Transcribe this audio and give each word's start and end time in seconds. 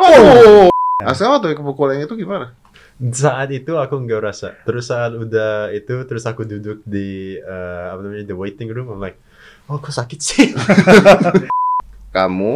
Oh. 0.00 0.68
Asal 1.00 1.32
waktu 1.32 1.56
kepukulannya 1.56 2.04
itu 2.04 2.16
gimana? 2.16 2.52
Saat 3.00 3.48
itu 3.56 3.80
aku 3.80 3.96
nggak 4.04 4.20
rasa. 4.20 4.56
Terus 4.68 4.92
saat 4.92 5.16
udah 5.16 5.72
itu, 5.72 6.04
terus 6.04 6.28
aku 6.28 6.44
duduk 6.44 6.84
di 6.84 7.40
eh, 7.40 7.86
apa 7.88 8.00
namanya 8.04 8.28
the 8.28 8.36
waiting 8.36 8.68
room. 8.68 8.92
I'm 8.92 9.00
like, 9.00 9.16
oh 9.72 9.80
kok 9.80 9.96
sakit 9.96 10.20
sih? 10.20 10.52
Kamu 12.16 12.52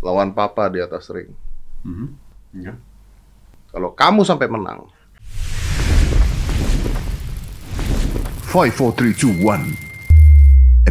lawan 0.00 0.32
papa 0.32 0.72
di 0.72 0.80
atas 0.80 1.12
ring. 1.12 1.32
Mhm. 1.84 2.08
Iya. 2.56 2.74
Kalau 3.72 3.96
kamu 3.96 4.20
sampai 4.28 4.52
menang, 4.52 4.84
Five, 8.52 8.76
four, 8.76 8.92
three, 8.92 9.16
two, 9.16 9.32
one, 9.40 9.72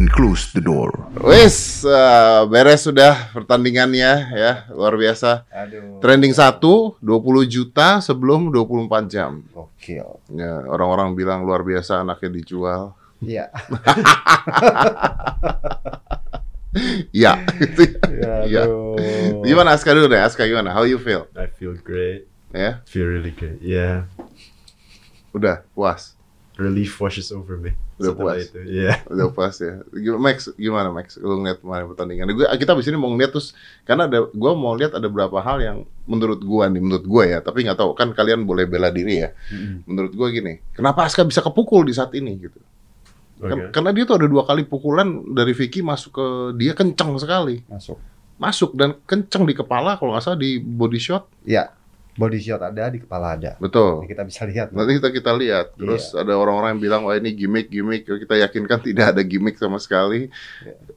and 0.02 0.10
close 0.10 0.50
the 0.50 0.58
door. 0.58 0.90
wis 1.22 1.86
eh, 1.86 2.42
beres 2.50 2.82
sudah 2.82 3.30
pertandingannya 3.30 4.12
ya 4.34 4.66
luar 4.74 4.98
biasa. 4.98 5.46
Aduh. 5.46 6.02
Trending 6.02 6.34
1 6.34 6.58
20 6.58 6.98
juta 7.46 8.02
sebelum 8.02 8.50
24 8.50 9.06
jam. 9.06 9.46
Gokil. 9.54 10.18
Ya, 10.34 10.66
orang-orang 10.66 11.14
bilang 11.14 11.46
luar 11.46 11.62
biasa 11.62 12.02
anaknya 12.02 12.34
dijual. 12.34 12.98
Iya. 13.22 13.46
Ya, 17.12 17.36
gitu. 17.60 17.84
Ya, 18.08 18.48
Iya. 18.48 18.62
aduh. 18.64 19.44
Gimana 19.44 19.76
Aska 19.76 19.92
dulu 19.92 20.08
deh, 20.08 20.16
Aska 20.16 20.48
gimana? 20.48 20.72
How 20.72 20.88
you 20.88 20.96
feel? 20.96 21.28
I 21.36 21.44
feel 21.52 21.76
great. 21.76 22.24
Ya, 22.48 22.80
Feel 22.88 23.12
really 23.12 23.28
good. 23.28 23.60
Yeah. 23.60 24.08
udah 25.36 25.68
puas. 25.76 26.16
Relief 26.56 26.96
washes 26.96 27.28
over 27.28 27.60
me. 27.60 27.76
Udah 28.04 28.12
puas. 28.12 28.42
itu. 28.42 28.58
Yeah. 28.64 28.96
Udah 29.12 29.28
puas 29.28 29.54
ya. 29.56 29.80
Gimana, 29.88 30.18
Max, 30.18 30.36
gimana 30.54 30.88
Max? 30.88 31.06
Lu 31.16 31.38
ngeliat 31.38 31.58
kemarin 31.58 31.86
pertandingan. 31.86 32.26
Gue, 32.30 32.46
kita 32.52 32.72
di 32.72 32.82
sini 32.82 32.96
mau 32.96 33.08
ngeliat 33.08 33.30
terus 33.30 33.54
karena 33.82 34.04
ada 34.04 34.26
gua 34.28 34.52
mau 34.52 34.72
lihat 34.72 34.92
ada 34.92 35.06
beberapa 35.06 35.38
hal 35.38 35.58
yang 35.58 35.78
menurut 36.04 36.40
gua 36.40 36.66
nih, 36.66 36.78
menurut 36.78 37.04
gua 37.04 37.24
ya, 37.24 37.38
tapi 37.38 37.62
nggak 37.62 37.76
tahu 37.76 37.92
kan 37.92 38.10
kalian 38.10 38.42
boleh 38.42 38.64
bela 38.64 38.88
diri 38.88 39.22
ya. 39.22 39.30
Menurut 39.84 40.12
gua 40.12 40.28
gini, 40.28 40.58
kenapa 40.72 41.04
Aska 41.04 41.22
bisa 41.22 41.38
kepukul 41.38 41.82
di 41.82 41.92
saat 41.92 42.10
ini 42.12 42.34
gitu? 42.38 42.58
Kan- 42.58 42.70
Okay. 43.42 43.74
karena 43.74 43.90
dia 43.90 44.04
tuh 44.04 44.14
ada 44.16 44.26
dua 44.26 44.42
kali 44.42 44.62
pukulan 44.62 45.02
dari 45.28 45.50
Vicky 45.50 45.82
masuk 45.82 46.14
ke 46.14 46.26
dia 46.54 46.72
kenceng 46.72 47.10
sekali. 47.16 47.66
Masuk. 47.66 47.98
Masuk 48.38 48.70
dan 48.72 48.94
kenceng 49.02 49.42
di 49.42 49.52
kepala 49.52 49.94
kalau 49.94 50.14
nggak 50.14 50.22
salah 50.22 50.38
di 50.38 50.58
body 50.58 50.98
shot. 50.98 51.26
Iya. 51.42 51.74
Body 52.12 52.44
shot 52.44 52.60
ada 52.60 52.92
di 52.92 53.00
kepala 53.00 53.40
ada. 53.40 53.56
Betul. 53.56 54.04
Ini 54.04 54.12
kita 54.12 54.24
bisa 54.28 54.44
lihat. 54.44 54.68
Nanti 54.76 55.00
kita 55.00 55.08
kita 55.08 55.32
lihat. 55.32 55.72
Terus 55.80 56.12
ada 56.12 56.36
orang-orang 56.36 56.76
yang 56.76 56.82
bilang 56.84 57.00
wah 57.08 57.16
ini 57.16 57.32
gimmick 57.32 57.72
gimmick. 57.72 58.04
Kita 58.04 58.36
yakinkan 58.36 58.84
tidak 58.84 59.16
ada 59.16 59.24
gimmick 59.24 59.56
sama 59.56 59.80
sekali. 59.80 60.28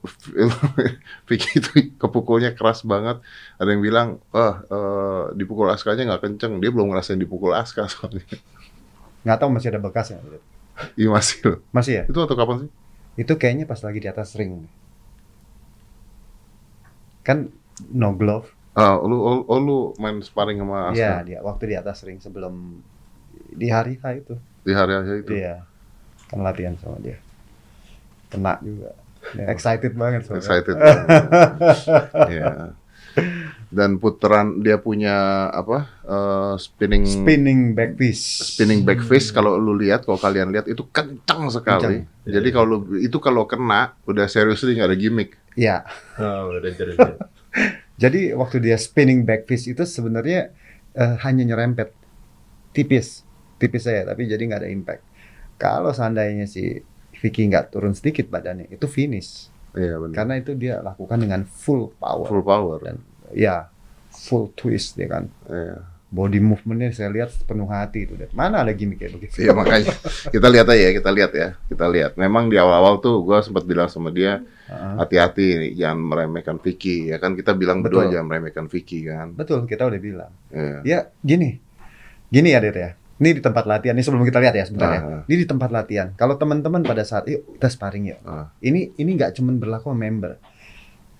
Vicky 1.28 1.56
itu 1.56 1.96
kepukulnya 1.96 2.52
keras 2.52 2.84
banget. 2.84 3.24
Ada 3.56 3.68
yang 3.72 3.80
bilang 3.80 4.08
wah 4.28 4.60
eh, 4.60 5.24
dipukul 5.40 5.72
Askanya 5.72 6.04
nggak 6.04 6.28
kenceng. 6.28 6.60
Dia 6.60 6.68
belum 6.68 6.92
ngerasain 6.92 7.16
dipukul 7.16 7.56
Aska 7.56 7.88
soalnya. 7.92 8.24
Nggak 9.24 9.38
tahu 9.40 9.50
masih 9.56 9.68
ada 9.72 9.80
bekasnya. 9.80 10.20
Iya 11.00 11.08
masih 11.08 11.38
loh. 11.48 11.58
Masih 11.72 11.92
ya? 11.96 12.04
Itu 12.12 12.20
atau 12.20 12.36
kapan 12.36 12.68
sih? 12.68 12.70
Itu 13.16 13.40
kayaknya 13.40 13.64
pas 13.64 13.80
lagi 13.80 14.04
di 14.04 14.08
atas 14.12 14.36
ring. 14.36 14.68
Kan 17.24 17.56
no 17.88 18.12
glove. 18.12 18.55
Ah, 18.76 19.00
lu, 19.00 19.16
oh, 19.16 19.40
oh, 19.48 19.56
lu 19.56 19.78
main 19.96 20.20
sparring 20.20 20.60
sama 20.60 20.92
Aska 20.92 21.00
Iya, 21.00 21.14
dia 21.24 21.38
waktu 21.40 21.64
di 21.72 21.74
atas 21.80 22.04
ring 22.04 22.20
sebelum 22.20 22.76
di 23.56 23.72
hari 23.72 23.96
H 23.96 24.04
itu. 24.20 24.36
di 24.68 24.72
hari 24.76 24.92
hari 24.92 25.24
itu. 25.24 25.32
Iya. 25.32 25.64
Kan 26.28 26.44
latihan 26.44 26.76
sama 26.76 27.00
dia. 27.00 27.16
Kena 28.28 28.60
juga. 28.60 28.92
Ya, 29.32 29.48
excited 29.48 29.96
banget 29.96 30.28
soalnya. 30.28 30.44
Excited. 30.44 30.76
Iya. 32.36 32.76
Dan 33.72 33.96
putaran 33.96 34.60
dia 34.60 34.76
punya 34.76 35.48
apa? 35.48 35.88
eh, 36.04 36.54
spinning 36.60 37.08
Spinning 37.08 37.60
back 37.72 37.96
piece. 37.96 38.52
spinning 38.52 38.84
back 38.84 39.00
fist 39.00 39.32
kalau 39.32 39.56
lu 39.56 39.72
lihat 39.72 40.04
kalau 40.04 40.20
kalian 40.20 40.52
lihat 40.52 40.68
itu 40.68 40.84
kencang 40.92 41.48
sekali. 41.48 42.04
Kencang. 42.04 42.28
Jadi 42.28 42.48
kalau 42.52 42.66
lu- 42.76 43.00
itu 43.00 43.16
kalau 43.24 43.48
kena 43.48 43.96
udah 44.04 44.28
serius 44.28 44.60
nggak 44.60 44.92
ada 44.92 44.98
gimmick. 45.00 45.40
Iya. 45.56 45.80
Oh, 46.20 46.52
udah 46.52 46.60
udah. 46.60 47.16
Jadi 47.96 48.36
waktu 48.36 48.60
dia 48.60 48.76
spinning 48.76 49.24
back 49.24 49.48
fist 49.48 49.66
itu 49.66 49.82
sebenarnya 49.88 50.52
eh, 50.92 51.14
hanya 51.24 51.42
nyerempet 51.48 51.92
tipis, 52.76 53.24
tipis 53.56 53.88
saya, 53.88 54.04
tapi 54.04 54.28
jadi 54.28 54.40
nggak 54.44 54.60
ada 54.64 54.70
impact. 54.70 55.02
Kalau 55.56 55.88
seandainya 55.96 56.44
si 56.44 56.76
Vicky 57.16 57.48
nggak 57.48 57.72
turun 57.72 57.96
sedikit 57.96 58.28
badannya, 58.28 58.68
itu 58.68 58.84
finish. 58.84 59.48
Iya 59.72 59.96
benar. 60.00 60.12
Karena 60.12 60.34
itu 60.36 60.52
dia 60.52 60.84
lakukan 60.84 61.16
dengan 61.20 61.44
full 61.48 61.92
power 61.96 62.28
Full 62.28 62.44
power. 62.44 62.76
dan 62.84 62.96
ya 63.32 63.68
full 64.12 64.52
twist 64.52 64.96
dia 65.00 65.08
kan. 65.08 65.24
Iya. 65.48 65.95
Body 66.06 66.38
movementnya 66.38 66.94
saya 66.94 67.10
lihat 67.10 67.34
penuh 67.50 67.66
hati 67.66 68.06
itu. 68.06 68.14
Dan 68.14 68.30
Mana 68.30 68.62
ada 68.62 68.70
gimmick 68.70 69.02
kayak 69.02 69.18
begitu? 69.18 69.42
Iya 69.42 69.52
makanya 69.58 69.90
kita 70.30 70.46
lihat 70.54 70.66
aja 70.70 70.78
ya, 70.78 70.90
kita 70.94 71.10
lihat 71.10 71.32
ya, 71.34 71.48
kita 71.66 71.86
lihat. 71.90 72.12
Memang 72.14 72.46
di 72.46 72.56
awal-awal 72.56 73.02
tuh 73.02 73.26
gua 73.26 73.42
sempat 73.42 73.66
bilang 73.66 73.90
sama 73.90 74.14
dia 74.14 74.38
hati-hati 74.70 75.46
nih, 75.66 75.72
jangan 75.78 75.98
meremehkan 75.98 76.56
Vicky 76.62 77.10
ya 77.10 77.18
kan 77.18 77.34
kita 77.34 77.54
bilang 77.54 77.82
berdua 77.82 78.06
Betul. 78.06 78.12
jangan 78.14 78.26
meremehkan 78.30 78.66
Vicky 78.70 79.02
kan. 79.06 79.34
Betul, 79.34 79.66
kita 79.66 79.82
udah 79.86 80.00
bilang. 80.00 80.32
Iya. 80.54 80.78
Ya 80.86 80.98
gini, 81.26 81.58
gini 82.30 82.54
ya 82.54 82.62
Det 82.62 82.78
ya. 82.78 82.90
Ini 83.16 83.40
di 83.40 83.40
tempat 83.40 83.64
latihan. 83.64 83.96
Ini 83.96 84.04
sebelum 84.04 84.28
kita 84.28 84.38
lihat 84.44 84.54
ya 84.54 84.64
sebentar 84.68 84.90
ya. 84.92 85.00
Ini 85.24 85.34
di 85.40 85.46
tempat 85.48 85.72
latihan. 85.72 86.12
Kalau 86.20 86.36
teman-teman 86.36 86.84
pada 86.84 87.00
saat, 87.00 87.24
yuk 87.32 87.56
kita 87.56 87.72
sparring 87.72 88.12
yuk. 88.12 88.20
Ah. 88.28 88.52
Ini 88.60 88.92
ini 89.00 89.10
nggak 89.16 89.40
cuma 89.40 89.56
berlaku 89.56 89.96
member. 89.96 90.36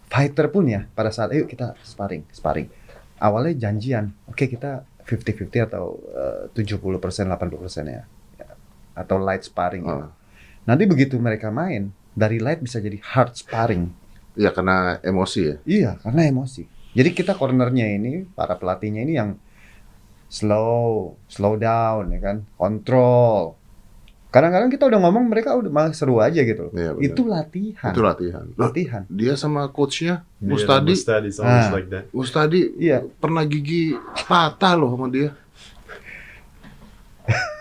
Fighter 0.07 0.53
pun 0.53 0.69
ya 0.69 0.85
pada 0.93 1.09
saat, 1.09 1.33
yuk 1.33 1.49
kita 1.49 1.73
sparring, 1.81 2.29
sparring. 2.31 2.69
Awalnya 3.17 3.69
janjian, 3.69 4.13
oke 4.29 4.45
kita 4.45 4.85
50-50 5.07 5.69
atau 5.71 5.97
eh, 6.13 6.53
70% 6.53 7.33
80% 7.33 7.87
ya. 7.89 8.03
Ya. 8.37 8.49
Atau 8.93 9.17
light 9.23 9.47
sparring. 9.47 9.85
ya. 9.87 9.95
Ah. 9.95 10.11
Nanti 10.67 10.85
begitu 10.85 11.17
mereka 11.17 11.49
main, 11.55 11.95
dari 12.17 12.43
light 12.43 12.61
bisa 12.61 12.83
jadi 12.83 12.99
hard 13.01 13.37
sparring. 13.39 13.93
Iya 14.37 14.53
karena 14.53 15.01
emosi 15.01 15.41
ya. 15.41 15.57
Iya, 15.65 15.91
karena 16.01 16.29
emosi. 16.29 16.69
Jadi 16.97 17.13
kita 17.13 17.37
cornernya 17.37 17.89
ini, 17.93 18.25
para 18.33 18.57
pelatihnya 18.57 19.05
ini 19.05 19.13
yang 19.17 19.37
slow, 20.33 21.17
slow 21.29 21.61
down, 21.61 22.09
ya 22.13 22.21
kan, 22.21 22.37
kontrol. 22.57 23.57
Kadang-kadang 24.37 24.69
kita 24.69 24.85
udah 24.85 25.01
ngomong 25.01 25.25
mereka 25.27 25.57
udah 25.57 25.73
malah 25.73 25.91
seru 25.91 26.21
aja 26.21 26.37
gitu. 26.39 26.69
Iya, 26.71 26.93
benar. 26.93 27.07
itu 27.09 27.23
latihan. 27.25 27.89
Itu 27.89 28.01
latihan. 28.03 28.45
Latihan. 28.53 29.03
dia 29.09 29.33
sama 29.33 29.65
coachnya 29.67 30.29
Yeah, 30.37 30.53
Mustadi, 30.53 30.93
Mustadi 30.93 31.27
is 31.27 31.41
always 31.41 31.65
Ah. 31.65 31.73
like 31.73 31.89
that. 31.89 32.05
Mustadi 32.13 32.61
Iya. 32.77 33.01
pernah 33.17 33.43
gigi 33.43 33.97
patah 34.23 34.77
loh 34.77 34.93
sama 34.93 35.09
dia. 35.09 35.33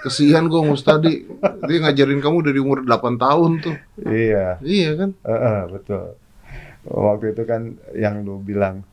Kesian 0.03 0.45
gue 0.45 0.61
Mustadi, 0.61 1.25
dia 1.65 1.77
ngajarin 1.79 2.21
kamu 2.21 2.37
dari 2.43 2.59
umur 2.59 2.83
8 2.83 3.17
tahun 3.17 3.51
tuh. 3.57 3.73
Iya, 3.97 4.61
Iya 4.61 4.89
kan? 4.93 5.09
Heeh, 5.17 5.59
betul. 5.71 6.13
Waktu 6.85 7.33
itu 7.33 7.43
kan 7.43 7.61
yang 7.91 8.21
lu 8.21 8.37
bilang, 8.37 8.85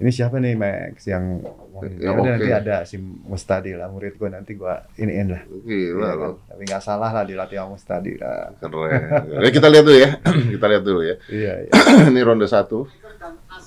ini 0.00 0.10
siapa 0.10 0.40
nih 0.40 0.56
Max 0.56 1.04
yang 1.04 1.44
Ya, 1.80 1.88
ya 1.88 2.08
udah 2.12 2.20
oke. 2.20 2.32
nanti 2.36 2.50
ada 2.52 2.76
si 2.84 3.00
Mustadi 3.00 3.72
lah 3.72 3.88
murid 3.88 4.20
gua 4.20 4.28
nanti 4.28 4.52
gua 4.52 4.84
iniin 5.00 5.32
lah. 5.32 5.42
Gila 5.64 5.96
Iya 5.96 6.12
kan? 6.20 6.32
Tapi 6.44 6.62
nggak 6.68 6.82
salah 6.84 7.08
lah 7.08 7.24
dilatih 7.24 7.56
sama 7.56 7.72
Mustadi 7.72 8.12
lah. 8.20 8.52
Keren. 8.60 9.40
Ya, 9.40 9.48
kita 9.48 9.68
lihat 9.72 9.84
dulu 9.88 9.96
ya. 9.96 10.10
kita 10.56 10.66
lihat 10.68 10.82
dulu 10.84 11.00
ya. 11.00 11.16
Iya, 11.32 11.52
iya. 11.64 11.72
ini 12.12 12.20
ronde 12.20 12.44
satu. 12.44 12.84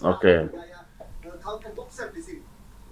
Oke. 0.05 0.49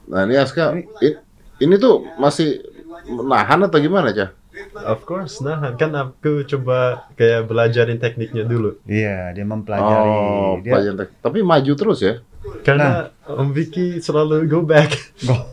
Nah 0.09 0.21
ini 0.25 0.35
Aska, 0.41 0.73
i- 1.01 1.21
ini 1.61 1.75
tuh 1.77 2.01
masih 2.17 2.65
nahan 3.05 3.61
atau 3.69 3.77
gimana 3.77 4.09
Cah? 4.09 4.33
Of 4.81 5.05
course, 5.05 5.39
nah 5.39 5.77
kan 5.77 5.93
aku 5.93 6.43
coba 6.43 7.07
kayak 7.15 7.45
belajarin 7.45 8.01
tekniknya 8.01 8.43
dulu. 8.43 8.81
Iya, 8.89 9.31
dia 9.37 9.45
mempelajari. 9.45 10.09
Oh, 10.09 10.59
dia 10.65 11.07
Tapi 11.21 11.39
maju 11.45 11.73
terus 11.77 12.01
ya? 12.01 12.19
Karena 12.61 13.09
Om 13.23 13.49
Vicky 13.51 13.97
selalu 13.97 14.45
go 14.45 14.61
back. 14.61 14.93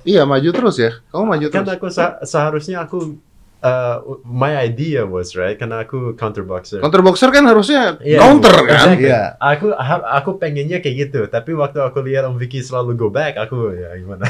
Iya 0.02 0.24
maju 0.24 0.48
terus 0.48 0.76
ya. 0.76 0.96
Kamu 1.06 1.24
maju 1.26 1.46
kan 1.48 1.62
terus. 1.62 1.76
aku 1.76 1.86
sa- 1.88 2.16
seharusnya 2.22 2.80
aku 2.80 3.20
uh, 3.58 3.96
my 4.24 4.56
idea 4.58 5.02
was 5.02 5.32
right 5.32 5.54
karena 5.54 5.82
aku 5.82 6.12
counter 6.14 6.40
boxer. 6.42 6.80
Counter 6.80 7.00
boxer 7.00 7.28
kan 7.28 7.44
harusnya 7.44 8.00
Iya, 8.00 8.18
counter 8.18 8.56
kan? 8.64 8.96
exactly. 8.96 9.04
Iya. 9.06 9.22
Aku 9.36 9.66
ha- 9.70 10.08
aku 10.14 10.30
pengennya 10.36 10.78
kayak 10.78 10.96
gitu, 11.06 11.20
tapi 11.26 11.52
waktu 11.52 11.76
aku 11.78 12.00
lihat 12.00 12.24
Om 12.24 12.36
Vicky 12.36 12.60
selalu 12.60 12.96
go 12.96 13.08
back, 13.08 13.36
aku 13.36 13.72
ya 13.74 13.92
gimana? 13.94 14.24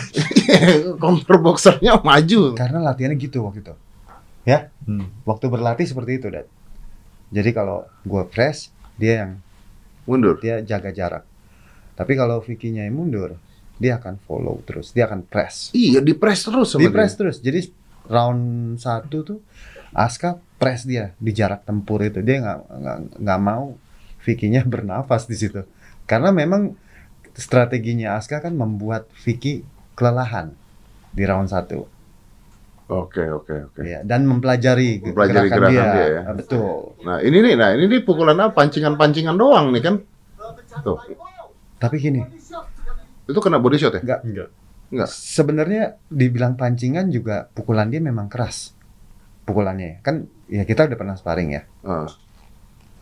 counter 1.02 1.36
boxernya 1.38 2.00
maju. 2.00 2.54
karena 2.54 2.78
latihannya 2.82 3.16
gitu 3.16 3.42
waktu 3.42 3.62
itu. 3.62 3.74
Ya, 4.42 4.72
Hmm. 4.82 5.04
waktu 5.22 5.46
berlatih 5.46 5.84
seperti 5.84 6.16
itu, 6.16 6.26
Dad. 6.26 6.48
Jadi 7.28 7.52
kalau 7.52 7.84
gua 8.02 8.24
press, 8.24 8.72
dia 8.96 9.20
yang 9.20 9.32
Mundur. 10.02 10.40
dia 10.40 10.64
jaga 10.64 10.88
jarak. 10.88 11.27
Tapi 11.98 12.14
kalau 12.14 12.38
Vicky-nya 12.38 12.86
yang 12.86 12.94
mundur, 12.94 13.34
dia 13.74 13.98
akan 13.98 14.22
follow 14.22 14.62
terus, 14.62 14.94
dia 14.94 15.10
akan 15.10 15.26
press. 15.26 15.74
Iya 15.74 15.98
di 15.98 16.14
press 16.14 16.46
terus 16.46 16.78
Di 16.78 16.86
press 16.86 17.14
dia. 17.14 17.18
terus. 17.18 17.36
Jadi 17.42 17.60
round 18.06 18.78
satu 18.78 19.18
tuh 19.26 19.38
Aska 19.90 20.38
press 20.62 20.86
dia 20.86 21.10
di 21.18 21.34
jarak 21.34 21.66
tempur 21.66 21.98
itu. 22.06 22.22
Dia 22.22 22.38
nggak 22.38 22.58
nggak 23.18 23.40
mau 23.42 23.74
Vicky-nya 24.22 24.62
bernafas 24.72 25.26
di 25.26 25.34
situ. 25.34 25.66
Karena 26.06 26.30
memang 26.30 26.78
strateginya 27.34 28.14
Aska 28.14 28.38
kan 28.38 28.54
membuat 28.54 29.10
Vicky 29.26 29.66
kelelahan 29.98 30.54
di 31.10 31.22
round 31.26 31.50
satu. 31.50 31.86
Oke, 32.88 33.20
oke, 33.20 33.68
oke. 33.68 33.84
Ya, 33.84 34.00
dan 34.00 34.24
mempelajari, 34.24 35.04
Mempelajari 35.04 35.52
gerakan 35.52 35.70
dia, 35.92 36.06
ya. 36.08 36.20
Ah, 36.24 36.32
Betul. 36.32 36.96
Nah, 37.04 37.20
ini 37.20 37.36
nih, 37.44 37.54
nah 37.60 37.76
ini 37.76 37.84
nih 37.84 38.00
pukulan 38.00 38.32
apa? 38.40 38.56
Pancingan-pancingan 38.56 39.36
doang 39.36 39.76
nih 39.76 39.82
kan. 39.84 39.94
Tuh, 40.80 40.96
Tapi 41.78 41.96
gini, 41.96 42.20
itu 43.24 43.38
kena 43.38 43.58
body 43.58 43.78
shot 43.78 43.94
ya? 43.94 44.02
enggak 44.02 44.20
Enggak. 44.24 44.48
Enggak. 44.88 45.08
sebenarnya 45.08 45.82
dibilang 46.08 46.56
pancingan 46.56 47.08
juga 47.08 47.46
pukulan 47.52 47.86
dia 47.86 48.00
memang 48.00 48.26
keras. 48.26 48.72
Pukulannya 49.44 50.00
kan 50.00 50.26
ya 50.46 50.64
kita 50.64 50.88
udah 50.88 50.96
pernah 50.96 51.14
sparring 51.14 51.50
ya. 51.52 51.62
Ah, 51.82 52.08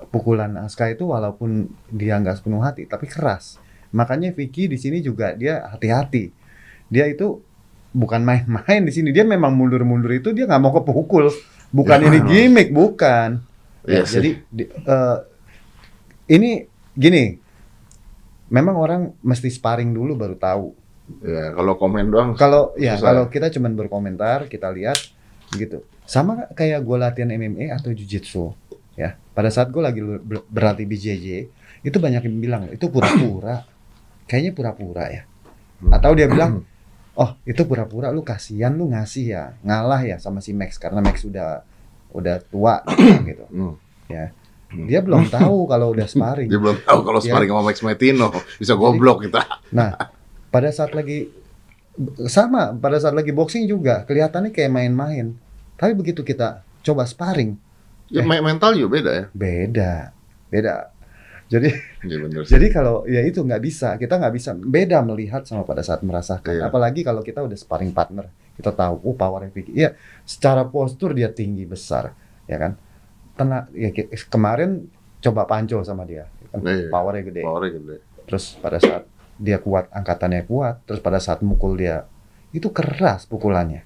Pukulan 0.07 0.53
Aska 0.61 0.87
itu 0.87 1.09
walaupun 1.09 1.67
dia 1.89 2.21
nggak 2.21 2.39
sepenuh 2.39 2.61
hati 2.61 2.85
tapi 2.85 3.07
keras. 3.07 3.57
Makanya 3.91 4.31
Vicky 4.31 4.67
di 4.67 4.77
sini 4.77 5.01
juga 5.01 5.33
dia 5.33 5.65
hati-hati. 5.67 6.31
Dia 6.93 7.09
itu 7.09 7.41
bukan 7.91 8.21
main-main 8.21 8.85
di 8.85 8.93
sini. 8.93 9.09
Dia 9.11 9.25
memang 9.25 9.57
mundur-mundur 9.57 10.13
itu 10.13 10.31
dia 10.31 10.45
nggak 10.45 10.61
mau 10.61 10.75
kepukul. 10.75 11.33
Bukan 11.73 11.99
Ya. 11.99 12.07
ini 12.07 12.19
gimmick, 12.23 12.69
bukan. 12.71 13.41
Iya 13.87 13.95
Ya, 13.95 14.03
sih. 14.05 14.13
jadi 14.13 14.31
di- 14.53 14.71
eh, 14.71 15.19
ini 16.29 16.51
gini. 16.93 17.25
Memang 18.47 18.79
orang 18.79 19.01
mesti 19.21 19.51
sparring 19.51 19.91
dulu 19.91 20.15
baru 20.15 20.37
tahu. 20.39 20.67
ya 21.23 21.55
kalau 21.55 21.79
komen 21.79 22.11
doang. 22.11 22.31
Kalau 22.35 22.75
ya 22.75 22.99
kalau 22.99 23.25
kita 23.31 23.47
cuman 23.51 23.79
berkomentar, 23.79 24.51
kita 24.51 24.75
lihat 24.75 24.99
gitu. 25.55 25.87
Sama 26.03 26.51
kayak 26.51 26.83
gue 26.83 26.97
latihan 26.99 27.31
MMA 27.31 27.71
atau 27.71 27.91
jujitsu 27.91 28.51
ya. 28.95 29.15
Pada 29.31 29.47
saat 29.51 29.71
gue 29.71 29.79
lagi 29.79 30.03
ber- 30.03 30.47
berlatih 30.47 30.83
BJJ, 30.83 31.27
itu 31.83 31.97
banyak 31.97 32.27
yang 32.27 32.37
bilang 32.39 32.63
itu 32.69 32.87
pura-pura. 32.87 33.63
Kayaknya 34.27 34.53
pura-pura 34.53 35.05
ya. 35.07 35.23
Atau 35.93 36.19
dia 36.19 36.27
bilang, 36.27 36.67
"Oh, 37.15 37.31
itu 37.45 37.63
pura-pura 37.63 38.11
lu 38.11 38.27
kasihan 38.27 38.75
lu 38.75 38.91
ngasih 38.91 39.25
ya, 39.31 39.45
ngalah 39.63 40.03
ya 40.03 40.17
sama 40.19 40.43
si 40.43 40.51
Max 40.51 40.75
karena 40.75 40.99
Max 40.99 41.23
udah 41.23 41.63
udah 42.11 42.43
tua 42.43 42.83
gitu." 43.23 43.47
Hmm. 43.47 43.75
Ya. 44.11 44.35
Dia 44.69 44.99
belum 44.99 45.31
tahu 45.37 45.67
kalau 45.67 45.93
udah 45.93 46.05
sparring. 46.05 46.49
Dia 46.49 46.59
belum 46.59 46.79
tahu 46.81 47.01
kalau 47.01 47.21
Ya. 47.21 47.31
sparring 47.31 47.51
sama 47.51 47.63
Max 47.63 47.77
Metino 47.81 48.29
bisa 48.57 48.75
goblok 48.75 49.23
kita. 49.23 49.43
Nah, 49.71 49.95
pada 50.49 50.69
saat 50.69 50.91
lagi 50.91 51.31
sama, 52.27 52.73
pada 52.73 52.97
saat 52.97 53.13
lagi 53.13 53.31
boxing 53.31 53.65
juga 53.65 54.05
kelihatannya 54.05 54.51
kayak 54.51 54.69
main-main. 54.69 55.33
Tapi 55.75 55.93
begitu 55.93 56.21
kita 56.21 56.61
coba 56.83 57.05
sparring, 57.05 57.57
Ya, 58.07 58.23
Eh. 58.23 58.25
me- 58.25 58.39
mental 58.41 58.71
juga 58.73 58.91
beda 58.95 59.11
ya. 59.13 59.25
beda, 59.29 59.93
beda. 60.49 60.75
Jadi, 61.47 61.71
Iya 62.03 62.17
bener 62.21 62.43
sih. 62.43 62.55
jadi 62.55 62.67
kalau 62.71 63.03
ya 63.05 63.19
itu 63.21 63.39
nggak 63.39 63.59
bisa, 63.61 63.95
kita 63.95 64.15
nggak 64.17 64.31
bisa 64.33 64.51
beda 64.53 64.99
melihat 65.01 65.43
sama 65.43 65.63
pada 65.63 65.79
saat 65.81 66.03
merasakan. 66.03 66.51
Iya. 66.53 66.63
Apalagi 66.67 67.03
kalau 67.03 67.19
kita 67.21 67.39
udah 67.41 67.55
sparring 67.55 67.91
partner, 67.91 68.27
kita 68.55 68.71
tahu, 68.71 68.99
oh 69.01 69.15
power. 69.15 69.47
Iya, 69.69 69.95
secara 70.23 70.63
postur 70.65 71.15
dia 71.15 71.27
tinggi 71.29 71.63
besar, 71.63 72.15
ya 72.45 72.59
kan. 72.59 72.75
Tenang, 73.37 73.69
ya 73.71 73.93
kemarin 74.27 74.89
coba 75.19 75.45
panco 75.45 75.81
sama 75.81 76.03
dia, 76.03 76.25
ya 76.25 76.47
kan? 76.49 76.59
Iya. 76.63 76.89
powernya 76.89 77.23
gede. 77.23 77.41
Powernya 77.43 77.73
gede. 77.75 77.97
terus 78.25 78.57
pada 78.57 78.79
saat 78.79 79.05
dia 79.37 79.59
kuat 79.59 79.87
angkatannya 79.89 80.43
kuat 80.43 80.83
terus 80.83 80.99
pada 80.99 81.17
saat 81.17 81.39
mukul 81.41 81.75
dia 81.75 82.09
itu 82.51 82.67
keras 82.69 83.23
pukulannya 83.25 83.85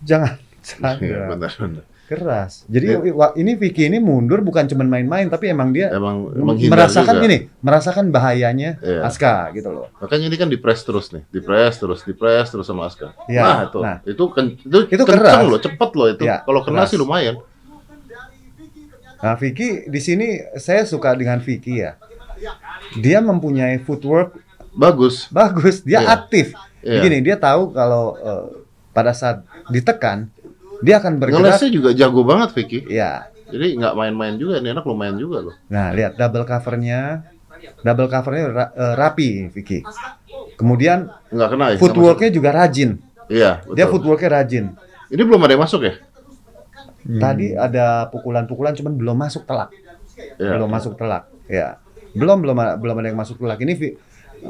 jangan 0.00 0.34
Iya 0.98 1.28
benar 1.28 1.52
benar. 1.54 1.84
keras 2.04 2.64
jadi 2.66 2.86
wa- 3.10 3.32
ini 3.34 3.52
Vicky 3.54 3.84
ini 3.84 3.96
mundur 3.98 4.40
bukan 4.40 4.64
cuma 4.66 4.82
main-main 4.82 5.28
tapi 5.28 5.46
emang 5.46 5.70
dia 5.70 5.88
Emang 5.90 6.26
menghindar 6.32 6.88
merasakan 6.88 7.14
juga. 7.14 7.22
gini 7.22 7.38
merasakan 7.60 8.04
bahayanya 8.08 8.70
Iya. 8.78 9.00
Aska 9.04 9.52
gitu 9.52 9.68
loh 9.70 9.86
Makanya 9.98 10.26
ini 10.26 10.36
kan 10.36 10.48
dipres 10.48 10.80
terus 10.82 11.06
nih, 11.10 11.22
dipres 11.28 11.76
terus, 11.76 12.00
dipres 12.02 12.48
terus 12.48 12.64
sama 12.64 12.88
Aska. 12.88 13.12
Iya, 13.26 13.42
Nah, 13.42 13.58
itu, 13.62 13.78
nah. 13.78 13.96
itu 14.02 14.24
itu, 14.64 14.78
Itu 14.90 15.04
keras. 15.04 15.44
loh, 15.44 15.60
cepet 15.60 15.90
loh 15.92 16.08
itu. 16.08 16.24
Iya, 16.24 16.42
Kalau 16.42 16.60
kena 16.62 16.82
keras. 16.82 16.88
sih 16.88 16.96
lumayan. 16.96 17.36
Nah 19.18 19.34
Vicky 19.34 19.84
di 19.84 19.98
sini 19.98 20.26
saya 20.54 20.82
suka 20.82 21.12
dengan 21.12 21.38
Vicky 21.38 21.78
ya 21.78 21.98
dia 22.94 23.18
mempunyai 23.18 23.78
footwork 23.78 24.38
Bagus. 24.70 25.26
bagus 25.28 25.82
dia 25.82 26.00
Iya. 26.00 26.14
aktif 26.14 26.46
Iya. 26.78 27.02
Begini 27.02 27.18
dia 27.20 27.34
tahu 27.34 27.74
kalau 27.74 28.14
eh, 28.14 28.46
pada 28.88 29.10
saat 29.10 29.42
ditekan 29.66 30.30
dia 30.78 31.02
akan 31.02 31.18
bergerak 31.18 31.58
Ngelesnya 31.58 31.70
juga 31.72 31.90
jago 31.90 32.22
banget 32.22 32.54
Vicky. 32.54 32.86
ya 32.86 33.26
Jadi 33.48 33.74
nggak 33.74 33.94
main-main 33.94 34.36
juga, 34.36 34.60
ini 34.60 34.70
anak 34.70 34.84
lumayan 34.84 35.16
juga 35.16 35.40
loh. 35.40 35.56
Nah, 35.66 35.88
lihat 35.90 36.14
double 36.14 36.44
covernya, 36.44 37.24
double 37.80 38.06
covernya 38.06 38.44
ra- 38.46 38.70
eh, 38.70 38.94
rapi, 38.94 39.48
Vicky. 39.48 39.80
Kemudian 40.54 41.08
Nggak 41.28 41.48
kena 41.48 41.64
ya? 41.72 41.76
footworknya 41.80 42.28
juga 42.28 42.50
rajin. 42.52 43.00
Iya, 43.26 43.64
betul. 43.64 43.74
Dia 43.74 43.86
footworknya 43.88 44.30
rajin. 44.30 44.64
Ini 45.08 45.22
belum 45.24 45.40
ada 45.40 45.52
yang 45.52 45.64
masuk 45.64 45.80
ya? 45.80 45.96
Tadi 47.08 47.56
ada 47.56 48.12
pukulan-pukulan, 48.12 48.76
cuman 48.76 48.92
belum 48.92 49.16
masuk 49.16 49.48
telak. 49.48 49.72
Iya. 50.36 50.60
Belum 50.60 50.68
masuk 50.68 50.92
telak. 51.00 51.32
Ya, 51.48 51.80
belum 52.12 52.44
belum 52.44 52.56
belum 52.84 52.94
ada 53.00 53.08
yang 53.08 53.16
masuk 53.16 53.40
telak. 53.40 53.56
Ini 53.64 53.96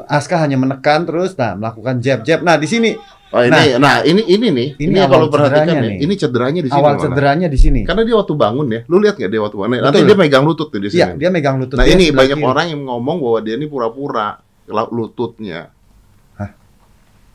Aska 0.05 0.37
hanya 0.43 0.59
menekan 0.59 1.07
terus, 1.07 1.39
nah 1.39 1.55
melakukan 1.55 2.03
jab 2.03 2.27
jab. 2.27 2.43
Nah 2.43 2.59
di 2.59 2.67
sini 2.67 2.93
Oh 3.29 3.45
ini, 3.45 3.77
nah, 3.77 4.01
ini 4.01 4.25
ini 4.25 4.49
nih, 4.49 4.67
Ini 4.81 4.89
ini, 4.89 5.05
kalau 5.05 5.29
perhatikan 5.29 5.85
nih, 5.85 6.01
ini 6.01 6.13
cederanya 6.17 6.65
di 6.65 6.69
sini. 6.73 6.81
awal 6.81 6.97
malah. 6.97 7.03
cederanya 7.05 7.45
di 7.45 7.59
sini. 7.61 7.85
Karena 7.85 8.01
dia 8.01 8.17
waktu 8.17 8.33
bangun 8.33 8.67
ya, 8.73 8.81
lu 8.89 8.97
lihat 8.97 9.21
nggak 9.21 9.29
dia 9.29 9.41
waktu 9.45 9.53
bangun? 9.53 9.75
Nanti 9.85 10.01
dia 10.01 10.17
megang 10.17 10.43
lutut 10.49 10.73
tuh 10.73 10.81
di 10.81 10.89
sini. 10.89 10.97
Iya, 10.97 11.07
dia 11.13 11.29
megang 11.29 11.61
lutut. 11.61 11.77
nah 11.77 11.85
ini 11.85 12.09
banyak 12.09 12.41
kiri. 12.41 12.49
orang 12.49 12.73
yang 12.73 12.81
ngomong 12.89 13.21
bahwa 13.21 13.39
dia 13.45 13.53
ini 13.53 13.69
pura-pura 13.69 14.41
lututnya. 14.65 15.69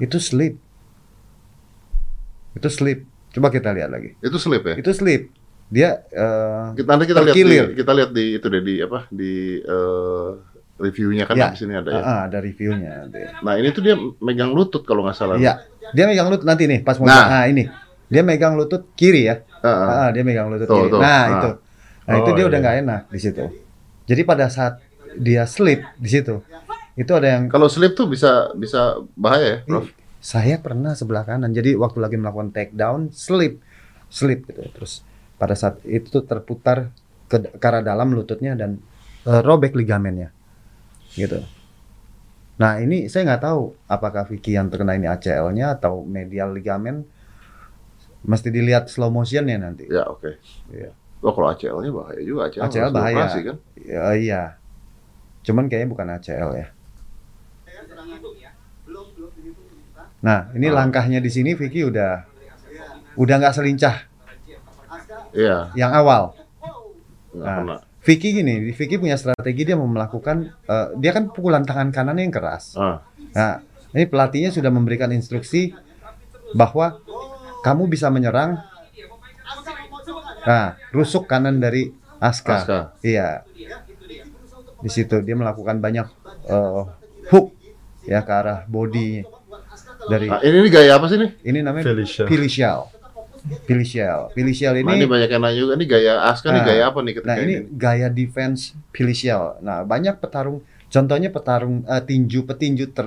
Itu 0.03 0.19
sleep. 0.19 0.59
Itu 2.59 2.67
sleep. 2.67 3.07
Coba 3.35 3.51
kita 3.51 3.75
lihat 3.75 3.91
lagi. 3.91 4.15
Itu 4.19 4.39
slip 4.39 4.63
ya? 4.63 4.75
Itu 4.79 4.91
sleep. 4.91 5.35
Dia 5.67 6.07
eh, 6.07 6.65
Kita 6.73 6.89
nanti 6.89 7.05
kita 7.05 7.21
lihat 7.21 7.35
di, 7.35 7.43
Terkilir. 7.43 7.67
kita 7.75 7.93
lihat 7.93 8.11
di 8.13 8.25
itu 8.33 8.47
deh 8.47 8.63
di 8.63 8.75
apa 8.79 8.99
di 9.11 9.33
eh, 9.59 10.29
reviewnya 10.77 11.25
kan 11.25 11.35
Ya. 11.35 11.49
di 11.51 11.59
sini 11.59 11.73
ada 11.73 11.89
ya. 11.89 11.99
ah, 11.99 12.07
ah, 12.07 12.21
ada 12.27 12.39
reviewnya. 12.39 13.11
Nah 13.41 13.55
ini 13.57 13.69
tuh 13.71 13.83
dia 13.83 13.95
megang 14.21 14.51
lutut 14.51 14.83
kalau 14.83 15.03
nggak 15.03 15.17
salah. 15.17 15.35
Iya, 15.35 15.63
dia 15.91 16.05
megang 16.07 16.31
lutut 16.31 16.47
nanti 16.47 16.65
nih 16.65 16.81
pas 16.81 16.95
mau 16.97 17.07
Nah. 17.07 17.27
nah 17.29 17.45
ini. 17.47 17.67
Dia 18.07 18.23
megang 18.23 18.55
lutut 18.55 18.87
kiri 18.95 19.27
ya. 19.27 19.43
Ah, 19.59 19.67
ah. 19.67 19.89
Ah, 19.89 20.09
dia 20.11 20.23
megang 20.23 20.47
lutut 20.47 20.69
Tuh, 20.69 20.77
kiri. 20.77 20.91
tuh. 20.93 21.01
Nah, 21.01 21.11
Ah. 21.11 21.27
itu. 21.33 21.51
Nah, 22.05 22.15
itu 22.21 22.31
Oh, 22.31 22.35
dia 22.37 22.45
udah 22.45 22.53
iya. 22.53 22.63
nggak 22.63 22.77
enak 22.85 23.01
di 23.09 23.19
situ. 23.19 23.45
Jadi 24.05 24.23
pada 24.23 24.47
saat 24.47 24.77
dia 25.17 25.49
sleep 25.49 25.81
di 25.97 26.11
situ, 26.13 26.45
itu 26.93 27.11
ada 27.11 27.27
yang 27.33 27.49
Kalau 27.49 27.67
slip 27.67 27.97
tuh 27.97 28.05
bisa 28.05 28.53
bisa 28.53 29.01
bahaya 29.17 29.47
ya, 29.47 29.59
Prof. 29.65 29.89
saya 30.25 30.57
pernah 30.57 30.97
sebelah 30.97 31.29
kanan. 31.29 31.53
Jadi 31.53 31.77
waktu 31.77 32.01
lagi 32.01 32.17
melakukan 32.17 32.49
take 32.57 32.73
down, 32.73 33.13
sleep, 33.13 33.61
sleep 34.09 34.49
gitu. 34.49 34.65
Terus 34.73 35.05
pada 35.37 35.53
saat 35.53 35.85
itu 35.85 36.25
terputar 36.25 36.89
ke, 37.29 37.61
ke 37.61 37.67
arah 37.69 37.85
dalam 37.85 38.17
lututnya 38.17 38.57
dan 38.57 38.81
eh, 39.29 39.41
robek 39.45 39.77
ligamennya, 39.77 40.33
gitu. 41.13 41.45
Nah 42.57 42.81
ini 42.81 43.13
saya 43.13 43.29
nggak 43.29 43.43
tahu 43.45 43.77
apakah 43.85 44.25
Vicky 44.25 44.57
yang 44.57 44.73
terkena 44.73 44.97
ini 44.97 45.11
ACL-nya 45.13 45.77
atau 45.77 46.01
medial 46.09 46.57
ligamen. 46.57 47.05
Mesti 48.25 48.49
dilihat 48.49 48.89
slow 48.89 49.13
motionnya 49.13 49.61
nanti. 49.61 49.85
Ya 49.93 50.09
oke. 50.09 50.41
Iya. 50.73 50.97
Wah 51.21 51.33
kalau 51.37 51.53
ACL-nya 51.53 51.93
bahaya 51.93 52.21
juga 52.25 52.49
ACL. 52.49 52.63
ACL 52.65 52.91
bahaya. 52.97 53.13
dioperasi, 53.13 53.41
kan? 53.45 53.57
Ya, 53.77 54.05
iya. 54.17 54.43
Cuman 55.45 55.69
kayaknya 55.69 55.89
bukan 55.93 56.09
ACL 56.17 56.51
ya. 56.57 56.67
Nah, 60.25 60.49
ini 60.57 60.73
Ah. 60.73 60.81
langkahnya 60.81 61.21
di 61.21 61.29
sini 61.29 61.53
Vicky 61.53 61.85
udah 61.85 62.25
udah 63.15 63.35
nggak 63.39 63.55
selincah 63.55 64.09
Iya. 65.37 65.69
yang 65.77 65.93
awal. 65.93 66.33
Nah. 67.37 67.85
Vicky 68.05 68.37
gini, 68.37 68.69
Vicky 68.73 69.01
punya 69.01 69.17
strategi 69.17 69.65
dia 69.65 69.77
mau 69.77 69.89
melakukan 69.89 70.53
eh, 70.65 70.89
dia 70.97 71.13
kan 71.13 71.29
pukulan 71.29 71.65
tangan 71.65 71.89
kanannya 71.89 72.25
yang 72.29 72.35
keras. 72.35 72.77
Ah, 72.77 73.01
Nah, 73.35 73.61
ini 73.93 74.05
pelatihnya 74.05 74.49
sudah 74.49 74.69
memberikan 74.69 75.09
instruksi 75.11 75.73
bahwa 76.53 77.01
kamu 77.61 77.89
bisa 77.89 78.09
menyerang. 78.09 78.61
Nah, 80.45 80.77
rusuk 80.93 81.25
kanan 81.25 81.57
dari 81.59 81.89
Aska. 82.21 82.57
Aska. 82.61 82.79
Iya. 83.01 83.43
Di 84.81 84.91
situ 84.93 85.17
dia 85.21 85.33
melakukan 85.35 85.81
banyak 85.81 86.07
eh, 86.45 86.83
hook 87.33 87.57
ya 88.05 88.21
ke 88.21 88.33
arah 88.33 88.69
body 88.69 89.25
dari 90.07 90.27
Nah, 90.29 90.41
ini, 90.41 90.57
ini 90.61 90.69
gaya 90.69 90.93
apa 90.95 91.07
sih 91.07 91.19
nih? 91.19 91.31
ini 91.43 91.59
namanya 91.61 91.85
Felicia. 91.87 92.25
Pilisial. 92.25 92.79
Pilisial. 93.65 94.33
Pilisial 94.33 94.73
Nah, 94.75 94.81
ini 94.81 94.93
ini 94.99 95.07
banyak 95.07 95.29
yang 95.29 95.43
nanya 95.43 95.59
juga, 95.59 95.73
ini 95.77 95.85
gaya 95.85 96.13
Aska 96.25 96.49
nih 96.49 96.57
Nah, 96.57 96.67
gaya 96.67 96.83
apa 96.89 96.99
nih 97.01 97.13
ketika 97.15 97.29
Nah 97.29 97.37
ini 97.39 97.55
ini? 97.55 97.67
gaya 97.71 98.09
defense 98.09 98.73
Pilisial. 98.89 99.61
Nah 99.61 99.85
banyak 99.85 100.17
petarung, 100.17 100.61
contohnya 100.89 101.29
petarung 101.29 101.85
eh, 101.85 102.01
tinju 102.01 102.45
petinju 102.45 102.87
ter, 102.91 103.07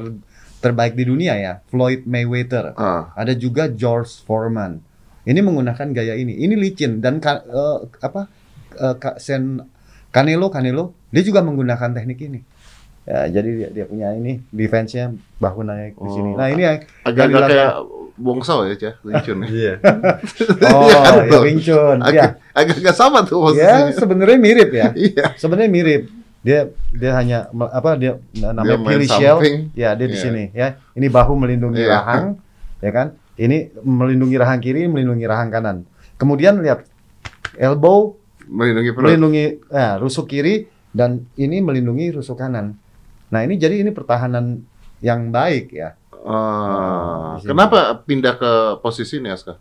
terbaik 0.57 0.93
di 0.93 1.05
dunia 1.05 1.33
ya, 1.35 1.53
Floyd 1.65 2.05
Mayweather. 2.05 2.73
Ah, 2.73 3.09
Ada 3.13 3.33
juga 3.33 3.65
George 3.67 4.21
Foreman. 4.21 4.81
Ini 5.23 5.41
menggunakan 5.41 5.91
gaya 5.91 6.13
ini. 6.15 6.37
Ini 6.37 6.53
licin 6.53 7.01
dan 7.01 7.17
ka- 7.17 7.43
eh, 7.43 7.77
apa? 7.99 8.29
eh, 8.73 8.95
Ka- 8.95 9.17
Sen 9.17 9.57
Canelo 10.07 10.47
Canelo 10.47 10.93
dia 11.09 11.21
juga 11.21 11.41
menggunakan 11.41 11.93
teknik 11.93 12.19
ini. 12.21 12.39
Ya, 13.07 13.23
jadi 13.31 13.49
dia, 13.55 13.69
dia 13.71 13.85
punya 13.87 14.11
ini 14.11 14.43
defense-nya 14.51 15.15
bahu 15.39 15.63
naik 15.63 15.95
di 15.95 16.09
sini. 16.11 16.35
Oh. 16.35 16.37
Nah, 16.37 16.51
ini 16.51 16.61
yang 16.61 16.77
Agak-agak 17.07 17.41
kayak 17.47 17.71
Bongso 18.17 18.67
ya, 18.67 18.75
Cah, 18.75 18.93
Lincun. 18.99 19.37
Iya. 19.47 19.73
Oh, 20.67 20.83
Iya, 20.83 20.97
ya 20.99 21.11
betul. 21.23 21.41
Wing 21.47 21.59
Chun. 21.63 21.97
Ya. 22.03 22.35
Agak, 22.51 22.75
agak 22.83 22.91
sama 22.93 23.23
tuh 23.23 23.39
Ya, 23.55 23.87
posisinya. 23.87 23.95
sebenarnya 23.95 24.37
mirip 24.37 24.69
ya. 24.75 24.91
Iya. 25.07 25.25
Sebenarnya 25.39 25.69
mirip. 25.71 26.01
Dia 26.43 26.59
dia 26.91 27.11
hanya 27.15 27.47
apa 27.71 27.95
dia 27.95 28.19
namanya 28.35 28.75
Dia 28.75 29.07
Shell. 29.07 29.37
Ya, 29.71 29.89
dia 29.95 30.07
di 30.07 30.17
Iya. 30.17 30.23
sini 30.27 30.43
ya. 30.51 30.67
Ini 30.91 31.07
bahu 31.07 31.33
melindungi 31.33 31.79
Iya. 31.79 31.93
rahang, 31.95 32.25
ya 32.79 32.91
kan? 32.91 33.07
Ini 33.37 33.71
melindungi 33.79 34.35
rahang 34.35 34.59
kiri, 34.59 34.83
melindungi 34.89 35.23
rahang 35.23 35.47
kanan. 35.47 35.87
Kemudian 36.17 36.59
lihat 36.59 36.83
elbow 37.55 38.17
Melindungi 38.43 38.91
perut. 38.91 39.05
melindungi 39.07 39.45
ya, 39.67 39.95
rusuk 39.95 40.27
kiri 40.27 40.65
dan 40.89 41.23
ini 41.35 41.59
melindungi 41.59 42.11
rusuk 42.11 42.35
kanan. 42.35 42.75
Nah, 43.27 43.43
ini 43.43 43.59
jadi 43.59 43.83
ini 43.83 43.91
pertahanan 43.91 44.63
yang 45.03 45.29
baik 45.29 45.75
ya. 45.75 45.99
Ah, 46.27 47.39
sini. 47.39 47.53
kenapa 47.53 48.03
pindah 48.03 48.35
ke 48.35 48.51
posisi 48.83 49.19
ini, 49.19 49.31
Aska? 49.31 49.55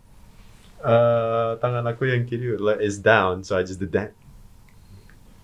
Eh, 0.77 1.51
tangan 1.57 1.83
aku 1.89 2.07
yang 2.07 2.27
kiri 2.27 2.53
is 2.83 2.99
down, 2.99 3.43
so 3.43 3.55
I 3.57 3.63
just 3.63 3.79
did 3.79 3.91
that. 3.95 4.11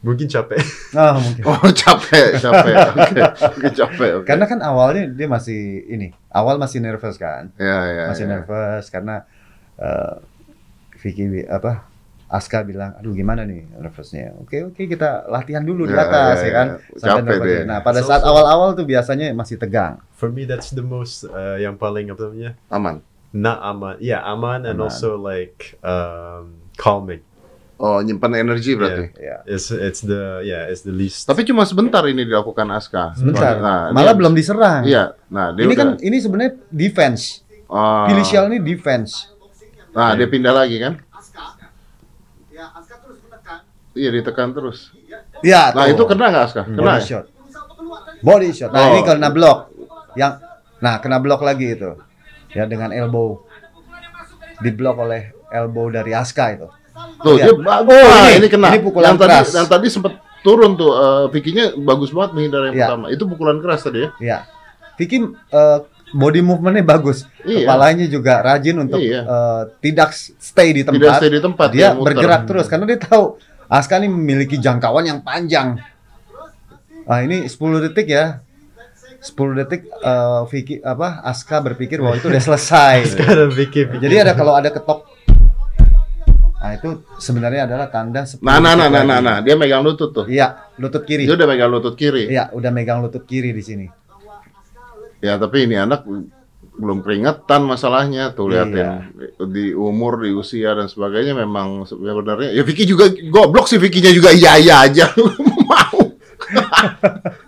Mungkin 0.03 0.27
capek. 0.27 0.59
Ah, 0.99 1.15
mungkin. 1.15 1.41
Oh, 1.47 1.63
capek, 1.71 2.37
capek. 2.37 2.75
Oke, 2.91 3.21
Oke, 3.55 3.67
capek. 3.71 4.11
Oke. 4.19 4.25
Karena 4.27 4.45
kan 4.45 4.59
awalnya 4.59 5.09
dia 5.09 5.25
masih 5.31 5.87
ini, 5.87 6.11
awal 6.29 6.59
masih 6.59 6.83
nervous 6.83 7.15
kan. 7.15 7.49
Ya, 7.55 7.79
ya, 7.87 8.03
masih 8.11 8.27
ya. 8.27 8.31
nervous 8.35 8.91
karena 8.91 9.25
eh 9.79 10.15
Vicky 11.01 11.27
apa 11.49 11.92
Aska 12.33 12.65
bilang, 12.65 12.97
aduh 12.97 13.13
gimana 13.13 13.45
nih 13.45 13.69
nervousnya? 13.77 14.33
Oke 14.41 14.65
oke 14.65 14.81
kita 14.83 15.29
latihan 15.29 15.61
dulu 15.61 15.85
di 15.85 15.93
Ya, 15.93 16.01
atas 16.01 16.41
ya, 16.41 16.43
ya, 16.43 16.51
kan. 16.51 16.67
ya. 16.67 16.97
Sampai 16.97 17.37
Capek 17.37 17.45
dia. 17.45 17.61
Nah 17.63 17.79
pada 17.79 18.01
So- 18.01 18.09
saat 18.09 18.25
so- 18.25 18.27
awal-awal 18.27 18.73
tuh 18.73 18.83
biasanya 18.83 19.29
masih 19.31 19.55
tegang. 19.55 20.01
For 20.17 20.27
me, 20.27 20.43
that's 20.43 20.69
the 20.69 20.81
most 20.81 21.23
uh, 21.23 21.55
yang 21.55 21.77
paling 21.77 22.09
apa 22.09 22.25
namanya? 22.25 22.57
Aman. 22.67 23.05
Not 23.29 23.61
aman. 23.61 23.97
Yeah, 23.99 24.21
aman 24.23 24.65
and 24.65 24.77
Aman. 24.77 24.89
also 24.89 25.13
like 25.15 25.77
um, 25.81 26.57
calming. 26.73 27.21
Oh, 27.75 27.99
nyimpan 27.99 28.39
energi 28.39 28.73
berarti. 28.73 29.13
Ya. 29.15 29.41
It's 29.43 29.69
it's 29.69 30.01
the 30.01 30.41
yeah 30.41 30.65
it's 30.65 30.81
the 30.81 30.93
least. 30.93 31.25
Tapi 31.25 31.41
cuma 31.43 31.65
sebentar 31.65 32.01
ini 32.05 32.23
dilakukan 32.23 32.65
Aska. 32.71 33.13
Sebentar. 33.13 33.57
Nah, 33.57 33.89
Malah 33.89 34.13
dia- 34.13 34.17
belum 34.17 34.33
diserang. 34.33 34.81
Iya. 34.85 35.13
Nah, 35.27 35.51
dia 35.51 35.65
Ini 35.65 35.73
kan 35.73 35.87
udah- 35.93 36.01
ini 36.01 36.17
sebenarnya 36.17 36.51
defense. 36.67 37.45
Oh. 37.67 38.05
Billy 38.05 38.23
Shell 38.23 38.47
ini 38.47 38.57
defense. 38.57 39.29
Nah, 39.91 40.13
dia 40.13 40.25
pindah 40.25 40.49
lagi 40.49 40.77
kan? 40.77 40.97
Ya, 42.49 42.69
Aska 42.69 43.01
terus 43.01 43.17
menekan. 43.19 43.65
Iya, 43.93 44.09
ditekan 44.11 44.51
terus. 44.51 44.89
Ya. 45.39 45.69
Nah, 45.69 45.85
tuh. 45.85 45.93
itu 45.93 46.03
kena 46.07 46.25
nggak 46.27 46.43
Aska? 46.45 46.61
Kena. 46.63 46.77
body 46.77 46.89
ya? 46.91 47.01
shot. 47.03 47.25
Body 48.19 48.49
shot. 48.51 48.71
Nah, 48.71 48.81
Oh. 48.81 48.89
ini 48.91 49.01
kena 49.01 49.29
blok. 49.29 49.57
Yang 50.13 50.33
nah 50.79 50.97
kena 50.97 51.17
blok 51.17 51.41
lagi 51.41 51.73
itu. 51.73 51.91
Ya 52.51 52.65
dengan 52.65 52.89
elbow. 52.89 53.45
Diblok 54.59 54.97
oleh 54.99 55.21
elbow 55.49 55.89
dari 55.89 56.11
Aska 56.11 56.45
itu. 56.51 56.67
Tuh, 57.19 57.35
Iya. 57.35 57.49
dia 57.49 57.55
bagus. 57.55 57.89
Oh, 57.91 58.05
Nah, 58.05 58.27
ini- 58.27 58.37
ini 58.37 58.47
kena. 58.47 58.67
ini 58.69 58.79
pukulan 58.79 59.09
yang 59.09 59.19
tadi, 59.19 59.29
keras. 59.29 59.47
Yang 59.51 59.67
tadi 59.67 59.87
sempat 59.89 60.13
turun 60.41 60.71
tuh. 60.73 60.91
eh, 60.93 61.25
Vicky-nya 61.29 61.65
bagus 61.75 62.11
banget 62.11 62.31
menghindar 62.33 62.61
yang 62.65 62.75
Iya. 62.75 62.85
pertama. 62.87 63.05
Itu 63.09 63.23
pukulan 63.25 63.57
keras 63.59 63.81
tadi 63.81 64.03
ya. 64.03 64.09
Ya. 64.19 64.37
Vicky 64.93 65.17
eh, 65.25 65.79
body 66.13 66.41
movementnya 66.41 66.85
bagus. 66.85 67.25
Iya. 67.41 67.65
Kepalanya 67.65 68.05
juga 68.05 68.33
rajin 68.41 68.77
untuk 68.79 69.01
Iya. 69.01 69.21
eh, 69.21 69.61
tidak 69.81 70.13
stay 70.13 70.69
di 70.71 70.81
tempat. 70.81 71.01
Tidak 71.01 71.13
stay 71.17 71.31
di 71.31 71.41
tempat. 71.41 71.67
dia 71.69 71.87
muter. 71.91 72.13
bergerak 72.13 72.41
terus 72.45 72.65
karena 72.67 72.85
dia 72.85 72.99
tahu 72.99 73.41
Aska 73.69 73.99
ini 73.99 74.09
memiliki 74.11 74.59
jangkauan 74.59 75.07
yang 75.07 75.19
panjang. 75.23 75.79
Nah, 77.03 77.19
ini 77.23 77.47
10 77.47 77.83
detik 77.83 78.07
ya. 78.07 78.43
10 79.23 79.59
detik 79.63 79.87
eh, 79.87 80.41
Vicky 80.51 80.83
apa 80.83 81.23
Aska 81.23 81.63
berpikir 81.63 82.03
bahwa 82.03 82.19
itu 82.19 82.27
udah 82.27 82.43
selesai. 82.43 83.15
Jadi 84.03 84.15
ada 84.19 84.35
kalau 84.35 84.55
ada 84.55 84.67
ketok 84.67 85.13
Nah, 86.63 86.79
itu 86.79 87.03
sebenarnya 87.19 87.67
adalah 87.67 87.91
tanda 87.91 88.23
10 88.23 88.39
Nah, 88.39 88.55
nah, 88.63 88.71
nah, 88.71 88.87
nah, 88.87 89.03
nah, 89.03 89.19
nah, 89.19 89.37
dia 89.43 89.51
megang 89.59 89.83
lutut 89.83 90.15
tuh. 90.15 90.23
Iya, 90.31 90.71
lutut 90.79 91.03
kiri. 91.03 91.27
Dia 91.27 91.35
udah 91.35 91.43
megang 91.43 91.67
lutut 91.67 91.91
kiri. 91.99 92.31
Iya, 92.31 92.55
udah 92.55 92.71
megang 92.71 93.03
lutut 93.03 93.27
kiri 93.27 93.51
di 93.51 93.59
sini. 93.59 93.87
Ya, 95.19 95.35
tapi 95.35 95.67
ini 95.67 95.75
anak 95.75 96.07
belum 96.73 97.05
keringetan 97.05 97.61
masalahnya 97.63 98.33
tuh 98.33 98.49
liatin 98.49 98.81
Iya. 98.81 98.91
di 99.45 99.71
umur, 99.71 100.25
di 100.25 100.33
usia 100.33 100.73
dan 100.73 100.89
sebagainya 100.89 101.37
memang 101.37 101.85
sebenarnya 101.85 102.49
ya 102.49 102.63
Vicky 102.65 102.83
juga 102.83 103.07
goblok 103.29 103.69
sih 103.69 103.77
Vicky-nya 103.77 104.09
juga 104.09 104.33
iya 104.33 104.57
iya 104.57 104.81
aja 104.81 105.05
mau. 105.69 105.99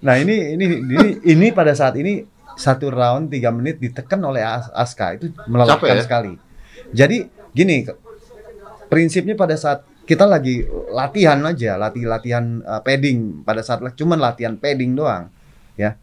Nah, 0.00 0.16
ini 0.16 0.56
ini 0.56 0.64
ini 0.80 1.08
ini 1.24 1.46
pada 1.52 1.72
saat 1.72 1.96
ini 1.96 2.24
satu 2.56 2.88
round 2.88 3.28
tiga 3.28 3.52
menit 3.52 3.80
ditekan 3.80 4.20
oleh 4.20 4.40
As- 4.40 4.72
Aska 4.72 5.16
itu 5.16 5.32
melelahkan 5.44 5.96
ya? 5.96 6.04
sekali. 6.04 6.32
Jadi 6.92 7.24
gini, 7.52 7.84
prinsipnya 8.88 9.36
pada 9.36 9.56
saat 9.56 9.84
kita 10.04 10.24
lagi 10.24 10.64
latihan 10.90 11.40
aja, 11.44 11.76
latih 11.76 12.08
latihan 12.08 12.60
uh, 12.64 12.80
padding 12.80 13.44
pada 13.44 13.60
saat 13.60 13.80
cuman 13.94 14.18
latihan 14.20 14.56
padding 14.56 14.96
doang, 14.96 15.28
ya. 15.76 15.96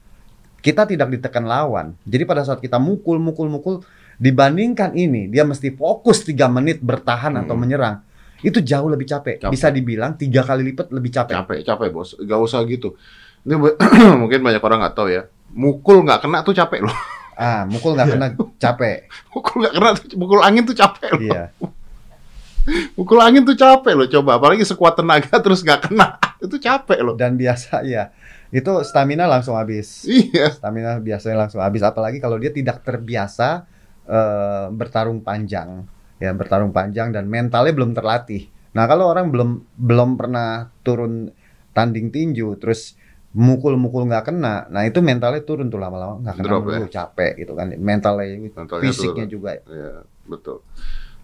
Kita 0.68 0.84
tidak 0.84 1.08
ditekan 1.08 1.48
lawan. 1.48 1.96
Jadi 2.04 2.28
pada 2.28 2.44
saat 2.44 2.60
kita 2.60 2.76
mukul 2.76 3.24
mukul 3.24 3.48
mukul 3.48 3.76
dibandingkan 4.20 4.92
ini 5.00 5.32
dia 5.32 5.48
mesti 5.48 5.72
fokus 5.72 6.28
tiga 6.28 6.52
menit 6.52 6.84
bertahan 6.84 7.40
atau 7.40 7.56
Hmm. 7.56 7.64
menyerang. 7.64 7.96
Itu 8.44 8.60
jauh 8.60 8.92
lebih 8.92 9.08
capek. 9.08 9.48
Capek. 9.48 9.54
Bisa 9.56 9.72
dibilang 9.72 10.20
tiga 10.20 10.44
kali 10.44 10.76
lipat 10.76 10.92
lebih 10.92 11.10
capek. 11.10 11.34
Capek, 11.40 11.60
capek 11.64 11.88
bos. 11.90 12.20
Gak 12.20 12.40
usah 12.44 12.60
gitu. 12.68 13.00
Ini 13.48 13.56
mungkin 14.22 14.44
banyak 14.44 14.60
orang 14.60 14.84
nggak 14.84 14.96
tahu 15.00 15.08
ya. 15.08 15.24
Mukul 15.56 16.04
nggak 16.04 16.28
kena 16.28 16.44
tuh 16.44 16.52
capek 16.52 16.84
loh. 16.84 16.92
Ah, 17.38 17.70
mukul 17.70 17.94
nggak 17.94 18.18
kena 18.18 18.28
capek. 18.58 19.06
Mukul 19.38 19.56
nggak 19.62 19.74
kena, 19.78 19.90
tuh, 19.94 20.18
mukul 20.18 20.42
angin 20.42 20.66
tuh 20.66 20.74
capek 20.74 21.10
loh. 21.14 21.22
Iya. 21.22 21.44
Mukul 22.98 23.22
angin 23.22 23.46
tuh 23.46 23.54
capek 23.54 23.94
loh. 23.94 24.10
Coba, 24.10 24.42
apalagi 24.42 24.66
sekuat 24.66 24.98
tenaga 24.98 25.38
terus 25.38 25.62
nggak 25.62 25.86
kena, 25.86 26.18
itu 26.42 26.58
capek 26.58 27.00
loh. 27.06 27.14
Dan 27.14 27.38
biasa 27.38 27.86
ya, 27.86 28.10
itu 28.51 28.72
stamina 28.88 29.27
langsung 29.27 29.56
habis. 29.60 30.08
Iya. 30.08 30.54
Stamina 30.56 30.98
biasanya 31.04 31.48
langsung 31.48 31.60
habis. 31.60 31.84
Apalagi 31.84 32.18
kalau 32.24 32.39
dia 32.39 32.51
tidak 32.51 32.82
terbiasa 32.84 33.68
eh, 34.08 34.66
bertarung 34.72 35.20
panjang, 35.20 35.84
ya 36.18 36.32
bertarung 36.32 36.72
panjang 36.72 37.12
dan 37.12 37.27
mentalnya 37.27 37.75
belum 37.75 37.92
terlatih. 37.92 38.48
Nah 38.72 38.88
kalau 38.88 39.10
orang 39.10 39.27
belum 39.34 39.50
belum 39.75 40.10
pernah 40.16 40.72
turun 40.86 41.32
tanding 41.75 42.10
tinju, 42.10 42.58
terus 42.58 42.96
mukul-mukul 43.38 44.10
nggak 44.10 44.34
kena, 44.34 44.66
nah 44.74 44.82
itu 44.82 44.98
mentalnya 44.98 45.46
turun 45.46 45.70
tuh 45.70 45.77
lama-lama 45.77 46.18
nggak 46.25 46.36
kena 46.42 46.48
Drop, 46.48 46.62
dulu 46.66 46.88
capek 46.89 47.32
gitu 47.38 47.54
kan, 47.54 47.70
mentalnya, 47.77 48.34
Mentalnya 48.50 48.82
fisiknya 48.82 49.30
turun. 49.30 49.34
juga. 49.38 49.50
Iya, 49.62 49.94
betul. 50.25 50.66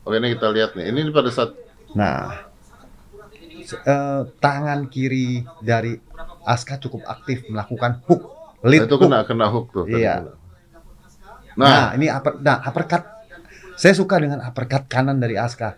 Oke, 0.05 0.15
ini 0.21 0.35
kita 0.35 0.47
lihat 0.53 0.77
nih. 0.77 0.93
Ini 0.93 1.09
pada 1.09 1.31
saat 1.33 1.57
Nah, 1.97 2.37
eh, 3.63 4.21
tangan 4.37 4.89
kiri 4.93 5.41
dari 5.61 5.97
Aska 6.43 6.75
cukup 6.77 7.03
aktif 7.03 7.47
melakukan 7.47 8.03
hook, 8.05 8.21
lead 8.61 8.83
itu 8.83 8.91
hook. 8.91 9.01
kena 9.01 9.19
kena 9.23 9.47
hook 9.47 9.65
tuh. 9.71 9.83
tadi. 9.83 10.01
Iya. 10.01 10.15
Nah, 11.53 11.65
Nah, 11.65 11.85
ini 11.93 12.07
upper, 12.07 12.39
nah 12.39 12.59
uppercut. 12.61 13.03
Saya 13.73 13.93
suka 13.93 14.17
dengan 14.17 14.39
uppercut 14.39 14.85
kanan 14.85 15.17
dari 15.17 15.33
Aska. 15.35 15.77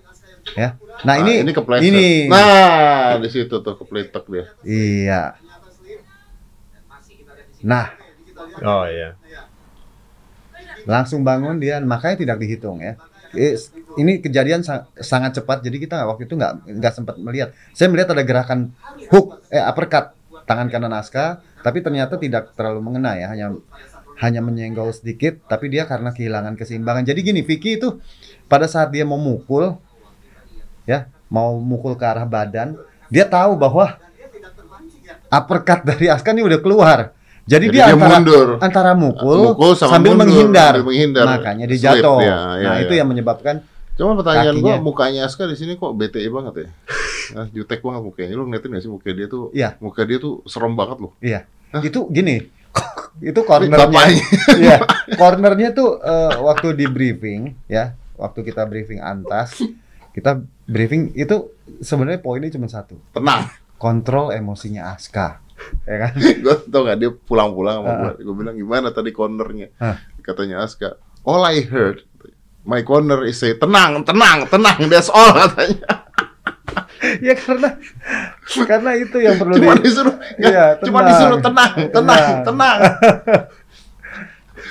Ya. 0.53 0.77
Nah, 1.01 1.15
ini 1.17 1.41
ini 1.41 1.51
kepleset. 1.51 1.85
ini. 1.85 2.07
Nah, 2.27 3.17
di 3.17 3.29
situ 3.29 3.55
tuh 3.55 3.75
kepletek 3.75 4.23
dia. 4.25 4.45
Iya. 4.61 5.21
Nah, 7.61 7.87
Oh 8.61 8.85
yeah. 8.85 9.17
langsung 10.85 11.21
bangun 11.21 11.57
dia, 11.57 11.81
makanya 11.81 12.15
tidak 12.15 12.37
dihitung 12.37 12.77
ya. 12.77 12.95
Eh, 13.31 13.57
Ini 13.95 14.19
kejadian 14.19 14.59
sa- 14.59 14.91
sangat 14.93 15.35
cepat, 15.35 15.59
jadi 15.59 15.75
kita 15.77 16.03
waktu 16.03 16.23
itu 16.23 16.35
nggak 16.35 16.67
nggak 16.69 16.93
sempat 16.93 17.15
melihat. 17.15 17.51
Saya 17.71 17.87
melihat 17.87 18.11
ada 18.11 18.21
gerakan 18.21 18.75
hook, 19.07 19.39
eh 19.47 19.59
uppercut 19.61 20.14
tangan 20.45 20.69
kanan 20.69 20.93
Aska, 20.93 21.41
tapi 21.65 21.81
ternyata 21.81 22.15
tidak 22.21 22.53
terlalu 22.53 22.81
mengena 22.81 23.17
ya, 23.17 23.33
hanya 23.33 23.57
hanya 24.21 24.39
menyenggol 24.39 24.95
sedikit, 24.95 25.43
tapi 25.49 25.67
dia 25.67 25.83
karena 25.83 26.15
kehilangan 26.15 26.55
keseimbangan. 26.55 27.03
Jadi 27.03 27.19
gini, 27.19 27.41
Vicky 27.43 27.75
itu 27.75 27.99
pada 28.47 28.69
saat 28.69 28.93
dia 28.93 29.03
mau 29.03 29.19
mukul, 29.19 29.75
ya 30.87 31.11
mau 31.27 31.59
mukul 31.59 31.99
ke 31.99 32.05
arah 32.07 32.23
badan, 32.23 32.79
dia 33.11 33.27
tahu 33.27 33.59
bahwa 33.59 33.99
uppercut 35.27 35.83
dari 35.83 36.07
Aska 36.07 36.31
ini 36.31 36.45
udah 36.45 36.59
keluar. 36.63 36.99
Jadi, 37.45 37.69
Jadi 37.69 37.77
dia, 37.77 37.85
dia 37.85 37.93
antara 37.93 38.17
mundur. 38.17 38.47
antara 38.57 38.91
mukul, 38.97 39.37
Mukul 39.53 39.71
sama 39.77 40.01
sambil 40.01 40.17
mundur, 40.17 40.25
menghindar. 40.25 40.73
sambil 40.73 40.85
menghindar. 40.89 41.25
Makanya 41.29 41.65
dia 41.69 41.79
jatuh. 41.91 42.17
dia, 42.17 42.37
iya, 42.57 42.65
nah, 42.65 42.77
itu 42.81 42.93
iya. 42.97 42.99
yang 43.05 43.09
menyebabkan 43.13 43.55
Cuma 43.95 44.11
pertanyaan 44.19 44.59
gua 44.59 44.75
Kakinya. 44.75 44.83
mukanya 44.83 45.21
Aska 45.23 45.47
di 45.47 45.55
sini 45.55 45.79
kok 45.79 45.95
BTE 45.95 46.27
banget 46.27 46.53
ya? 46.59 46.67
Nah, 47.33 47.47
jutek 47.49 47.79
banget 47.79 48.01
mukanya. 48.03 48.35
Lu 48.35 48.45
ngeliatin 48.45 48.69
gak 48.69 48.83
sih 48.83 48.91
muka 48.91 49.09
dia 49.09 49.25
tuh? 49.25 49.49
Iya. 49.49 49.79
Muka 49.79 50.03
dia 50.03 50.17
tuh 50.17 50.45
serem 50.45 50.73
banget 50.73 51.01
loh. 51.01 51.13
iya. 51.19 51.47
Itu 51.79 52.05
gini. 52.07 52.45
itu 53.23 53.39
cornernya. 53.41 54.05
Iya. 54.53 54.77
Cornernya 55.15 55.69
tuh 55.71 55.97
eh, 55.97 56.35
waktu 56.37 56.75
di 56.75 56.85
briefing 56.85 57.55
ya, 57.65 57.95
waktu 58.15 58.43
kita 58.43 58.67
briefing 58.67 58.99
antas, 58.99 59.63
kita 60.11 60.43
briefing 60.65 61.15
itu 61.15 61.49
sebenarnya 61.79 62.19
poinnya 62.19 62.51
cuma 62.51 62.67
satu. 62.67 62.99
Tenang. 63.09 63.47
Kontrol 63.75 64.31
emosinya 64.31 64.91
Aska. 64.91 65.39
ya 65.87 65.95
kan? 65.97 66.11
gue 66.43 66.55
tau 66.67 66.83
gak 66.83 66.99
dia 66.99 67.11
pulang-pulang 67.11 67.79
sama 67.79 67.87
Ah. 67.87 67.99
gue 68.11 68.27
gue 68.27 68.35
bilang 68.35 68.53
gimana 68.53 68.91
tadi 68.91 69.09
cornernya 69.09 69.71
Ah. 69.79 69.95
katanya 70.19 70.59
Aska 70.59 70.99
all 71.23 71.41
I 71.41 71.63
heard 71.63 72.03
my 72.61 72.83
corner 72.83 73.23
is 73.23 73.39
say 73.39 73.55
tenang 73.55 74.03
tenang 74.03 74.43
tenang 74.45 74.83
that's 74.85 75.07
all 75.07 75.31
katanya 75.39 76.04
ya 77.19 77.33
karena 77.35 77.69
karena 78.63 78.91
itu 78.95 79.17
yang 79.17 79.35
perlu 79.35 79.55
cuma 79.55 79.73
di 79.73 79.81
disuruh 79.83 80.15
nggak, 80.15 80.51
Iya, 80.51 80.65
cuma 80.85 80.99
tenang. 80.99 81.09
disuruh 81.09 81.39
tenang 81.39 81.71
tenang 81.89 81.91
Tenang. 81.91 82.43
tenang 82.43 82.79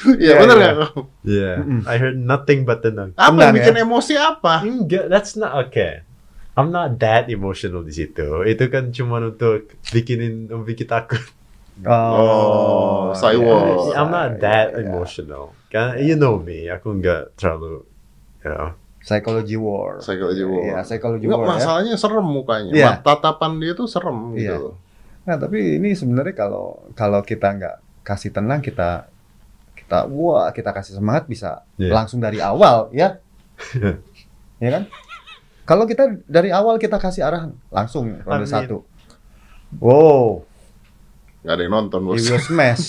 Iya 0.04 0.16
Iya, 0.20 0.34
benar 0.36 0.56
iya. 0.56 0.70
nggak? 0.74 0.90
Yeah, 1.24 1.56
I 1.86 1.96
heard 1.96 2.18
nothing 2.18 2.68
but 2.68 2.84
tenang. 2.84 3.14
Apa 3.14 3.24
yang 3.24 3.36
Tenang, 3.40 3.54
bikin 3.56 3.74
ya? 3.74 3.82
emosi 3.84 4.14
apa? 4.16 4.54
Enggak, 4.60 5.04
that's 5.08 5.32
not 5.32 5.54
okay. 5.64 6.04
I'm 6.54 6.68
not 6.68 7.00
that 7.00 7.26
emotional 7.26 7.80
di 7.80 7.90
situ. 7.90 8.44
Itu 8.44 8.64
kan 8.68 8.92
cuma 8.92 9.18
untuk 9.18 9.64
bikinin 9.90 10.46
bikin 10.62 10.86
takut. 10.86 11.24
Oh, 11.82 13.10
iya, 13.10 13.18
Cyborg. 13.18 13.90
iya, 13.90 13.94
I'm 13.96 14.10
not 14.10 14.28
iya, 14.30 14.42
that 14.44 14.66
iya. 14.72 14.86
emotional. 14.86 15.44
Kan, 15.66 15.98
you 15.98 16.14
know 16.14 16.38
me. 16.38 16.70
Aku 16.70 16.94
nggak 16.94 17.34
terlalu, 17.34 17.82
you 18.40 18.50
know. 18.50 18.70
Psychology 19.04 19.54
war. 19.54 20.00
Psychology 20.00 20.42
war. 20.42 20.64
Iya, 20.64 20.80
psychology 20.82 21.28
Nggak, 21.28 21.36
war 21.38 21.46
ya. 21.46 21.52
masalahnya 21.54 21.94
serem 21.94 22.24
mukanya. 22.24 22.72
Iya. 22.72 22.88
Mat- 22.96 23.04
Tatapan 23.04 23.52
dia 23.60 23.72
tuh 23.76 23.84
serem 23.84 24.32
Iya. 24.32 24.56
gitu. 24.56 24.68
Nah, 25.24 25.36
tapi 25.36 25.76
ini 25.76 25.92
sebenarnya 25.92 26.32
kalau 26.32 26.88
kalau 26.92 27.20
kita 27.20 27.52
nggak 27.52 27.76
kasih 28.00 28.32
tenang 28.32 28.60
kita 28.60 29.08
kita 29.74 30.08
wah 30.08 30.48
kita 30.50 30.72
kasih 30.72 30.96
semangat 30.96 31.28
bisa 31.28 31.68
Iya. 31.76 31.92
langsung 31.92 32.16
dari 32.18 32.40
awal 32.40 32.88
ya. 32.90 33.20
ya 34.56 34.68
kan? 34.72 34.88
Kalau 35.64 35.84
kita 35.84 36.20
dari 36.24 36.48
awal 36.48 36.76
kita 36.76 36.96
kasih 36.96 37.24
arahan 37.24 37.52
langsung 37.68 38.20
ronde 38.20 38.44
satu. 38.44 38.84
Wow, 39.74 40.44
Nggak 41.40 41.54
ada 41.54 41.62
yang 41.62 41.74
nonton 41.74 42.00
he 42.04 42.08
bos. 42.08 42.24
will 42.24 42.40
smash. 42.40 42.84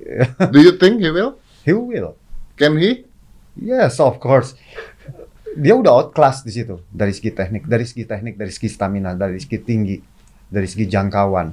Do 0.52 0.60
you 0.60 0.76
think 0.76 1.00
he 1.00 1.10
will? 1.10 1.36
He 1.62 1.72
will. 1.72 2.16
Can 2.54 2.76
he? 2.76 3.04
Yes, 3.52 3.98
of 3.98 4.16
course. 4.16 4.54
Dia 5.58 5.74
udah 5.74 5.90
outclass 5.90 6.46
di 6.46 6.54
situ 6.54 6.78
dari 6.86 7.10
segi 7.10 7.34
teknik, 7.34 7.66
dari 7.66 7.82
segi 7.82 8.06
teknik, 8.06 8.38
dari 8.38 8.54
segi 8.54 8.70
stamina, 8.70 9.10
dari 9.18 9.42
segi 9.42 9.58
tinggi, 9.58 9.98
dari 10.46 10.70
segi 10.70 10.86
jangkauan, 10.86 11.50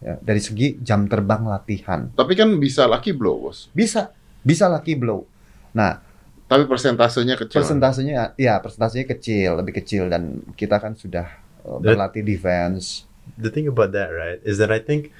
ya, 0.00 0.16
dari 0.16 0.40
segi 0.40 0.80
jam 0.80 1.04
terbang 1.04 1.44
latihan. 1.44 2.08
Tapi 2.16 2.32
kan 2.32 2.48
bisa 2.56 2.88
lucky 2.88 3.12
blow 3.12 3.44
bos. 3.44 3.68
Bisa, 3.76 4.08
bisa 4.40 4.72
lucky 4.72 4.96
blow. 4.96 5.28
Nah, 5.76 6.00
Tapi 6.48 6.64
persentasenya 6.64 7.36
kecil. 7.36 7.60
persentasenya, 7.60 8.36
ya 8.40 8.56
persentasenya 8.60 9.04
kecil, 9.08 9.60
lebih 9.60 9.84
kecil 9.84 10.08
dan 10.08 10.40
kita 10.56 10.80
kan 10.80 10.96
sudah 10.96 11.28
uh, 11.68 11.76
berlatih 11.76 12.24
defense. 12.24 13.04
The 13.36 13.52
thing 13.52 13.68
about 13.68 13.92
that, 13.92 14.12
right, 14.12 14.40
is 14.48 14.56
that 14.60 14.72
I 14.72 14.80
think 14.80 15.12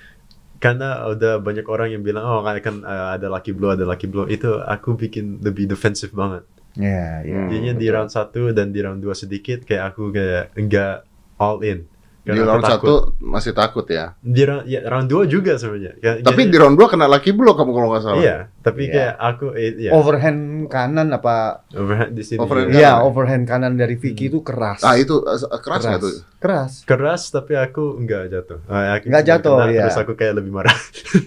karena 0.63 1.09
udah 1.11 1.41
banyak 1.41 1.67
orang 1.67 1.91
yang 1.97 2.03
bilang, 2.05 2.23
oh 2.23 2.41
kan, 2.45 2.85
uh, 2.85 3.17
ada 3.17 3.33
lucky 3.33 3.53
blow, 3.53 3.73
ada 3.73 3.89
lucky 3.89 4.07
blow. 4.09 4.29
Itu 4.29 4.61
aku 4.61 4.95
bikin 4.95 5.41
lebih 5.41 5.69
defensif 5.69 6.13
banget. 6.13 6.45
Ya, 6.75 7.21
ya. 7.21 7.37
Hmm, 7.37 7.49
Jadinya 7.49 7.75
di 7.75 7.85
betul. 7.85 7.95
round 7.95 8.11
1 8.11 8.53
dan 8.53 8.67
di 8.69 8.81
round 8.81 9.01
2 9.01 9.13
sedikit 9.15 9.59
kayak 9.63 9.93
aku 9.93 10.09
kayak 10.09 10.55
enggak 10.55 11.05
all 11.37 11.61
in. 11.61 11.85
Di 12.23 12.31
Karena 12.31 12.39
aku 12.39 12.49
round 12.49 12.63
takut. 12.63 12.73
satu 12.79 12.95
masih 13.21 13.51
takut 13.53 13.83
ya. 13.85 14.15
Di 14.17 14.43
round, 14.43 14.63
ya, 14.65 14.81
round 14.87 15.05
2 15.07 15.27
juga 15.27 15.53
sebenarnya. 15.55 15.99
Kayak- 15.99 16.19
Tapi 16.23 16.41
jadi- 16.41 16.49
di 16.49 16.57
round 16.57 16.77
2 16.77 16.87
kena 16.87 17.07
lucky 17.07 17.31
blow 17.31 17.53
kamu 17.53 17.71
kalau 17.73 17.89
nggak 17.91 18.01
salah. 18.01 18.17
Iya, 18.17 18.37
tapi 18.59 18.83
Iya. 18.85 18.93
kayak 18.95 19.15
aku 19.21 19.47
eh, 19.53 19.71
ya, 19.77 19.91
Overhand 19.93 20.41
kanan 20.67 21.09
apa? 21.11 21.67
overhand 21.69 22.13
di 22.13 22.23
sini. 22.23 22.39
Overhand 22.39 22.71
Iya. 22.71 22.79
Iya, 22.79 22.91
kanan. 22.95 23.05
overhand 23.05 23.45
kanan 23.45 23.73
dari 23.75 23.97
Vicky 23.97 24.25
itu 24.29 24.39
keras. 24.41 24.81
Ah 24.81 24.95
itu 24.95 25.19
eh, 25.21 25.35
keras 25.59 25.83
nggak 25.83 25.99
tuh? 26.01 26.13
Keras. 26.39 26.73
Keras 26.85 27.23
tapi 27.29 27.53
aku 27.55 27.85
enggak 27.97 28.31
jatuh. 28.31 28.63
Ah, 28.65 28.97
aku 28.97 29.11
Nggak 29.11 29.19
cuma 29.21 29.31
jatuh, 29.35 29.55
kena, 29.59 29.67
iya. 29.69 29.83
Terus 29.85 29.99
aku 29.99 30.13
kayak 30.15 30.35
lebih 30.39 30.53
marah. 30.53 30.77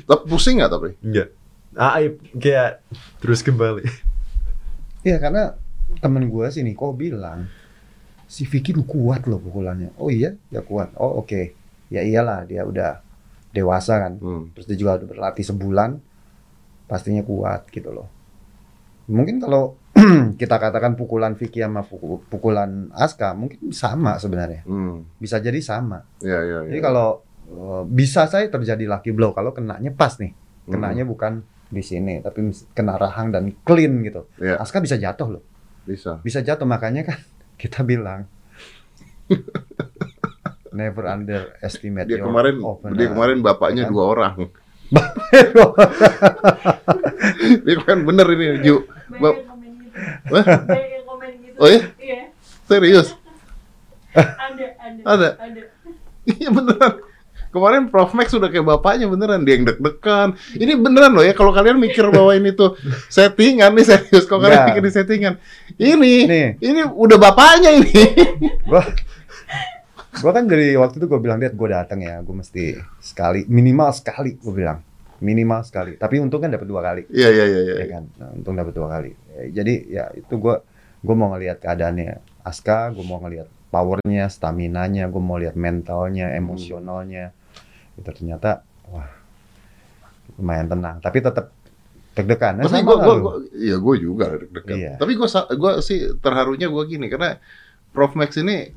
Tapi 0.01 0.23
pusing 0.25 0.57
nggak 0.57 0.71
tapi? 0.71 0.89
enggak. 1.01 1.27
Ah, 1.73 1.99
I- 1.99 2.17
kayak 2.33 2.79
terus 3.19 3.43
kembali. 3.43 3.83
Iya, 5.05 5.21
karena 5.21 5.53
temen 6.01 6.25
gue 6.27 6.49
sih 6.49 6.65
Niko 6.65 6.97
bilang 6.97 7.45
si 8.25 8.49
Vicky 8.49 8.73
lu 8.73 8.83
kuat 8.89 9.29
loh 9.29 9.37
pukulannya. 9.37 9.93
Oh 10.01 10.09
iya, 10.09 10.33
ya 10.49 10.65
kuat. 10.65 10.97
Oh 10.97 11.21
oke. 11.21 11.53
Ya 11.93 12.01
iyalah 12.01 12.49
dia 12.49 12.65
udah 12.65 13.05
dewasa 13.53 14.01
kan. 14.01 14.17
Hmm. 14.17 14.49
Terus 14.57 14.65
dia 14.65 14.77
juga 14.81 14.97
udah 14.97 15.07
berlatih 15.07 15.45
sebulan, 15.45 16.01
pastinya 16.89 17.21
kuat 17.21 17.69
gitu 17.69 17.93
loh. 17.93 18.09
Mungkin 19.05 19.37
kalau 19.37 19.77
kita 20.41 20.57
katakan 20.57 20.97
pukulan 20.97 21.37
Vicky 21.37 21.61
sama 21.61 21.85
puku- 21.85 22.25
pukulan 22.27 22.89
Aska 22.91 23.37
mungkin 23.37 23.69
sama 23.71 24.17
sebenarnya. 24.17 24.65
Hmm. 24.65 25.05
Bisa 25.21 25.37
jadi 25.37 25.61
sama. 25.61 26.01
Iya 26.19 26.39
iya. 26.41 26.57
Jadi 26.73 26.81
iya. 26.81 26.85
kalau 26.89 27.21
eh, 27.45 27.83
bisa 27.85 28.25
saya 28.25 28.49
terjadi 28.49 28.89
lucky 28.89 29.13
blow 29.13 29.37
kalau 29.37 29.53
kenanya 29.53 29.93
pas 29.93 30.17
nih. 30.17 30.33
Hmm. 30.65 30.71
Kenanya 30.73 31.05
bukan 31.05 31.45
di 31.75 31.83
sini 31.83 32.19
tapi 32.19 32.39
kena 32.71 32.95
rahang 32.95 33.29
dan 33.29 33.51
clean 33.61 33.99
gitu. 34.01 34.31
Iya. 34.37 34.55
Aska 34.57 34.79
bisa 34.79 34.95
jatuh 34.95 35.27
loh. 35.29 35.43
bisa. 35.83 36.17
Bisa 36.19 36.39
jatuh 36.39 36.63
makanya 36.63 37.03
kan 37.03 37.19
kita 37.61 37.83
bilang 37.83 38.25
never 40.71 41.03
underestimate 41.05 42.05
Dia 42.05 42.17
your 42.17 42.27
kemarin 42.27 42.55
opponent. 42.59 42.95
dia 42.95 43.07
kemarin 43.07 43.37
bapaknya 43.39 43.83
Kan? 43.83 43.91
dua 43.91 44.03
orang. 44.07 44.35
dia 47.61 47.75
kan 47.81 47.99
bener 48.01 48.27
ini 48.29 48.45
Ju. 48.61 48.75
Bap- 49.13 49.41
Banyak 50.25 50.51
yang 50.85 51.05
komen 51.05 51.29
gitu. 51.39 51.53
Gitu. 51.53 51.57
Oh, 51.57 51.67
iya? 51.67 51.81
Iya. 51.97 52.21
serius? 52.65 53.07
Ada, 54.15 54.65
ada. 54.77 55.01
Ada? 55.05 55.29
Ada. 55.37 55.61
Iya 56.25 56.47
beneran. 56.49 56.93
Kemarin 57.55 57.87
Prof 57.87 58.11
Max 58.11 58.35
sudah 58.35 58.51
kayak 58.51 58.67
bapaknya 58.67 59.07
beneran 59.07 59.47
dia 59.47 59.55
yang 59.55 59.63
deg-degan. 59.63 60.35
Ini 60.59 60.75
beneran 60.75 61.15
loh 61.15 61.23
ya 61.23 61.31
kalau 61.31 61.55
kalian 61.55 61.79
mikir 61.79 62.03
bahwa 62.11 62.35
ini 62.35 62.51
tuh 62.51 62.75
settingan 63.07 63.71
nih 63.71 63.87
serius 63.87 64.27
kalau 64.27 64.43
kalian 64.43 64.59
Nggak. 64.59 64.67
mikir 64.75 64.83
ini 64.83 64.91
settingan. 64.91 65.33
Ini 65.79 66.13
Nih. 66.27 66.47
ini 66.59 66.83
udah 66.83 67.15
bapaknya 67.15 67.71
ini. 67.79 67.95
gua 68.69 68.83
gua 70.19 70.31
kan 70.35 70.43
dari 70.51 70.75
waktu 70.75 70.99
itu 70.99 71.07
gue 71.07 71.19
bilang 71.23 71.39
dia 71.39 71.51
gue 71.51 71.69
datang 71.71 71.99
ya 72.03 72.19
gue 72.19 72.35
mesti 72.35 72.75
sekali 72.99 73.47
minimal 73.47 73.91
sekali 73.95 74.35
gue 74.35 74.53
bilang 74.55 74.79
minimal 75.19 75.63
sekali 75.63 75.95
tapi 75.95 76.19
untung 76.19 76.43
kan 76.43 76.51
dapat 76.51 76.67
dua 76.67 76.81
kali 76.83 77.07
Iya 77.11 77.29
iya 77.31 77.45
iya 77.47 77.61
iya. 77.63 77.75
ya 77.83 77.87
kan 77.87 78.03
nah, 78.19 78.31
untung 78.35 78.55
dapat 78.55 78.75
dua 78.75 78.87
kali 78.91 79.11
Ya, 79.35 79.63
jadi 79.63 79.73
ya 79.87 80.03
itu 80.15 80.39
gue 80.39 80.55
gue 81.03 81.15
mau 81.15 81.35
ngelihat 81.35 81.59
keadaannya 81.59 82.23
Aska 82.47 82.95
gue 82.95 83.03
mau 83.03 83.19
ngelihat 83.19 83.51
powernya 83.67 84.31
stamina-nya 84.31 85.11
gue 85.11 85.19
mau 85.19 85.35
lihat 85.35 85.59
mentalnya 85.59 86.31
emosionalnya 86.31 87.35
itu 87.95 88.05
ternyata 88.05 88.61
wah 88.87 89.07
lumayan 90.35 90.67
tenang 90.67 90.97
tapi 90.99 91.19
tetap 91.19 91.51
deg-degan 92.11 92.59
Tapi 92.59 92.79
lu. 92.79 92.87
gua, 92.87 93.15
iya 93.51 93.75
gua 93.75 93.95
juga 93.95 94.25
deg-degan. 94.33 94.71
Iya. 94.73 94.91
Tapi 94.95 95.11
gua, 95.13 95.27
sa- 95.27 95.51
gua 95.51 95.79
sih 95.79 96.15
terharunya 96.15 96.65
gua 96.65 96.83
gini 96.83 97.05
karena 97.05 97.43
Prof 97.91 98.13
Max 98.13 98.35
ini 98.35 98.71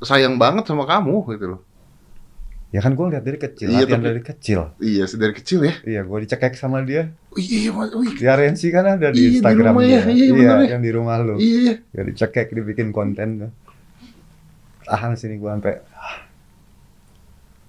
sayang 0.00 0.36
banget 0.36 0.64
sama 0.64 0.82
kamu 0.84 1.22
gitu 1.30 1.46
loh. 1.48 1.62
ya 2.68 2.82
kan 2.82 2.90
gue 2.92 3.06
lihat 3.08 3.22
dari 3.22 3.38
kecil 3.38 3.70
Iya, 3.70 3.86
latihan 3.86 3.94
tapi- 3.96 4.08
dari 4.08 4.22
kecil 4.24 4.60
Iya, 4.76 5.04
dari 5.06 5.30
kecil 5.32 5.58
ya. 5.62 5.74
iya 5.84 6.00
gue 6.02 6.18
dicekek 6.20 6.52
sama 6.52 6.82
dia 6.82 7.14
Oh, 7.30 7.38
iya, 7.38 7.70
Mas. 7.70 7.94
Wih, 7.94 8.10
di 8.12 8.26
RNC 8.26 8.62
kan 8.68 8.84
ada 8.88 9.06
Iya, 9.06 9.08
di 9.08 9.20
di 9.20 9.26
Instagram 9.32 9.70
rumah 9.70 9.82
dia 9.84 9.94
ya. 9.94 10.00
Iya, 10.04 10.26
bener 10.28 10.58
ya. 10.58 10.66
yang 10.68 10.82
di 10.82 10.90
rumah 10.90 11.14
lu 11.20 11.34
iya, 11.36 11.58
iya. 11.60 11.74
ya 11.88 12.02
dicekek 12.02 12.50
dibikin 12.50 12.90
konten 12.90 13.54
tahan 14.82 15.14
sini 15.14 15.38
gue 15.38 15.46
sampai 15.48 15.74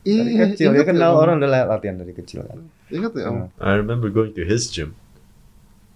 dari 0.05 0.31
Iya, 0.31 0.43
kecil 0.47 0.69
dia 0.71 0.85
kenal 0.85 1.11
ya, 1.11 1.17
orang 1.17 1.35
udah 1.37 1.49
latihan 1.65 1.97
dari 1.97 2.13
kecil 2.13 2.45
kan 2.45 2.61
Ingat 2.87 3.11
ya, 3.11 3.25
Om? 3.25 3.35
Hmm. 3.49 3.49
I 3.57 3.73
remember 3.75 4.07
going 4.07 4.31
to 4.31 4.45
his 4.45 4.69
gym. 4.69 4.93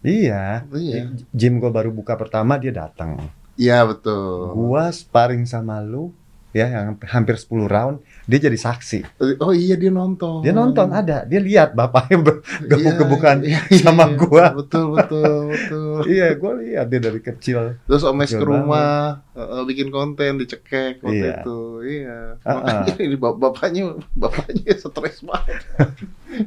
iya 0.02 0.66
Iya. 0.68 1.14
gym 1.30 1.60
gue 1.60 1.70
baru 1.70 1.92
buka 1.92 2.16
pertama 2.16 2.56
dia 2.56 2.72
datang 2.72 3.30
Iya, 3.54 3.84
betul. 3.84 4.56
gua 4.56 4.88
sparring 4.88 5.44
sama 5.44 5.84
lu 5.84 6.16
ya 6.50 6.66
yang 6.66 6.98
hampir 7.06 7.38
10 7.38 7.46
round 7.66 7.96
dia 8.26 8.40
jadi 8.42 8.58
saksi 8.58 9.22
Oh 9.38 9.54
iya, 9.54 9.74
dia 9.74 9.90
nonton. 9.90 10.42
dia 10.42 10.50
nonton 10.50 10.90
ada 10.90 11.22
dia 11.22 11.38
lihat 11.38 11.74
bapaknya 11.74 12.18
Iya, 12.20 12.34
gebuk-gebukan 12.68 13.36
iya, 13.44 13.62
iya, 13.68 13.80
sama 13.80 14.06
iya. 14.06 14.18
gua. 14.18 14.46
Betul, 14.54 14.86
betul, 14.94 15.34
betul. 15.48 15.98
iya 16.14 16.34
gue 16.34 16.52
lihat 16.66 16.86
dia 16.88 17.00
dari 17.00 17.20
kecil 17.20 17.78
Terus 17.84 18.02
Om 18.02 18.16
Mes 18.16 18.28
Kecil 18.28 18.40
ke 18.40 18.46
rumah, 18.46 19.22
eh, 19.32 19.64
bikin 19.64 19.90
konten, 19.90 20.38
dicekek 20.38 21.00
waktu 21.00 21.18
Iya. 21.20 21.34
itu. 21.40 21.60
Iya. 21.82 22.20
Ah, 22.42 22.54
Makanya 22.56 22.94
ini 23.00 23.16
bap- 23.16 23.38
bapaknya 23.38 23.84
bapaknya 24.14 24.74
stres 24.74 25.22
banget. 25.22 25.62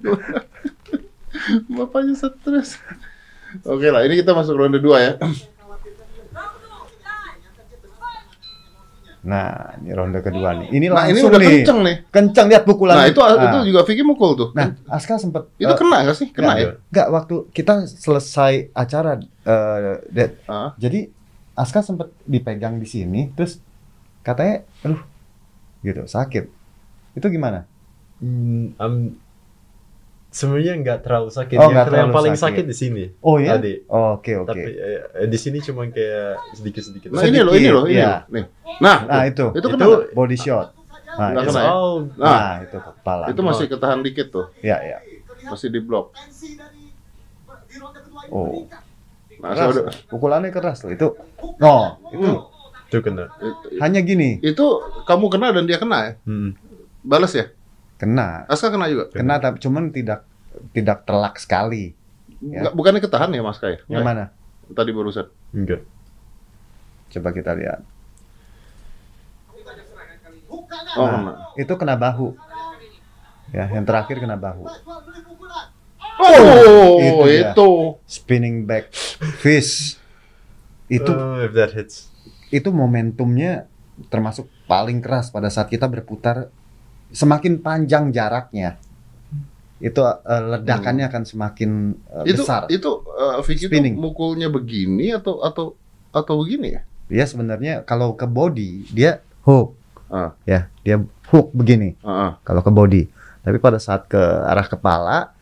bapaknya 1.68 2.14
stres. 2.16 2.78
Oke 3.62 3.86
lah, 3.86 4.02
ini 4.02 4.16
kita 4.16 4.32
masuk 4.32 4.56
ronde 4.56 4.78
2 4.78 4.96
ya. 4.98 5.12
Nah 9.22 9.46
ini 9.78 9.90
ronde 9.90 10.18
kedua 10.18 10.50
nih 10.52 10.66
ini 10.68 10.86
Nah, 10.88 11.06
ini 11.06 11.14
langsung 11.14 11.30
udah 11.30 11.38
nih 11.38 11.50
kenceng 11.56 11.78
nih. 11.80 11.96
kenceng 12.10 12.46
lihat 12.50 12.64
pukulan 12.64 12.94
Nah, 12.96 13.06
itu 13.06 13.20
Ah. 13.20 13.38
itu 13.38 13.58
juga 13.70 13.80
Vicky 13.82 14.02
mukul 14.02 14.34
tuh. 14.34 14.48
nah 14.50 14.74
Aska 14.88 15.14
sempet 15.14 15.46
itu 15.56 15.64
eh, 15.64 15.78
kena 15.78 16.02
gak 16.02 16.16
sih? 16.16 16.28
Kena 16.28 16.52
ya? 16.56 16.74
Enggak, 16.84 17.06
waktu 17.08 17.34
kita 17.50 17.74
selesai 17.86 18.52
acara 18.72 19.16
eh, 19.20 19.78
Dad. 20.08 20.30
Ah. 20.44 20.74
Jadi 20.76 21.06
Aska 21.52 21.80
sempat 21.80 22.10
dipegang 22.22 22.76
di 22.76 22.84
sini 22.84 23.30
terus 23.30 23.62
katanya 24.20 24.66
aduh 24.82 24.98
gitu 25.80 26.02
sakit. 26.04 26.44
Itu 27.12 27.26
gimana? 27.28 27.62
Mm, 28.18 28.74
I'm 28.76 29.21
Sebenarnya 30.32 30.72
nggak 30.74 30.98
terlalu 31.02 31.28
sakit. 31.28 31.54
Oh, 31.54 31.60
Yang- 31.60 31.68
nggak 31.68 31.84
yang 31.84 31.92
terlalu 31.92 32.16
paling 32.16 32.34
sakit. 32.34 32.46
sakit 32.48 32.64
di 32.64 32.74
sini. 32.74 33.04
Oh 33.20 33.36
ya? 33.36 33.54
Tadi. 33.54 33.84
Oh, 33.86 34.16
Oke 34.16 34.32
oke. 34.34 34.48
Tapi 34.48 34.64
eh, 34.64 35.28
di 35.28 35.36
sini 35.36 35.60
cuma 35.60 35.84
kayak 35.86 36.40
sedikit-sedikit. 36.54 37.08
Nah 37.10 37.22
ini 37.22 37.38
loh, 37.38 37.52
ini 37.52 37.68
loh, 37.68 37.84
ini 37.84 37.94
Iya. 37.94 38.24
loh. 38.24 38.32
Nih. 38.32 38.44
Nah, 38.78 38.96
Nah 39.04 39.22
itu 39.24 39.44
itu 39.50 39.60
Itu- 39.60 39.68
kena. 39.70 39.86
body 40.10 40.36
shot. 40.36 40.68
Nah, 41.12 41.28
itu, 41.30 41.40
kena 41.46 41.60
ya? 41.60 41.70
Oh, 41.70 41.96
Nah, 42.14 42.24
nah, 42.24 42.52
itu 42.58 42.76
kepala. 42.80 43.24
itu 43.28 43.40
masih 43.42 43.64
ketahan 43.68 44.00
dikit 44.00 44.26
tuh. 44.30 44.46
Ya 44.58 44.80
ya. 44.80 44.98
Masih 45.44 45.68
di 45.68 45.78
blok. 45.78 46.16
Tensi 46.16 46.56
dari 46.56 46.88
di 47.62 47.76
ronde 47.76 48.00
kedua 48.00 48.20
ini 48.22 48.32
Oh. 48.32 48.64
Nah, 49.38 49.52
Keras. 49.52 50.06
Pukulannya 50.06 50.48
keras 50.48 50.80
loh 50.80 50.90
itu. 50.90 51.08
Oh 51.58 51.84
itu 52.10 52.30
itu 52.86 52.98
kena. 53.00 53.24
hanya 53.78 54.00
gini 54.00 54.36
itu 54.38 54.64
kamu 55.02 55.28
kena 55.28 55.50
dan 55.50 55.64
dia 55.64 55.76
kena 55.76 55.98
ya? 56.02 56.12
Hmm. 56.22 56.52
Balas 57.02 57.32
ya? 57.32 57.48
Kena 58.02 58.44
Aska 58.44 58.68
kena 58.68 58.90
juga? 58.90 59.04
kena 59.08 59.38
tapi 59.38 59.56
cuman 59.56 59.88
tidak 59.88 60.26
tidak 60.70 61.06
telak 61.06 61.38
sekali. 61.38 61.94
Ya. 62.38 62.66
Nggak- 62.66 62.74
bukannya 62.74 63.00
ketahan 63.00 63.30
ya 63.30 63.40
Mas 63.40 63.56
Kaya? 63.56 63.78
Yang 63.86 64.02
mana? 64.02 64.24
Tadi 64.68 64.90
barusan. 64.90 65.30
Enggak. 65.50 65.86
Coba 67.08 67.30
kita 67.30 67.54
lihat. 67.54 67.86
Oh, 70.92 71.06
Nah. 71.06 71.12
kena. 71.14 71.32
Itu 71.56 71.72
kena 71.76 71.94
bahu. 71.94 72.36
Ya, 73.48 73.68
yang 73.70 73.84
terakhir 73.84 74.16
kena 74.16 74.34
bahu. 74.34 74.64
Oh, 76.14 76.96
Itu 76.98 77.24
itu. 77.24 77.70
dia. 77.96 78.04
Spinning 78.06 78.64
back 78.64 78.92
fist. 79.38 79.96
Itu 80.86 81.08
Oh, 81.08 81.40
if 81.40 81.52
that 81.52 81.72
hits. 81.72 82.12
itu 82.50 82.68
momentumnya 82.68 83.64
termasuk 84.08 84.44
paling 84.66 85.00
keras 85.00 85.28
pada 85.28 85.48
saat 85.48 85.66
kita 85.66 85.86
berputar 85.86 86.52
semakin 87.12 87.60
panjang 87.60 88.10
jaraknya. 88.10 88.80
Itu 89.82 90.00
eh, 90.02 90.42
ledakannya 90.56 91.06
akan 91.10 91.22
semakin 91.26 91.70
eh, 92.22 92.32
Itu 92.32 92.42
besar. 92.46 92.66
itu 92.70 92.90
uh, 93.04 93.42
Vicky 93.42 93.66
itu 93.66 93.98
mukulnya 93.98 94.46
begini 94.48 95.12
atau 95.12 95.42
atau 95.42 95.74
atau 96.10 96.34
begini 96.42 96.78
ya? 96.78 96.82
Dia 97.12 97.24
sebenarnya 97.28 97.82
kalau 97.84 98.14
ke 98.16 98.24
body 98.24 98.88
dia 98.90 99.20
hook. 99.44 99.76
Ah. 100.12 100.36
Ya, 100.44 100.68
dia 100.84 101.00
hook 101.32 101.56
begini 101.56 101.96
Heeh. 102.04 102.30
kalau 102.44 102.60
ke 102.60 102.68
body. 102.68 103.02
Tapi 103.42 103.56
pada 103.58 103.80
saat 103.80 104.06
ke 104.06 104.20
arah 104.20 104.68
kepala 104.68 105.32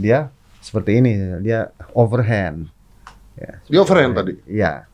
dia 0.00 0.30
seperti 0.64 1.02
ini, 1.02 1.12
dia 1.44 1.68
overhand. 1.92 2.70
Ya, 3.36 3.58
Dia 3.68 3.78
overhand 3.82 4.12
tadi. 4.16 4.32
Iya. 4.48 4.86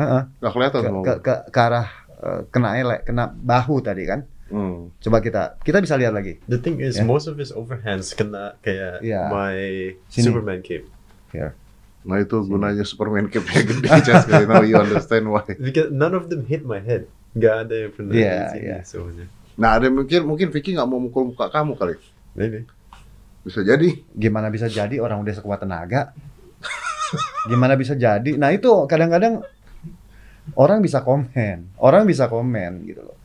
Heeh. 0.00 0.22
Nggak 0.40 0.52
kelihatan 0.52 0.80
Ke, 0.80 0.92
ke, 1.00 1.12
ke, 1.20 1.34
ke 1.52 1.58
arah 1.60 1.88
eh, 2.22 2.40
kena 2.48 2.68
elek, 2.80 3.00
kena 3.04 3.28
bahu 3.28 3.82
tadi 3.84 4.04
kan. 4.08 4.20
Hmm. 4.46 4.94
Coba 5.02 5.18
kita 5.18 5.58
kita 5.66 5.82
bisa 5.82 5.98
lihat 5.98 6.14
lagi. 6.14 6.38
The 6.46 6.62
thing 6.62 6.78
is, 6.78 6.94
Yeah. 6.98 7.08
most 7.08 7.26
of 7.26 7.34
his 7.34 7.50
overhands 7.50 8.14
kena 8.14 8.54
kayak 8.62 9.02
Yeah. 9.02 9.26
my 9.26 9.56
Sini. 10.06 10.30
Superman 10.30 10.62
cape. 10.62 10.86
Nah 12.06 12.22
itu 12.22 12.38
gunanya 12.46 12.86
Superman 12.86 13.26
cape-nya 13.26 13.66
gede 13.66 13.90
just 14.06 14.30
now 14.30 14.62
you 14.62 14.78
understand 14.78 15.26
why. 15.26 15.42
Because 15.58 15.90
none 15.90 16.14
of 16.14 16.30
them 16.30 16.46
hit 16.46 16.62
my 16.62 16.78
head. 16.78 17.10
Gak 17.34 17.66
ada 17.66 17.74
yang 17.74 17.92
pernah 17.92 18.12
Yeah, 18.14 18.30
di 18.30 18.46
sini 18.54 18.68
yeah. 18.70 18.82
soalnya. 18.86 19.26
Nah 19.58 19.70
ada 19.74 19.90
yang 19.90 19.98
mikir 19.98 20.22
mungkin 20.22 20.54
Vicky 20.54 20.78
nggak 20.78 20.86
mau 20.86 21.02
mukul 21.02 21.34
muka 21.34 21.50
kamu 21.50 21.74
kali. 21.74 21.98
Maybe. 22.38 22.64
Bisa 23.42 23.66
jadi. 23.66 23.98
Gimana 24.14 24.46
bisa 24.54 24.70
jadi 24.70 25.02
orang 25.02 25.26
udah 25.26 25.34
sekuat 25.34 25.66
tenaga? 25.66 26.14
Gimana 27.50 27.74
bisa 27.74 27.98
jadi? 27.98 28.38
Nah 28.38 28.54
itu 28.54 28.70
kadang-kadang 28.86 29.42
orang 30.54 30.78
bisa 30.78 31.02
komen, 31.02 31.74
orang 31.82 32.06
bisa 32.06 32.30
komen 32.30 32.86
gitu 32.86 33.02
loh. 33.02 33.15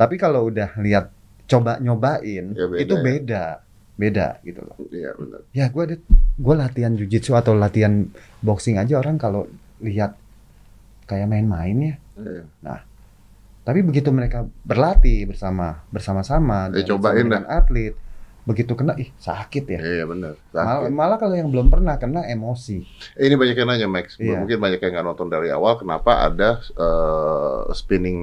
Tapi 0.00 0.16
kalau 0.16 0.48
udah 0.48 0.72
lihat 0.80 1.12
coba 1.44 1.76
nyobain, 1.76 2.56
Ya, 2.56 2.64
beda 2.64 2.80
itu 2.80 2.94
ya. 2.96 3.02
beda, 3.04 3.44
beda 4.00 4.26
gitu 4.40 4.60
loh. 4.64 4.76
Iya 4.88 5.12
benar. 5.12 5.40
Ya 5.52 5.66
gue 5.68 5.82
ada, 5.84 5.96
gue 6.40 6.54
latihan 6.56 6.92
jujitsu 6.96 7.36
atau 7.36 7.52
latihan 7.52 8.08
boxing 8.40 8.80
aja 8.80 8.96
orang 8.96 9.20
kalau 9.20 9.44
lihat 9.84 10.16
kayak 11.04 11.28
main-main 11.28 11.76
ya. 11.76 11.94
Iya. 12.16 12.44
Tapi 13.60 13.84
begitu 13.84 14.08
mereka 14.08 14.48
berlatih 14.64 15.28
bersama 15.28 15.84
bersama-sama 15.92 16.72
Ya, 16.72 16.80
dan 16.80 16.96
cobain 16.96 17.24
dengan 17.28 17.44
atlet, 17.44 17.92
begitu 18.50 18.74
kena 18.74 18.98
ih 18.98 19.14
sakit 19.14 19.64
ya. 19.70 19.78
Iya 19.78 20.04
benar. 20.10 20.34
Malah, 20.50 20.66
Sakit. 20.82 20.90
malah 20.90 21.18
kalau 21.22 21.34
yang 21.38 21.46
belum 21.54 21.70
pernah 21.70 21.94
kena 22.02 22.26
emosi. 22.26 22.82
Eh, 23.14 23.30
Ini 23.30 23.38
banyak 23.38 23.54
yang 23.54 23.68
nanya 23.70 23.86
Max. 23.86 24.18
Iya. 24.18 24.42
Mungkin 24.42 24.58
banyak 24.58 24.82
yang 24.82 24.90
nggak 24.98 25.06
nonton 25.06 25.30
dari 25.30 25.54
awal. 25.54 25.78
Kenapa 25.78 26.26
ada 26.26 26.58
eh, 26.58 27.60
spinning 27.78 28.18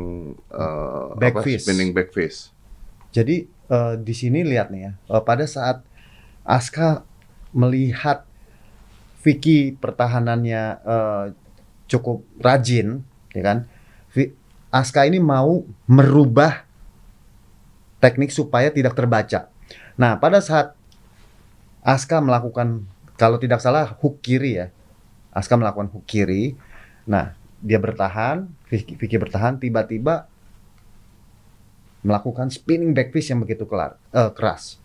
eh, 0.52 1.08
Back 1.16 1.40
apa. 1.40 1.48
Spinning 1.64 1.96
back 1.96 2.12
fist. 2.12 2.52
Jadi 3.16 3.48
eh, 3.48 3.96
di 3.96 4.12
sini 4.12 4.44
lihat 4.44 4.68
nih 4.68 4.82
ya, 4.84 4.92
eh, 5.16 5.24
pada 5.24 5.48
saat 5.48 5.80
Aska 6.44 7.08
melihat 7.56 8.28
Vicky 9.24 9.80
pertahanannya 9.80 10.64
eh, 10.84 11.26
cukup 11.88 12.28
rajin, 12.44 13.08
ya 13.32 13.44
kan? 13.48 13.58
Aska 14.68 15.08
ini 15.08 15.24
mau 15.24 15.64
merubah 15.88 16.68
teknik 18.04 18.30
supaya 18.36 18.68
tidak 18.70 18.94
terbaca. 18.94 19.48
Nah, 19.98 20.22
pada 20.22 20.40
saat 20.40 20.78
Aska 21.82 22.22
melakukan 22.22 22.86
kalau 23.18 23.42
tidak 23.42 23.60
salah 23.60 23.98
hook 23.98 24.22
kiri 24.22 24.62
ya. 24.62 24.68
Aska 25.34 25.58
melakukan 25.58 25.90
hook 25.90 26.06
kiri. 26.06 26.54
Nah, 27.10 27.34
dia 27.58 27.82
bertahan, 27.82 28.46
Vicky, 28.70 29.18
bertahan 29.18 29.58
tiba-tiba 29.58 30.30
melakukan 32.06 32.54
spinning 32.54 32.94
back 32.94 33.10
fist 33.10 33.34
yang 33.34 33.42
begitu 33.42 33.66
kelar, 33.66 33.98
eh, 34.14 34.30
keras. 34.32 34.78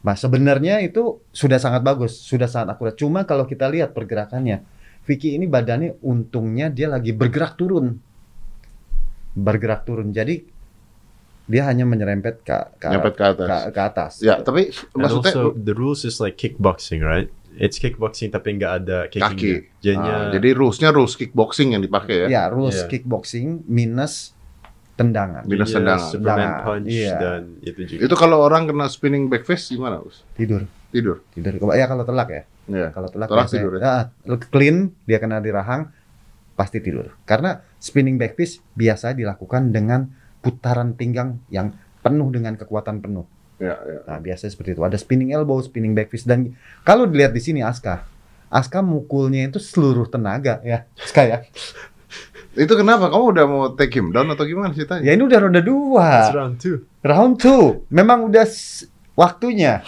Nah, 0.00 0.16
sebenarnya 0.16 0.80
itu 0.80 1.20
sudah 1.34 1.60
sangat 1.60 1.84
bagus, 1.84 2.16
sudah 2.24 2.48
sangat 2.48 2.72
akurat. 2.78 2.94
Cuma 2.96 3.26
kalau 3.28 3.44
kita 3.44 3.68
lihat 3.68 3.92
pergerakannya, 3.92 4.64
Vicky 5.04 5.34
ini 5.36 5.44
badannya 5.44 6.00
untungnya 6.00 6.70
dia 6.72 6.88
lagi 6.88 7.10
bergerak 7.12 7.58
turun. 7.58 7.98
Bergerak 9.34 9.84
turun. 9.84 10.14
Jadi 10.14 10.46
dia 11.50 11.66
hanya 11.66 11.82
menyerempet 11.82 12.40
ke 12.40 12.54
ke, 12.78 12.86
ke 12.86 13.24
atas. 13.26 13.42
ke, 13.42 13.56
ke 13.74 13.80
atas. 13.82 14.12
Ya, 14.22 14.38
tapi 14.38 14.70
And 14.94 15.02
maksudnya 15.02 15.34
also, 15.34 15.44
the 15.52 15.74
rules 15.74 16.06
is 16.06 16.22
like 16.22 16.38
kickboxing, 16.38 17.02
right? 17.02 17.26
It's 17.52 17.76
kickboxing 17.76 18.30
tapi 18.30 18.54
nggak 18.54 18.72
ada 18.78 18.98
kicking. 19.10 19.26
kaki. 19.26 19.52
Jadinya, 19.82 20.14
Ah, 20.16 20.30
jadi 20.30 20.54
rulesnya 20.54 20.94
rules 20.94 21.12
kickboxing 21.12 21.74
yang 21.74 21.82
dipakai 21.82 22.24
ya. 22.24 22.26
Ya, 22.30 22.42
rules 22.46 22.78
Iya. 22.78 22.86
kickboxing 22.88 23.66
minus 23.66 24.32
tendangan. 24.94 25.42
Minus 25.44 25.68
jadinya 25.68 25.98
tendangan. 25.98 26.06
Superman 26.06 26.38
Tendangan, 26.38 26.64
punch 26.64 26.86
iya. 26.88 27.16
dan 27.18 27.42
itu 27.60 27.80
juga. 27.84 28.00
Itu 28.06 28.14
kalau 28.14 28.38
orang 28.38 28.62
kena 28.64 28.86
spinning 28.86 29.26
back 29.26 29.42
fist 29.42 29.66
gimana, 29.68 29.98
Us? 29.98 30.22
Tidur, 30.32 30.70
Tidur. 30.88 31.18
tidur. 31.32 31.52
Ya 31.74 31.90
kalau 31.90 32.06
telak 32.06 32.28
ya. 32.30 32.42
Iya. 32.70 32.88
Kalau 32.94 33.08
telak, 33.10 33.26
Telak 33.26 33.48
tidur 33.50 33.72
ya? 33.74 33.82
Ah, 33.82 34.02
clean 34.46 34.94
dia 35.02 35.18
kena 35.18 35.42
di 35.42 35.50
rahang 35.50 35.90
pasti 36.54 36.78
tidur. 36.78 37.16
Karena 37.24 37.58
spinning 37.76 38.14
back 38.14 38.36
fist 38.36 38.62
biasa 38.76 39.10
dilakukan 39.10 39.74
dengan 39.74 40.06
putaran 40.40 40.96
pinggang 40.96 41.40
yang 41.52 41.76
penuh 42.00 42.28
dengan 42.32 42.56
kekuatan 42.56 43.00
penuh. 43.04 43.24
Ya, 43.60 43.76
ya. 43.76 44.00
Nah, 44.08 44.18
biasanya 44.24 44.50
seperti 44.56 44.72
itu. 44.72 44.82
Ada 44.82 44.96
spinning 44.96 45.36
elbow, 45.36 45.60
spinning 45.60 45.92
back 45.92 46.08
fist 46.08 46.24
dan 46.24 46.56
kalau 46.80 47.04
dilihat 47.04 47.36
di 47.36 47.44
sini 47.44 47.60
Aska, 47.60 48.08
Aska 48.48 48.80
mukulnya 48.80 49.46
itu 49.46 49.60
seluruh 49.60 50.08
tenaga 50.08 50.58
ya. 50.64 50.88
Aska 50.96 51.22
ya. 51.28 51.38
Itu 52.50 52.74
kenapa? 52.74 53.06
Kamu 53.06 53.24
udah 53.30 53.44
mau 53.46 53.64
take 53.78 53.94
him 53.94 54.10
down 54.10 54.26
atau 54.34 54.42
gimana 54.42 54.74
ceritanya? 54.74 55.06
Ya 55.06 55.14
ini 55.14 55.22
udah 55.22 55.38
ronde 55.38 55.62
It's 55.62 55.70
dua. 55.70 56.10
round 56.34 56.54
two. 56.58 56.82
Round 57.06 57.34
2 57.38 57.86
memang 57.94 58.26
udah 58.26 58.42
waktunya. 59.14 59.86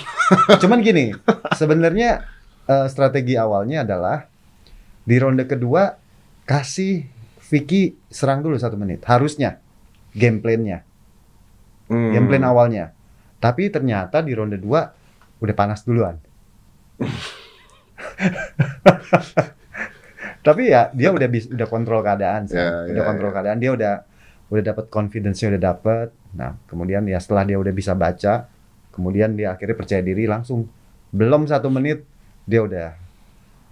Cuman 0.63 0.79
gini, 0.79 1.11
sebenarnya 1.59 2.23
eh, 2.71 2.87
strategi 2.87 3.35
awalnya 3.35 3.83
adalah 3.83 4.31
di 5.03 5.17
ronde 5.19 5.45
kedua 5.51 5.99
kasih 6.47 7.03
Vicky 7.51 7.99
serang 8.09 8.41
dulu 8.41 8.55
satu 8.55 8.79
menit. 8.79 9.03
Harusnya 9.05 9.59
game 10.13 10.39
plan-nya, 10.41 10.85
Hmm. 11.89 12.13
game 12.13 12.27
plan 12.29 12.45
awalnya. 12.47 12.93
Tapi 13.43 13.69
ternyata 13.73 14.23
di 14.23 14.33
ronde 14.33 14.57
2 14.61 15.43
udah 15.43 15.55
panas 15.57 15.83
duluan. 15.83 16.17
Tapi 20.43 20.63
ya 20.75 20.91
dia 20.91 21.11
udah 21.15 21.29
bis, 21.31 21.47
udah 21.51 21.67
kontrol 21.71 22.03
keadaan 22.03 22.51
sih. 22.51 22.59
Ya, 22.59 22.87
udah 22.91 23.03
ya, 23.03 23.07
kontrol 23.07 23.31
ya. 23.31 23.35
keadaan, 23.39 23.59
dia 23.63 23.71
udah 23.75 23.95
udah 24.53 24.63
dapat 24.63 24.85
confidence-nya 24.91 25.55
udah 25.57 25.63
dapat. 25.75 26.09
Nah, 26.35 26.59
kemudian 26.67 27.07
ya 27.07 27.19
setelah 27.23 27.47
dia 27.47 27.59
udah 27.59 27.73
bisa 27.75 27.95
baca, 27.95 28.47
kemudian 28.91 29.35
dia 29.39 29.55
akhirnya 29.55 29.77
percaya 29.79 30.03
diri 30.03 30.27
langsung 30.27 30.67
belum 31.13 31.45
satu 31.47 31.69
menit 31.69 32.05
dia 32.49 32.65
udah 32.65 32.97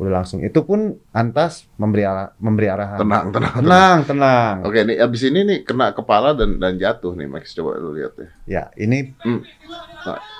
udah 0.00 0.24
langsung. 0.24 0.40
Itu 0.40 0.64
pun 0.64 0.96
Antas 1.12 1.68
memberi 1.76 2.08
arah, 2.08 2.32
memberi 2.40 2.72
arahan. 2.72 2.96
Tenang, 2.96 3.24
tenang, 3.28 3.52
tenang. 3.52 3.60
tenang, 3.60 3.98
tenang. 4.08 4.54
Oke, 4.64 4.80
nih 4.88 4.96
abis 4.96 5.22
ini 5.28 5.40
nih 5.44 5.58
kena 5.60 5.92
kepala 5.92 6.32
dan 6.32 6.56
dan 6.56 6.80
jatuh 6.80 7.12
nih 7.12 7.28
Max. 7.28 7.52
Coba 7.52 7.76
lu 7.76 7.92
lihat 7.92 8.16
ya. 8.16 8.28
Ya, 8.48 8.62
ini 8.80 9.12
Hmm. 9.20 9.44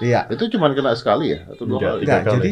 iya. 0.00 0.24
Itu 0.32 0.48
cuma 0.48 0.72
kena 0.72 0.96
sekali 0.96 1.36
ya 1.36 1.44
atau 1.44 1.68
dua 1.68 1.76
Enggak, 1.76 1.92
kali? 1.92 2.00
Enggak, 2.02 2.20
kali. 2.24 2.32
jadi 2.32 2.50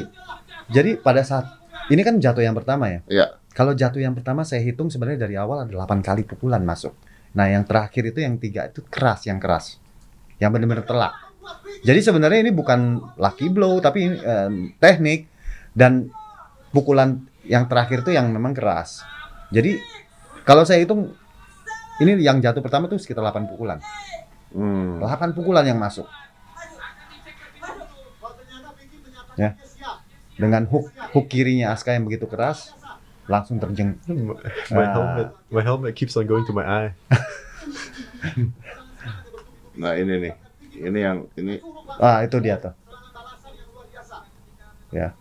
jadi 0.69 0.91
pada 1.01 1.23
saat 1.25 1.47
ini 1.89 2.05
kan 2.05 2.21
jatuh 2.21 2.45
yang 2.45 2.53
pertama 2.53 2.93
ya. 2.93 3.01
Iya. 3.09 3.27
Kalau 3.57 3.73
jatuh 3.73 3.99
yang 3.99 4.13
pertama 4.13 4.45
saya 4.45 4.61
hitung 4.61 4.93
sebenarnya 4.93 5.25
dari 5.27 5.35
awal 5.35 5.65
ada 5.65 5.73
8 5.73 5.99
kali 5.99 6.23
pukulan 6.23 6.63
masuk. 6.63 6.93
Nah, 7.35 7.51
yang 7.51 7.67
terakhir 7.67 8.15
itu 8.15 8.23
yang 8.23 8.39
tiga 8.39 8.69
itu 8.69 8.85
keras, 8.87 9.27
yang 9.27 9.43
keras. 9.43 9.81
Yang 10.39 10.51
benar-benar 10.55 10.85
telak. 10.87 11.13
Jadi 11.83 12.01
sebenarnya 12.05 12.45
ini 12.45 12.53
bukan 12.53 13.01
lucky 13.17 13.49
blow 13.49 13.81
tapi 13.81 13.99
ini, 14.07 14.17
em, 14.21 14.53
teknik 14.79 15.27
dan 15.73 16.13
pukulan 16.79 17.19
yang 17.43 17.67
terakhir 17.67 18.01
tuh 18.01 18.15
yang 18.15 18.31
memang 18.31 18.55
keras. 18.55 19.03
Jadi 19.51 19.83
kalau 20.43 20.63
saya 20.63 20.79
hitung 20.79 21.11
ini 21.99 22.15
yang 22.19 22.39
jatuh 22.39 22.63
pertama 22.63 22.87
tuh 22.87 22.97
sekitar 22.97 23.27
8 23.27 23.51
pukulan. 23.51 23.83
Hmm. 24.55 25.03
8 25.03 25.35
pukulan 25.35 25.67
yang 25.67 25.77
masuk 25.77 26.07
Ya. 29.35 29.55
dia 29.55 29.71
siap. 29.71 30.03
dengan 30.35 30.67
hook 30.67 30.91
hook 31.15 31.27
kirinya 31.29 31.71
Aska 31.71 31.95
yang 31.95 32.03
begitu 32.03 32.27
keras 32.27 32.75
langsung 33.27 33.59
terjeng. 33.59 33.95
My 34.75 34.83
Ah. 34.83 34.91
helmet, 34.91 35.29
my 35.47 35.63
helmet 35.63 35.93
keeps 35.95 36.17
on 36.17 36.27
going 36.27 36.43
to 36.43 36.51
my 36.51 36.67
eye. 36.67 36.91
Nah 39.79 39.95
ini 39.95 40.11
nih, 40.19 40.35
ini 40.75 40.99
yang 40.99 41.23
ini 41.39 41.63
Ah 41.97 42.27
itu 42.27 42.35
dia 42.43 42.59
tuh. 42.59 42.75
Ya. 44.91 45.15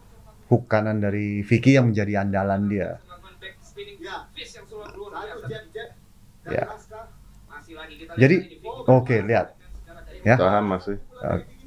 Hook 0.48 0.64
kanan 0.66 1.00
dari 1.00 1.44
Vicky 1.44 1.76
yang 1.76 1.92
menjadi 1.92 2.24
andalan 2.24 2.68
dia. 2.68 2.98
Ya. 4.00 4.18
Ya. 6.48 6.64
Aska. 6.72 7.12
Jadi 8.16 8.36
oke 8.88 9.16
lihat 9.22 9.52
ya 10.24 10.36
tahan 10.40 10.64
masih. 10.64 10.96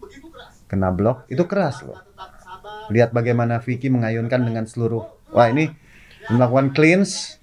Begitu 0.00 0.26
keras. 0.32 0.54
kena 0.66 0.88
blok 0.90 1.28
itu 1.28 1.44
keras 1.44 1.84
loh. 1.84 2.00
Lihat 2.88 3.12
bagaimana 3.12 3.60
Vicky 3.60 3.92
mengayunkan 3.92 4.40
dengan 4.40 4.64
seluruh. 4.64 5.04
Wah 5.30 5.46
ini 5.46 5.68
melakukan 6.26 6.72
cleans 6.72 7.38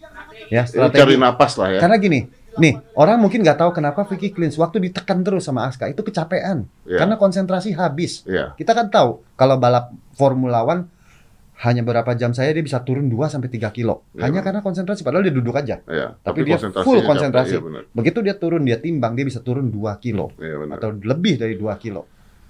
ya 0.49 0.65
Ini 0.65 0.89
cari 0.89 0.91
strategi. 0.91 1.15
napas 1.21 1.53
lah 1.55 1.69
ya. 1.71 1.79
Karena 1.79 1.95
gini, 2.01 2.19
nih 2.57 2.73
orang 2.97 3.21
mungkin 3.21 3.45
nggak 3.45 3.59
tahu 3.61 3.71
kenapa 3.71 4.03
Vicky 4.09 4.33
cleans 4.33 4.57
waktu 4.57 4.81
ditekan 4.81 5.21
terus 5.21 5.45
sama 5.45 5.69
Aska 5.69 5.87
itu 5.87 6.01
kecapean 6.01 6.65
Iya. 6.83 7.05
karena 7.05 7.15
konsentrasi 7.15 7.77
habis. 7.77 8.25
Iya. 8.25 8.57
Kita 8.57 8.73
kan 8.73 8.89
tahu 8.89 9.21
kalau 9.37 9.55
balap 9.55 9.93
Formula 10.17 10.65
One 10.65 10.89
hanya 11.57 11.81
berapa 11.81 12.13
jam 12.13 12.37
saya 12.37 12.53
dia 12.53 12.61
bisa 12.61 12.77
turun 12.85 13.09
2 13.09 13.17
sampai 13.33 13.49
3 13.49 13.73
kilo. 13.73 14.05
Iya, 14.13 14.29
Hanya 14.29 14.45
karena 14.45 14.61
konsentrasi 14.61 15.01
padahal 15.01 15.25
dia 15.25 15.33
duduk 15.33 15.57
aja. 15.57 15.81
Iya. 15.89 16.13
Tapi, 16.21 16.45
dia 16.45 16.53
konsentrasinya 16.53 16.85
full 16.85 17.01
konsentrasi. 17.01 17.53
Iya 17.57 17.61
benar. 17.65 17.83
Begitu 17.89 18.19
dia 18.21 18.35
turun 18.37 18.61
dia 18.61 18.77
timbang 18.77 19.17
dia 19.17 19.25
bisa 19.25 19.41
turun 19.41 19.73
2 19.73 19.97
kilo 19.97 20.29
benar. 20.37 20.77
atau 20.77 20.93
lebih 20.93 21.41
dari 21.41 21.57
2 21.57 21.65
kilo. 21.81 22.05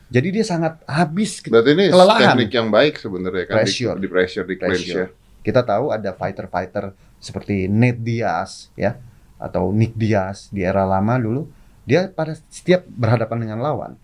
Jadi 0.07 0.39
dia 0.39 0.43
sangat 0.43 0.83
habis 0.87 1.43
Berarti 1.43 1.71
ini 1.75 1.85
kelelahan. 1.91 2.35
teknik 2.35 2.51
yang 2.51 2.67
baik 2.67 2.95
sebenarnya 2.95 3.43
kan 3.47 3.55
Pressure. 3.63 3.95
di, 3.95 4.01
di 4.03 4.07
pressure 4.07 4.45
di 4.47 4.55
clinch 4.55 4.87
Pressure. 4.87 4.99
ya. 5.03 5.07
Kita 5.43 5.61
tahu 5.63 5.85
ada 5.91 6.11
fighter-fighter 6.11 6.91
seperti 7.19 7.67
Nate 7.71 7.99
Diaz 8.03 8.71
ya 8.75 8.99
atau 9.35 9.71
Nick 9.71 9.95
Diaz 9.95 10.51
di 10.51 10.63
era 10.63 10.83
lama 10.83 11.15
dulu. 11.15 11.47
Dia 11.87 12.11
pada 12.11 12.35
setiap 12.51 12.83
berhadapan 12.83 13.47
dengan 13.47 13.63
lawan, 13.63 13.95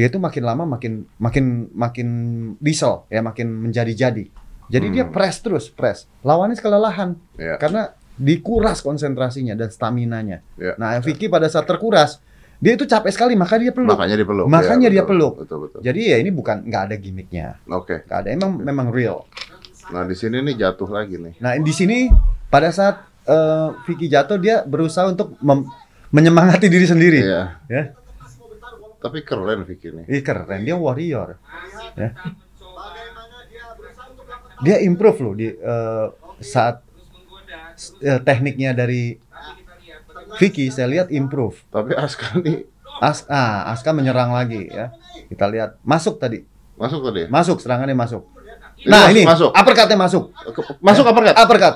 dia 0.00 0.08
itu 0.08 0.16
makin 0.16 0.40
lama 0.40 0.64
makin 0.64 1.04
makin 1.20 1.68
makin 1.76 2.08
diesel 2.56 3.04
ya, 3.12 3.20
makin 3.20 3.52
menjadi-jadi. 3.52 4.32
Jadi 4.70 4.86
dia 4.88 5.04
Hmm. 5.04 5.12
press 5.12 5.44
terus, 5.44 5.68
press. 5.68 6.08
Lawannya 6.24 6.56
kelelahan 6.56 7.20
Iya. 7.36 7.60
karena 7.60 7.92
dikuras 8.16 8.80
konsentrasinya 8.80 9.52
dan 9.52 9.68
staminanya. 9.68 10.40
Iya. 10.56 10.80
Nah, 10.80 10.96
Vicky 11.02 11.28
pada 11.28 11.50
saat 11.50 11.66
terkuras, 11.66 12.16
dia 12.56 12.76
itu 12.76 12.86
capek 12.86 13.10
sekali, 13.10 13.34
maka 13.34 13.58
dia 13.58 13.74
peluk. 13.74 13.92
Makanya 13.92 14.16
dipeluk. 14.16 14.46
Makanya 14.46 14.88
Iya, 14.88 14.94
dia 14.94 15.02
betul, 15.02 15.10
peluk. 15.10 15.32
Betul 15.42 15.58
betul. 15.66 15.80
Jadi 15.82 16.00
ya 16.08 16.16
ini 16.16 16.30
bukan 16.30 16.56
nggak 16.64 16.82
ada 16.86 16.96
gimmicknya, 16.96 17.58
Oke. 17.68 18.06
nggak 18.06 18.18
ada. 18.24 18.28
Emang 18.32 18.56
memang 18.56 18.88
real. 18.88 19.28
Nah 19.90 20.06
di 20.06 20.14
sini 20.14 20.38
nih 20.40 20.54
jatuh 20.56 20.88
lagi 20.88 21.18
nih. 21.18 21.34
Nah 21.42 21.58
di 21.58 21.72
sini 21.74 22.08
pada 22.48 22.70
saat 22.70 23.04
eh, 23.26 23.68
Vicky 23.84 24.08
jatuh 24.08 24.38
dia 24.38 24.62
berusaha 24.62 25.04
untuk 25.06 25.34
menyemangati 26.10 26.66
diri 26.66 26.86
sendiri. 26.86 27.20
Iya. 27.22 27.42
Ya, 27.66 27.82
Tapi 29.00 29.24
keren 29.24 29.64
Vicky. 29.64 29.88
Ih, 30.06 30.20
keren 30.20 30.60
dia 30.62 30.76
warrior. 30.76 31.40
Ya. 31.96 32.12
Dia 34.60 34.76
improve 34.84 35.18
loh 35.24 35.34
di 35.34 35.48
eh, 35.48 36.06
saat 36.44 36.84
eh, 38.04 38.20
tekniknya 38.20 38.76
dari 38.76 39.16
Vicky 40.36 40.68
saya 40.68 40.86
lihat 40.86 41.08
improve. 41.08 41.64
Tapi 41.72 41.96
Aska 41.96 42.36
nih 42.38 42.68
As 43.00 43.24
ah, 43.32 43.72
Aska 43.72 43.96
menyerang 43.96 44.36
lagi 44.36 44.68
ya. 44.68 44.92
Kita 45.32 45.48
lihat 45.48 45.80
masuk 45.80 46.20
tadi, 46.20 46.44
masuk 46.76 47.00
tadi. 47.08 47.24
ya? 47.24 47.28
masuk 47.32 47.56
serangannya 47.64 47.96
masuk. 47.96 48.28
Ini 48.80 48.88
Nah 48.88 49.08
masuk, 49.08 49.12
ini 49.16 49.22
masuk. 49.24 49.50
uppercutnya 49.56 49.96
masuk, 49.96 50.24
Masuk 50.80 51.04
kan? 51.08 51.34
uppercut, 51.36 51.74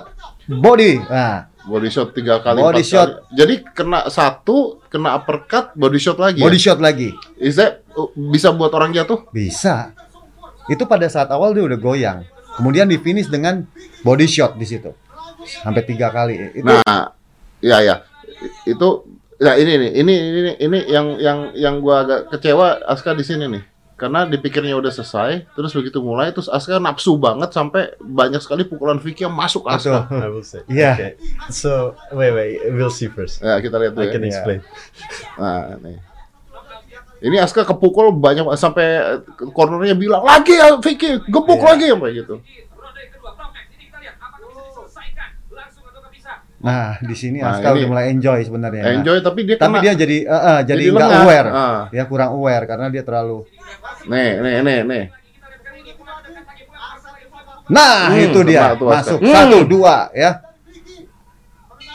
body. 0.48 0.92
Nah, 1.04 1.48
Body 1.64 1.88
shot 1.88 2.12
tiga 2.12 2.44
kali. 2.44 2.60
Body 2.60 2.84
empat 2.84 2.90
shot. 2.92 3.08
kali. 3.08 3.36
Jadi 3.40 3.54
kena 3.72 4.00
satu, 4.12 4.84
kena 4.92 5.16
uppercut, 5.16 5.72
body 5.72 5.96
shot 5.96 6.20
lagi. 6.20 6.44
body 6.44 6.60
ya? 6.60 6.64
shot 6.70 6.80
lagi. 6.80 7.16
Is 7.40 7.56
that 7.56 7.80
uh, 7.96 8.12
bisa 8.12 8.52
buat 8.52 8.72
orang 8.76 8.92
jatuh? 8.92 9.24
Bisa. 9.32 9.96
Itu 10.68 10.84
pada 10.84 11.08
saat 11.08 11.32
awal 11.32 11.56
dia 11.56 11.64
udah 11.64 11.80
goyang. 11.80 12.18
Kemudian 12.60 12.86
di 12.86 13.00
finish 13.00 13.32
dengan 13.32 13.64
body 14.04 14.28
shot 14.28 14.60
di 14.60 14.68
situ. 14.68 14.92
Sampai 15.64 15.84
tiga 15.88 16.12
kali. 16.12 16.52
Itu 16.52 16.68
Nah, 16.68 17.16
ya 17.64 17.80
ya. 17.80 18.04
Itu 18.68 19.08
ya 19.40 19.56
ini 19.56 19.72
nih, 19.80 19.90
ini 20.04 20.14
ini 20.14 20.52
ini 20.60 20.78
yang 20.88 21.06
yang 21.16 21.38
yang 21.56 21.74
gua 21.80 22.04
agak 22.04 22.20
kecewa 22.36 22.84
Aska 22.84 23.16
di 23.16 23.24
sini 23.24 23.48
nih. 23.48 23.73
Karena 24.04 24.28
dipikirnya 24.28 24.76
udah 24.76 24.92
selesai, 24.92 25.48
terus 25.56 25.72
begitu 25.72 25.96
mulai 26.04 26.28
terus 26.28 26.44
Aska 26.52 26.76
nafsu 26.76 27.16
banget 27.16 27.56
sampai 27.56 27.96
banyak 27.96 28.36
sekali 28.44 28.68
pukulan 28.68 29.00
Vicky 29.00 29.24
yang 29.24 29.32
masuk 29.32 29.64
Aska. 29.64 30.04
I 30.12 30.28
will 30.28 30.44
say. 30.44 30.60
Yeah. 30.68 30.92
Okay. 30.92 31.10
So 31.48 31.96
wait, 32.12 32.36
wait. 32.36 32.68
We'll 32.68 32.92
see 32.92 33.08
first. 33.08 33.40
Ya, 33.40 33.56
kita 33.64 33.80
lihat 33.80 33.96
I 33.96 34.04
dulu 34.04 34.12
can 34.12 34.20
ya. 34.20 34.28
explain. 34.28 34.60
Nah, 35.40 35.80
nih. 35.80 35.96
Ini 37.24 37.40
Aska 37.40 37.64
kepukul 37.64 38.12
banyak 38.12 38.44
sampai 38.60 39.24
cornernya 39.56 39.96
bilang 39.96 40.20
lagi 40.20 40.52
ya 40.52 40.76
Vicky, 40.76 41.16
gebuk 41.32 41.56
Iya. 41.56 41.64
lagi 41.72 41.84
sampai 41.88 42.10
gitu. 42.12 42.34
Nah, 46.64 46.96
di 46.98 47.12
sini 47.12 47.38
Nah, 47.38 47.52
Aska 47.52 47.68
ini- 47.70 47.76
udah 47.76 47.88
mulai 47.88 48.04
enjoy 48.08 48.40
sebenarnya. 48.40 48.82
Nah, 48.82 48.92
Enjoy 48.96 49.16
tapi 49.20 49.40
dia 49.44 49.56
Tapi 49.56 49.68
kena. 49.70 49.84
dia 49.84 49.92
jadi 49.94 50.16
eh, 50.24 50.42
eh, 50.48 50.60
jadi 50.64 50.82
nggak 50.88 51.10
aware. 51.20 51.48
Ah. 51.50 51.82
Dia 51.92 52.04
kurang 52.04 52.32
aware 52.32 52.64
karena 52.64 52.88
dia 52.88 53.02
terlalu. 53.02 53.44
Nih, 54.06 54.30
nih, 54.40 54.54
nih, 54.60 54.78
nih. 54.82 55.04
Nah, 57.64 58.12
Hmm, 58.12 58.20
itu 58.20 58.40
dia 58.44 58.76
tuh, 58.76 58.88
masuk 58.88 59.18
Hmm. 59.20 59.32
satu 59.32 59.58
dua 59.64 60.08
ya. 60.12 60.40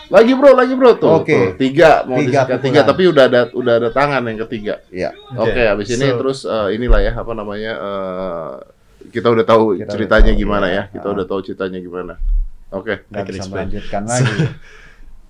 Lagi 0.10 0.34
bro, 0.34 0.58
lagi 0.58 0.74
bro 0.74 0.98
tuh. 0.98 1.22
Oke. 1.22 1.30
tuh, 1.30 1.46
tiga 1.56 2.02
mau 2.02 2.18
Tiga 2.18 2.42
disikat 2.50 2.60
tiga, 2.62 2.82
tapi 2.82 3.06
udah 3.06 3.24
ada 3.26 3.42
udah 3.54 3.74
ada 3.78 3.90
tangan 3.90 4.26
yang 4.26 4.42
ketiga. 4.46 4.82
Iya. 4.90 5.14
Oke, 5.36 5.54
Okay, 5.54 5.66
habis 5.66 5.86
ini 5.88 6.10
so- 6.10 6.18
terus 6.18 6.40
eh, 6.44 6.74
inilah 6.74 7.00
ya 7.00 7.14
apa 7.14 7.30
namanya 7.32 7.74
eh, 7.78 8.52
kita 9.10 9.30
udah 9.30 9.46
tahu 9.46 9.78
Kita 9.78 9.86
udah 9.86 9.94
ceritanya 9.94 10.34
tahu, 10.34 10.42
gimana 10.42 10.66
iya. 10.68 10.78
ya. 10.82 10.84
Kita 10.90 11.06
Ah. 11.06 11.14
udah 11.14 11.26
tahu 11.26 11.40
ceritanya 11.44 11.78
gimana. 11.80 12.14
Oke. 12.72 13.06
Nggak 13.06 13.14
I 13.14 13.24
can 13.24 13.28
bisa 13.28 13.40
explain. 13.40 13.54
melanjutkan 13.66 14.02
lagi. 14.06 14.36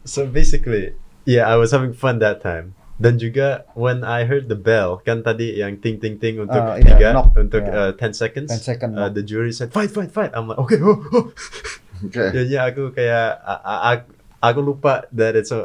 So 0.04 0.26
basically, 0.26 0.96
yeah, 1.24 1.46
I 1.46 1.56
was 1.56 1.70
having 1.70 1.92
fun 1.92 2.18
that 2.20 2.40
time. 2.40 2.74
Dan 2.98 3.16
juga 3.16 3.64
when 3.76 4.04
I 4.04 4.24
heard 4.24 4.48
the 4.48 4.58
bell, 4.58 5.00
kan 5.00 5.22
tadi 5.22 5.56
yang 5.56 5.80
ting 5.80 6.00
ting 6.00 6.18
ting 6.18 6.36
untuk 6.36 6.56
Ah, 6.56 6.76
iya, 6.76 6.84
tiga, 6.84 7.08
knock. 7.14 7.32
untuk 7.36 7.64
Iya. 7.64 7.92
uh, 7.92 7.92
10 7.96 8.12
seconds. 8.12 8.50
10 8.52 8.60
second 8.60 8.90
Uh, 8.96 9.08
the 9.08 9.24
jury 9.24 9.52
said 9.52 9.72
fight 9.72 9.88
fight 9.88 10.12
fight. 10.12 10.32
I'm 10.36 10.48
like 10.48 10.60
okay. 10.60 10.80
Oh, 10.80 11.00
oh. 11.00 11.26
Oke. 12.00 12.24
Jadinya 12.36 12.68
aku 12.68 12.92
kayak 12.92 13.40
aku, 13.64 14.04
aku 14.42 14.60
lupa 14.64 15.08
that 15.12 15.36
it's 15.36 15.52
uh, 15.52 15.64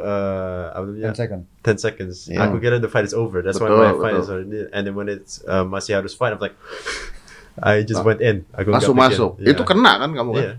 apa 0.71 0.83
namanya? 0.85 1.11
10 1.11 1.19
second. 1.19 1.41
10 1.63 1.75
seconds. 1.81 2.15
Iya. 2.27 2.39
Aku 2.45 2.59
kira 2.59 2.79
the 2.79 2.91
fight 2.91 3.03
is 3.03 3.15
over. 3.15 3.39
That's 3.39 3.59
Betul, 3.59 3.71
why 3.75 3.91
my 3.91 3.95
fight 3.97 4.15
betul. 4.15 4.23
is 4.23 4.27
already. 4.29 4.59
And 4.71 4.81
then 4.83 4.93
when 4.95 5.07
it's 5.07 5.43
uh, 5.43 5.63
masih 5.63 5.99
harus 5.99 6.15
fight, 6.15 6.31
I'm 6.31 6.39
like, 6.39 6.55
I 7.59 7.83
just 7.83 8.03
went 8.03 8.19
in. 8.19 8.43
Aku 8.51 8.67
Langsung 8.69 8.95
pikir. 8.95 9.11
masuk. 9.15 9.31
Yeah. 9.39 9.55
Itu 9.55 9.63
kena 9.63 9.95
kan 9.99 10.11
kamu 10.11 10.31
kan? 10.31 10.43
Iya. 10.43 10.53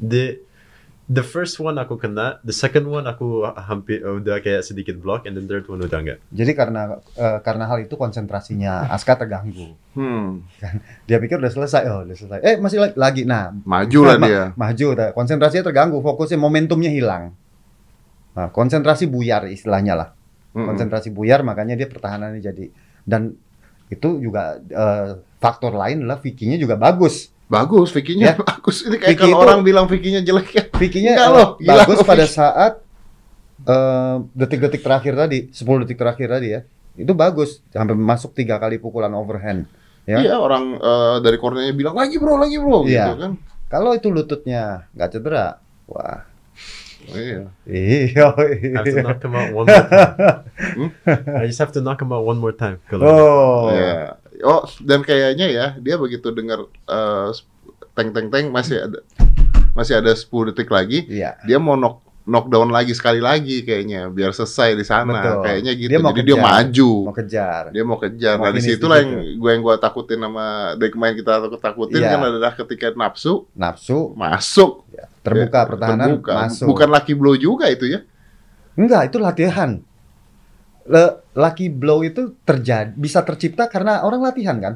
The 0.00 0.40
the 1.10 1.20
first 1.20 1.58
one 1.58 1.76
aku 1.76 1.98
kena, 1.98 2.40
the 2.40 2.54
second 2.54 2.88
one 2.88 3.04
aku 3.04 3.44
hampir 3.44 4.00
udah 4.00 4.40
kayak 4.40 4.64
sedikit 4.64 4.96
block, 4.96 5.26
and 5.26 5.36
the 5.36 5.44
third 5.44 5.68
one 5.68 5.78
udah 5.78 6.00
enggak. 6.00 6.18
Jadi 6.32 6.52
karena 6.56 6.98
eh, 7.14 7.38
karena 7.44 7.68
hal 7.68 7.84
itu 7.84 7.94
konsentrasinya 7.94 8.88
Aska 8.88 9.14
terganggu. 9.14 9.76
Hmm. 9.92 10.46
Dia 11.04 11.18
pikir 11.18 11.36
udah 11.36 11.50
selesai. 11.50 11.82
Oh, 11.90 12.06
udah 12.06 12.16
selesai. 12.16 12.40
Eh, 12.40 12.56
masih 12.56 12.78
la- 12.80 12.96
lagi. 12.96 13.26
Nah, 13.26 13.52
Maju 13.52 14.00
lah 14.06 14.16
Ma- 14.16 14.26
dia. 14.26 14.42
maju 14.56 14.86
konsentrasinya 15.12 15.66
terganggu 15.66 15.98
fokusnya 16.00 16.38
momentumnya 16.40 16.88
hilang 16.88 17.34
nah, 18.30 18.46
konsentrasi 18.48 19.10
buyar 19.10 19.50
istilahnya 19.50 19.98
lah 19.98 20.08
Mm-mm. 20.54 20.62
konsentrasi 20.70 21.10
buyar 21.10 21.42
makanya 21.42 21.74
dia 21.74 21.90
pertahanannya 21.90 22.38
jadi 22.38 22.70
dan 23.02 23.34
itu 23.90 24.22
juga 24.22 24.62
eh, 24.62 25.18
faktor 25.42 25.74
lain 25.74 26.06
adalah 26.06 26.22
Vicky-nya 26.22 26.54
juga 26.54 26.78
bagus 26.78 27.34
Bagus 27.50 27.90
Vicky-nya 27.90 28.26
Ya. 28.30 28.34
bagus. 28.38 28.86
Ini 28.86 28.94
kayak 28.94 29.10
Vicky 29.10 29.26
kalau 29.26 29.34
itu- 29.34 29.44
orang 29.44 29.60
bilang 29.60 29.84
Vicky-nya 29.84 30.22
jelek 30.22 30.48
ya. 30.50 30.62
Vicky-nya 30.70 31.12
eh, 31.12 31.28
loh, 31.28 31.48
gila 31.58 31.82
bagus 31.82 31.98
loh, 31.98 32.06
pada 32.06 32.22
Vicky. 32.22 32.36
saat 32.38 32.72
eh, 33.60 34.14
detik-detik 34.32 34.80
terakhir 34.80 35.18
tadi 35.18 35.50
10 35.50 35.82
detik 35.82 35.98
terakhir 35.98 36.30
tadi 36.30 36.48
ya 36.48 36.60
itu 36.94 37.10
bagus 37.10 37.58
sampai 37.66 37.92
masuk 37.92 38.32
tiga 38.32 38.56
kali 38.56 38.76
pukulan 38.76 39.10
overhand 39.12 39.66
ya 40.04 40.18
Iya 40.18 40.36
orang 40.36 40.76
eh, 40.76 41.16
dari 41.20 41.36
cornernya 41.36 41.72
bilang 41.72 41.92
lagi 41.92 42.16
bro, 42.16 42.38
lagi 42.38 42.56
bro, 42.56 42.82
Iya. 42.82 43.04
gitu 43.08 43.14
kan. 43.18 43.32
kalau 43.66 43.90
itu 43.92 44.08
lututnya 44.08 44.86
nggak 44.92 45.10
cedera 45.10 45.58
wah 45.86 46.24
Iya. 47.02 47.48
Iya. 47.64 48.26
I 48.36 48.76
have 48.76 48.84
to 48.86 49.00
knock 49.00 49.18
him 49.18 49.32
out 49.32 49.50
one 49.50 49.66
more 49.66 49.82
time. 49.82 50.38
I 51.40 51.44
just 51.44 51.58
have 51.58 51.72
to 51.72 51.80
knock 51.80 51.98
him 51.98 52.12
out 52.12 52.22
one 52.22 52.36
more 52.36 52.52
time. 52.52 52.76
Oh. 52.92 53.72
Iya. 53.72 54.19
Oh, 54.42 54.62
dan 54.80 55.00
kayaknya 55.00 55.46
ya 55.46 55.66
dia 55.76 55.94
begitu 55.94 56.30
dengar 56.30 56.58
eh, 56.66 57.28
teng 57.92 58.10
teng 58.10 58.28
teng 58.28 58.48
masih 58.48 58.82
ada 58.82 58.98
masih 59.70 59.96
ada 59.96 60.10
10 60.10 60.26
detik 60.48 60.68
lagi, 60.68 61.06
Iya. 61.06 61.38
dia 61.42 61.56
mau 61.56 61.74
knock 61.74 62.00
knockdown 62.20 62.68
lagi 62.68 62.92
sekali 62.92 63.18
lagi 63.18 63.60
kayaknya 63.60 64.06
biar 64.06 64.30
selesai 64.30 64.74
di 64.74 64.84
sana. 64.84 65.18
Betul. 65.18 65.42
Kayaknya 65.42 65.72
gitu. 65.74 65.90
Dia 65.90 65.98
mau 65.98 66.10
Jadi 66.10 66.20
dia 66.20 66.36
kejar. 66.36 66.46
maju. 66.46 66.90
Mau 67.00 67.16
kejar. 67.16 67.62
Dia 67.70 67.82
mau 67.82 67.98
kejar. 67.98 68.34
Mau 68.36 68.44
Nah, 68.44 68.52
di 68.52 68.62
situ 68.62 68.84
lah 68.86 68.98
yang 68.98 69.10
gue 69.34 69.50
yang 69.50 69.62
gue 69.64 69.74
takutin 69.76 70.20
sama 70.20 70.46
dari 70.74 70.90
kemarin 70.90 71.14
kita 71.16 71.32
takut 71.40 71.58
takutin 71.60 71.98
Iya. 71.98 72.10
kan 72.12 72.20
adalah 72.24 72.52
ketika 72.54 72.86
nafsu 72.92 73.50
Nafsu 73.52 74.14
masuk 74.14 74.86
terbuka 75.20 75.58
Ya, 75.58 75.66
pertahanan 75.66 76.06
terbuka. 76.12 76.32
masuk. 76.36 76.66
Bukan 76.68 76.88
lucky 76.88 77.14
blow 77.14 77.34
juga 77.34 77.66
itu 77.66 77.88
ya. 77.88 78.00
Enggak, 78.74 79.10
itu 79.10 79.16
latihan. 79.18 79.70
Le- 80.88 81.20
lucky 81.36 81.68
blow 81.68 82.00
itu 82.00 82.36
terjadi 82.46 82.92
bisa 82.96 83.20
tercipta 83.20 83.68
karena 83.68 84.04
orang 84.04 84.24
latihan 84.24 84.56
kan. 84.60 84.74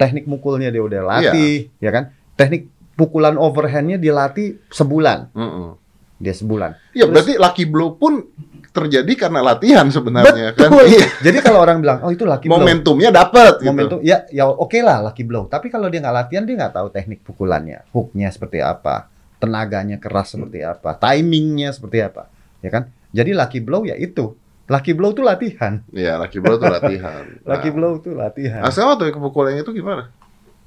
Teknik 0.00 0.24
mukulnya 0.24 0.72
dia 0.72 0.80
udah 0.80 1.02
latih, 1.04 1.68
ya 1.76 1.92
kan? 1.92 2.16
Teknik 2.32 2.72
pukulan 2.96 3.36
overhandnya 3.36 4.00
dilatih 4.00 4.60
sebulan, 4.72 5.32
Mm-mm. 5.36 5.76
dia 6.16 6.32
sebulan. 6.32 6.76
Iya, 6.96 7.04
berarti 7.08 7.36
lucky 7.36 7.64
blow 7.68 8.00
pun 8.00 8.24
terjadi 8.72 9.28
karena 9.28 9.44
latihan 9.44 9.84
sebenarnya 9.92 10.56
kan. 10.56 10.72
Betul. 10.72 10.84
Iya. 10.88 11.04
Jadi 11.20 11.38
kalau 11.44 11.60
orang 11.60 11.84
bilang, 11.84 12.00
oh 12.00 12.08
itu 12.08 12.24
lucky 12.24 12.48
blow. 12.48 12.60
Momentumnya 12.60 13.12
dapat 13.12 13.60
gitu. 13.60 13.68
Momentum, 13.68 13.98
ya, 14.00 14.24
ya 14.32 14.48
oke 14.48 14.80
lah 14.80 15.04
lucky 15.04 15.24
blow. 15.28 15.52
Tapi 15.52 15.68
kalau 15.68 15.92
dia 15.92 16.00
nggak 16.00 16.16
latihan, 16.16 16.48
dia 16.48 16.56
nggak 16.56 16.74
tahu 16.80 16.88
teknik 16.88 17.20
pukulannya, 17.20 17.84
hooknya 17.92 18.32
seperti 18.32 18.64
apa, 18.64 19.12
tenaganya 19.36 20.00
keras 20.00 20.32
seperti 20.32 20.64
apa, 20.64 20.96
timingnya 20.96 21.76
seperti 21.76 22.00
apa, 22.00 22.32
ya 22.64 22.72
kan? 22.72 22.88
Jadi 23.12 23.36
lucky 23.36 23.60
blow 23.60 23.84
ya 23.84 24.00
itu. 24.00 24.32
Lucky 24.70 24.94
blow 24.94 25.10
itu 25.10 25.26
latihan. 25.26 25.82
Iya, 25.90 26.14
lucky 26.22 26.38
blow 26.38 26.54
itu 26.54 26.66
latihan. 26.70 27.26
Lucky 27.50 27.68
Nah, 27.68 27.74
blow 27.74 27.92
itu 27.98 28.10
latihan. 28.14 28.62
Asal 28.62 28.86
waktu 28.86 29.10
kepukulannya 29.10 29.66
itu 29.66 29.74
gimana? 29.74 30.14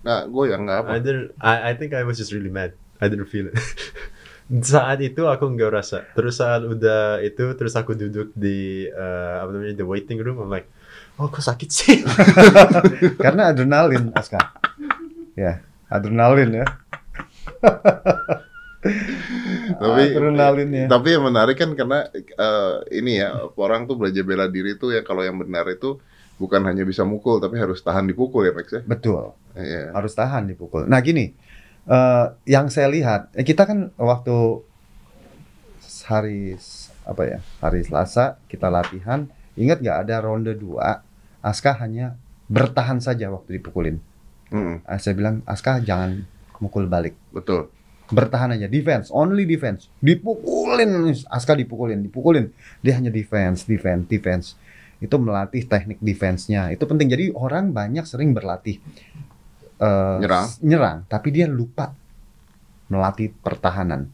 Nggak 0.03 0.21
goyang 0.27 0.61
nggak 0.67 0.77
apa? 0.83 0.89
I 0.91 0.99
didn't. 0.99 1.27
I, 1.39 1.55
I 1.71 1.73
think 1.79 1.95
I 1.95 2.03
was 2.03 2.19
just 2.19 2.35
really 2.35 2.51
mad. 2.51 2.75
I 2.99 3.07
didn't 3.07 3.31
feel 3.31 3.47
it. 3.47 3.55
saat 4.67 4.99
itu 4.99 5.23
aku 5.23 5.47
nggak 5.55 5.71
rasa. 5.71 6.03
Terus 6.19 6.35
saat 6.35 6.67
udah 6.67 7.23
itu, 7.23 7.55
terus 7.55 7.79
aku 7.79 7.95
duduk 7.95 8.35
di 8.35 8.91
uh, 8.91 9.47
apa 9.47 9.49
namanya 9.55 9.79
the 9.79 9.87
waiting 9.87 10.19
room. 10.19 10.43
I'm 10.43 10.51
like, 10.51 10.67
oh 11.15 11.31
kok 11.31 11.39
sakit 11.39 11.69
sih? 11.71 12.03
Karena 13.23 13.55
adrenalin, 13.55 14.11
Aska. 14.11 14.51
Ya, 15.39 15.63
adrenalin 15.87 16.59
ya. 16.59 16.67
Tapi 19.73 20.01
adrenalin 20.11 20.69
ya. 20.69 20.85
Tapi 20.87 21.07
yang 21.15 21.23
menarik 21.23 21.55
kan 21.55 21.71
karena 21.73 22.07
eh, 22.13 22.73
ini 22.93 23.19
ya 23.19 23.47
orang 23.55 23.87
tuh 23.87 23.95
belajar 23.95 24.23
bela 24.23 24.45
diri 24.47 24.75
tuh 24.75 24.91
ya 24.91 25.01
kalau 25.01 25.23
yang 25.23 25.39
benar 25.39 25.63
itu 25.67 25.97
bukan 26.35 26.59
hanya 26.65 26.83
bisa 26.83 27.07
mukul 27.07 27.39
tapi 27.39 27.55
harus 27.55 27.79
tahan 27.79 28.03
dipukul 28.05 28.43
ya 28.43 28.51
Max 28.51 28.67
ya. 28.69 28.81
Betul, 28.83 29.31
Iya. 29.55 29.93
harus 29.93 30.11
tahan 30.11 30.49
dipukul. 30.49 30.83
Nah 30.85 30.99
gini, 30.99 31.31
eh, 31.85 32.25
yang 32.45 32.67
saya 32.67 32.89
lihat, 32.89 33.31
eh, 33.33 33.45
kita 33.45 33.63
kan 33.63 33.93
waktu 33.95 34.59
hari 36.03 36.59
apa 37.03 37.23
ya, 37.23 37.39
hari 37.59 37.87
Selasa 37.87 38.35
kita 38.47 38.67
latihan, 38.67 39.23
ingat 39.55 39.79
nggak 39.79 39.97
ada 40.03 40.15
ronde 40.19 40.51
2, 40.51 40.99
Aska 41.39 41.79
hanya 41.79 42.19
bertahan 42.47 42.99
saja 42.99 43.31
waktu 43.31 43.59
dipukulin. 43.59 44.03
Mm, 44.51 44.83
Ah, 44.83 44.99
saya 44.99 45.15
bilang 45.15 45.39
Aska 45.45 45.79
jangan 45.79 46.27
mukul 46.59 46.85
balik. 46.85 47.15
betul. 47.31 47.71
Bertahan 48.11 48.55
aja 48.57 48.67
defense 48.67 49.07
only 49.13 49.47
defense. 49.47 49.87
Dipukulin 50.03 51.13
Aska 51.31 51.55
dipukulin 51.55 52.03
dipukulin. 52.03 52.51
Dia 52.83 52.99
hanya 52.99 53.13
defense 53.13 53.63
defense 53.63 54.03
defense. 54.09 54.47
Itu 54.99 55.19
melatih 55.19 55.67
teknik 55.67 55.99
defense-nya. 55.99 56.71
Itu 56.71 56.87
penting. 56.87 57.11
Jadi 57.11 57.31
orang 57.35 57.71
banyak 57.75 58.03
sering 58.07 58.31
berlatih 58.31 58.79
eh, 59.79 60.17
Nyerang. 60.19 60.47
nyerang 60.63 60.97
tapi 61.07 61.31
dia 61.31 61.47
lupa 61.47 61.91
melatih 62.91 63.31
pertahanan. 63.31 64.11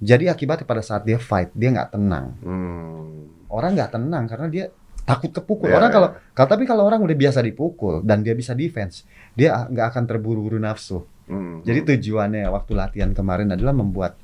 Jadi 0.00 0.32
akibatnya 0.32 0.64
pada 0.64 0.80
saat 0.80 1.04
dia 1.04 1.20
fight 1.20 1.52
dia 1.52 1.68
nggak 1.72 1.92
tenang. 1.92 2.26
Hmm. 2.40 3.28
orang 3.50 3.74
nggak 3.74 3.98
tenang 3.98 4.24
karena 4.30 4.46
dia 4.46 4.64
takut 5.02 5.34
kepukul. 5.34 5.66
Ya, 5.66 5.82
orang 5.82 5.90
ya. 5.90 5.94
kalau 5.98 6.08
kalau 6.38 6.48
tapi 6.54 6.64
kalau 6.70 6.82
orang 6.86 7.02
udah 7.02 7.16
biasa 7.18 7.42
dipukul 7.42 8.06
dan 8.06 8.22
dia 8.22 8.30
bisa 8.30 8.54
defense 8.54 9.02
dia 9.34 9.66
nggak 9.66 9.86
akan 9.90 10.04
terburu-buru 10.06 10.58
nafsu 10.62 11.02
Hmm. 11.30 11.62
jadi 11.62 11.86
tujuannya 11.86 12.42
waktu 12.46 12.72
latihan 12.74 13.10
kemarin 13.10 13.54
adalah 13.54 13.70
membuat 13.70 14.18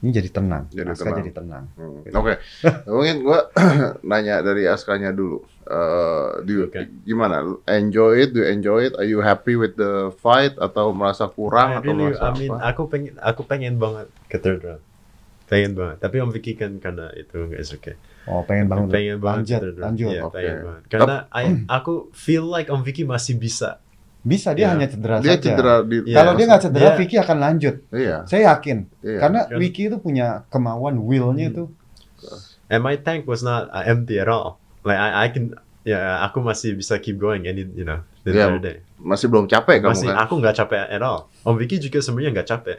ini 0.00 0.14
jadi 0.14 0.30
tenang. 0.30 0.64
Jadi 0.70 0.88
Aska 0.88 1.04
tenang. 1.04 1.18
jadi 1.18 1.30
tenang. 1.34 1.64
Hmm, 1.74 2.00
Oke, 2.14 2.34
mungkin 2.88 3.16
gua 3.20 3.52
nanya 4.08 4.40
dari 4.40 4.64
Askanya 4.64 5.10
dulu. 5.10 5.44
Eh, 5.62 6.30
do 6.40 6.50
you- 6.50 6.66
Oke. 6.66 6.88
gimana? 7.04 7.44
Enjoy 7.68 8.16
it? 8.18 8.32
Do 8.32 8.40
you 8.40 8.48
enjoy 8.48 8.88
it? 8.88 8.94
Are 8.94 9.04
you 9.04 9.20
happy 9.20 9.54
with 9.54 9.74
the 9.74 10.08
fight 10.16 10.56
atau 10.56 10.90
merasa 10.90 11.28
kurang 11.28 11.70
I 11.70 11.76
atau 11.78 11.92
really, 11.92 12.06
merasa 12.10 12.26
I 12.26 12.32
mean, 12.32 12.50
apa? 12.50 12.64
aku 12.64 12.82
pengen, 12.86 13.12
aku 13.18 13.42
pengen 13.44 13.74
banget 13.76 14.06
ke 14.26 14.40
third 14.40 14.64
round. 14.64 14.82
Pengen 15.46 15.74
banget. 15.74 15.96
Tapi 15.98 16.16
Om 16.16 16.30
Vicky 16.30 16.54
kan 16.54 16.78
karena 16.78 17.12
itu 17.12 17.36
nggak 17.36 17.60
is 17.60 17.70
okay. 17.70 17.94
Oh, 18.24 18.40
pengen 18.42 18.66
bangun. 18.66 18.88
pengen 18.88 19.18
banget 19.18 19.60
lanjut. 19.76 20.10
Iya, 20.10 20.22
Oke. 20.24 20.32
pengen 20.32 20.56
banget. 20.64 20.82
Karena 20.88 21.16
I- 21.30 21.66
aku 21.68 22.08
feel 22.10 22.46
like 22.46 22.66
Om 22.66 22.80
Vicky 22.80 23.04
masih 23.04 23.36
bisa. 23.36 23.84
Bisa 24.20 24.52
dia 24.52 24.68
Ya. 24.68 24.70
hanya 24.72 24.84
cedera 24.84 25.16
Dia 25.18 25.34
saja. 25.34 25.42
cedera 25.42 25.74
di 25.80 25.96
Iya. 26.04 26.16
Kalau 26.16 26.32
dia 26.36 26.44
nggak 26.44 26.62
cedera, 26.62 26.82
Dia- 26.86 26.98
Vicky 26.98 27.16
akan 27.16 27.36
lanjut. 27.38 27.74
Iya. 27.88 28.16
Saya 28.24 28.42
yakin. 28.52 28.78
Iya. 29.00 29.18
Karena 29.18 29.40
Kan- 29.44 29.56
Vicky 29.56 29.82
itu 29.86 29.96
punya 29.96 30.26
kemauan 30.48 31.00
will-nya 31.00 31.48
Hmm. 31.48 31.52
itu. 31.52 31.64
And 32.68 32.80
my 32.80 32.94
tank 32.94 33.24
was 33.24 33.40
not 33.40 33.66
uh, 33.68 33.82
empty 33.82 34.16
at 34.16 34.28
all. 34.28 34.60
Like 34.80 34.96
I, 34.96 35.24
I 35.24 35.28
can, 35.28 35.56
ya 35.82 36.20
aku 36.22 36.38
masih 36.38 36.74
bisa 36.74 36.96
keep 36.96 37.16
going 37.16 37.44
any, 37.44 37.64
you 37.66 37.82
know, 37.82 38.04
the 38.22 38.30
Iya, 38.30 38.46
entire 38.46 38.60
day. 38.60 38.76
Masih 38.96 39.26
belum 39.26 39.44
capek 39.44 39.80
kamu 39.80 39.90
Masih, 39.90 40.06
kan? 40.06 40.16
aku 40.20 40.32
nggak 40.36 40.54
capek 40.54 40.84
at 40.86 41.00
all. 41.00 41.32
Om 41.42 41.56
Vicky 41.56 41.76
juga 41.78 41.98
sebenarnya 41.98 42.30
nggak 42.36 42.48
capek, 42.48 42.78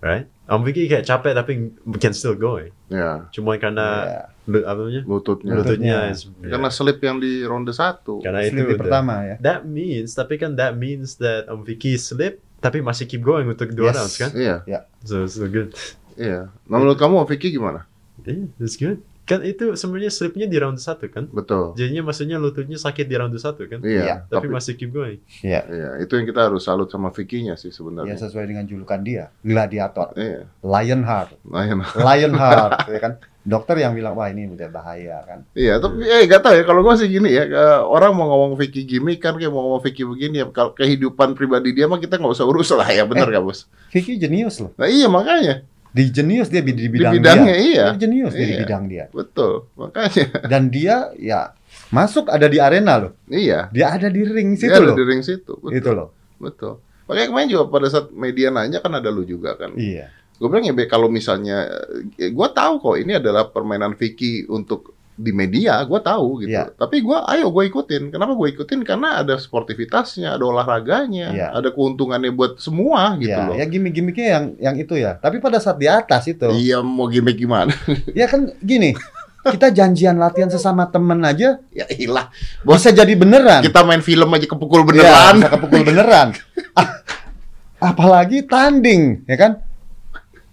right? 0.00 0.24
Om 0.48 0.64
Vicky 0.64 0.88
kayak 0.88 1.04
capek 1.04 1.32
tapi 1.36 1.52
can 1.96 2.16
still 2.16 2.32
going. 2.32 2.72
Iya. 2.88 3.28
Cuma 3.28 3.60
karena 3.60 3.86
Ya, 4.02 4.20
lu- 4.48 4.64
apa 4.64 4.78
namanya? 4.80 5.02
Lututnya. 5.04 5.52
Lututnya, 5.52 5.96
Lututnya. 6.08 6.16
is, 6.16 6.20
Karena 6.40 6.68
slip 6.68 6.98
yang 6.98 7.20
di 7.20 7.44
ronde 7.44 7.70
satu. 7.70 8.24
karena 8.24 8.40
itu 8.40 8.56
Slip 8.56 8.64
di 8.64 8.72
udah- 8.72 8.80
pertama 8.80 9.14
ya. 9.22 9.36
That 9.38 9.60
means, 9.62 10.16
tapi 10.16 10.40
kan 10.40 10.56
that 10.56 10.72
means 10.74 11.20
that 11.20 11.46
Om 11.46 11.62
Vicky 11.62 11.94
slip 11.94 12.40
tapi 12.58 12.80
masih 12.80 13.04
keep 13.04 13.20
going 13.20 13.44
untuk 13.44 13.68
dua 13.70 13.92
Yes. 13.92 13.96
rounds 13.96 14.16
kan? 14.16 14.30
Iya. 14.32 14.56
So 15.04 15.28
so 15.28 15.44
good. 15.46 15.76
Iya. 16.16 16.48
Nah, 16.64 16.76
menurut 16.76 16.96
kamu 16.96 17.28
Vicky 17.28 17.52
gimana? 17.52 17.84
Yeah, 18.24 18.48
that's 18.56 18.74
good. 18.74 19.04
Kan 19.28 19.44
itu 19.44 19.76
sebenarnya 19.76 20.08
slipnya 20.08 20.48
di 20.48 20.56
round 20.56 20.80
satu 20.80 21.04
kan? 21.12 21.28
Betul. 21.28 21.76
Jadinya 21.76 22.08
maksudnya 22.08 22.40
lututnya 22.40 22.80
sakit 22.80 23.04
di 23.04 23.14
round 23.14 23.36
satu 23.36 23.68
kan? 23.68 23.84
Iya. 23.84 24.00
Iya. 24.00 24.14
Tapi 24.24 24.34
Tapi 24.40 24.46
masih 24.48 24.72
keep 24.74 24.88
going. 24.88 25.20
Iya. 25.44 25.60
iya, 25.68 25.88
itu 26.00 26.16
yang 26.16 26.24
kita 26.24 26.48
harus 26.48 26.64
salut 26.64 26.88
sama 26.88 27.12
Vicky-nya 27.12 27.60
sih 27.60 27.68
Ya 27.68 27.76
sebenarnya. 27.76 28.16
sesuai 28.16 28.48
dengan 28.48 28.64
julukan 28.64 28.96
dia, 29.04 29.28
gladiator, 29.44 30.16
Iya. 30.16 30.48
Lionheart, 30.64 31.36
iya. 31.44 32.00
Lionheart, 32.00 32.72
ya 32.96 33.00
kan. 33.04 33.14
Dokter 33.48 33.80
yang 33.80 33.96
bilang 33.96 34.12
wah 34.12 34.28
ini 34.28 34.44
udah 34.44 34.68
bahaya 34.68 35.24
kan. 35.24 35.40
Iya, 35.56 35.80
tapi 35.80 36.04
eh 36.04 36.28
gak 36.28 36.44
tau 36.44 36.52
ya 36.52 36.68
kalau 36.68 36.84
gue 36.84 36.94
sih 37.00 37.08
gini 37.08 37.32
ya, 37.32 37.48
eh, 37.48 37.80
orang 37.80 38.12
mau 38.12 38.28
ngomong 38.28 38.60
Vicky 38.60 38.84
gimmick 38.84 39.24
kan 39.24 39.40
kayak 39.40 39.48
mau 39.48 39.64
ngomong 39.64 39.80
Vicky 39.80 40.04
begini 40.04 40.44
ya, 40.44 40.46
kalau 40.52 40.76
kehidupan 40.76 41.32
pribadi 41.32 41.72
dia 41.72 41.88
mah 41.88 41.96
kita 41.96 42.20
nggak 42.20 42.32
usah 42.36 42.44
urus 42.44 42.68
lah 42.76 42.84
ya, 42.88 43.08
bener 43.08 43.24
gak 43.24 43.40
bos? 43.40 43.64
Vicky 43.88 44.20
jenius 44.20 44.60
loh. 44.60 44.72
Nah 44.76 44.84
iya 44.84 45.08
makanya, 45.08 45.64
Di 45.88 46.04
jenius 46.08 46.48
dia 46.48 46.60
di, 46.60 46.72
di 46.72 46.86
bidang 46.86 47.16
bidangnya, 47.16 47.54
dia. 47.54 47.64
iya. 47.64 47.84
Dia 47.90 47.98
jenius 47.98 48.32
dia 48.32 48.44
di 48.44 48.54
Iya. 48.54 48.60
bidang 48.62 48.82
dia. 48.86 49.04
betul, 49.08 49.52
makanya, 49.74 50.24
Dan 50.44 50.62
dia 50.68 50.96
ya 51.16 51.52
masuk 51.88 52.28
ada 52.28 52.44
di 52.44 52.58
arena 52.58 52.98
loh. 52.98 53.12
iya. 53.26 53.72
Dia 53.72 53.96
ada 53.96 54.08
di 54.08 54.20
ring 54.20 54.52
Dia 54.52 54.68
situ 54.68 54.74
ada 54.74 54.88
loh. 54.92 54.96
di 54.96 55.04
ring 55.04 55.22
situ, 55.22 55.52
betul, 55.56 55.72
Itu 55.72 55.90
loh. 55.92 56.08
betul. 56.36 56.74
Makanya 57.08 57.26
kemarin 57.26 57.48
juga 57.48 57.64
pada 57.70 57.86
saat 57.88 58.06
media 58.12 58.52
nanya 58.52 58.78
kan 58.78 58.92
ada 58.92 59.08
lu 59.08 59.24
juga 59.24 59.56
kan. 59.56 59.72
Iya. 59.74 60.12
Gue 60.36 60.46
bilang 60.46 60.68
ya 60.68 60.74
kalau 60.86 61.08
misalnya, 61.08 61.66
gue 62.14 62.48
tahu 62.52 62.72
kok 62.78 62.96
ini 62.96 63.16
adalah 63.16 63.48
permainan 63.48 63.96
Vicky 63.96 64.44
untuk 64.46 64.92
di 65.18 65.34
media, 65.34 65.82
gue 65.82 65.98
tahu 65.98 66.46
gitu. 66.46 66.54
Iya. 66.54 66.70
Tapi 66.70 67.02
gue, 67.02 67.18
ayo 67.18 67.50
gue 67.50 67.64
ikutin. 67.66 68.08
Kenapa 68.08 68.38
gue 68.38 68.54
ikutin? 68.54 68.86
Karena 68.86 69.18
ada 69.18 69.34
sportivitasnya, 69.34 70.38
ada 70.38 70.46
olahraganya, 70.46 71.34
Iya. 71.34 71.46
ada 71.52 71.74
keuntungannya 71.74 72.30
buat 72.30 72.62
semua 72.62 73.18
gitu 73.18 73.34
ya, 73.34 73.50
loh. 73.50 73.58
ya 73.58 73.66
gimmick-gimmicknya 73.66 74.26
yang 74.30 74.44
yang 74.62 74.74
itu 74.78 74.94
ya. 74.94 75.18
Tapi 75.18 75.42
pada 75.42 75.58
saat 75.58 75.76
di 75.76 75.90
atas 75.90 76.30
itu, 76.30 76.46
Iya 76.48 76.78
mau 76.80 77.10
gimmick 77.10 77.34
gimana? 77.34 77.74
ya 78.14 78.30
kan 78.30 78.54
gini, 78.62 78.94
kita 79.42 79.74
janjian 79.74 80.14
latihan 80.16 80.46
sesama 80.46 80.86
temen 80.86 81.18
aja 81.20 81.58
ya 81.68 81.86
ilah. 81.90 82.30
Bos, 82.62 82.78
bisa 82.78 82.94
jadi 82.94 83.18
beneran. 83.18 83.58
kita 83.66 83.82
main 83.82 84.00
film 84.00 84.30
aja 84.30 84.46
kepukul 84.46 84.86
Ya, 84.86 84.86
beneran. 84.86 85.34
bisa 85.42 85.50
kepukul 85.50 85.82
beneran. 85.82 86.28
Ah, 86.78 87.90
Apalagi 87.90 88.42
tanding, 88.42 89.22
ya 89.26 89.34
kan? 89.34 89.52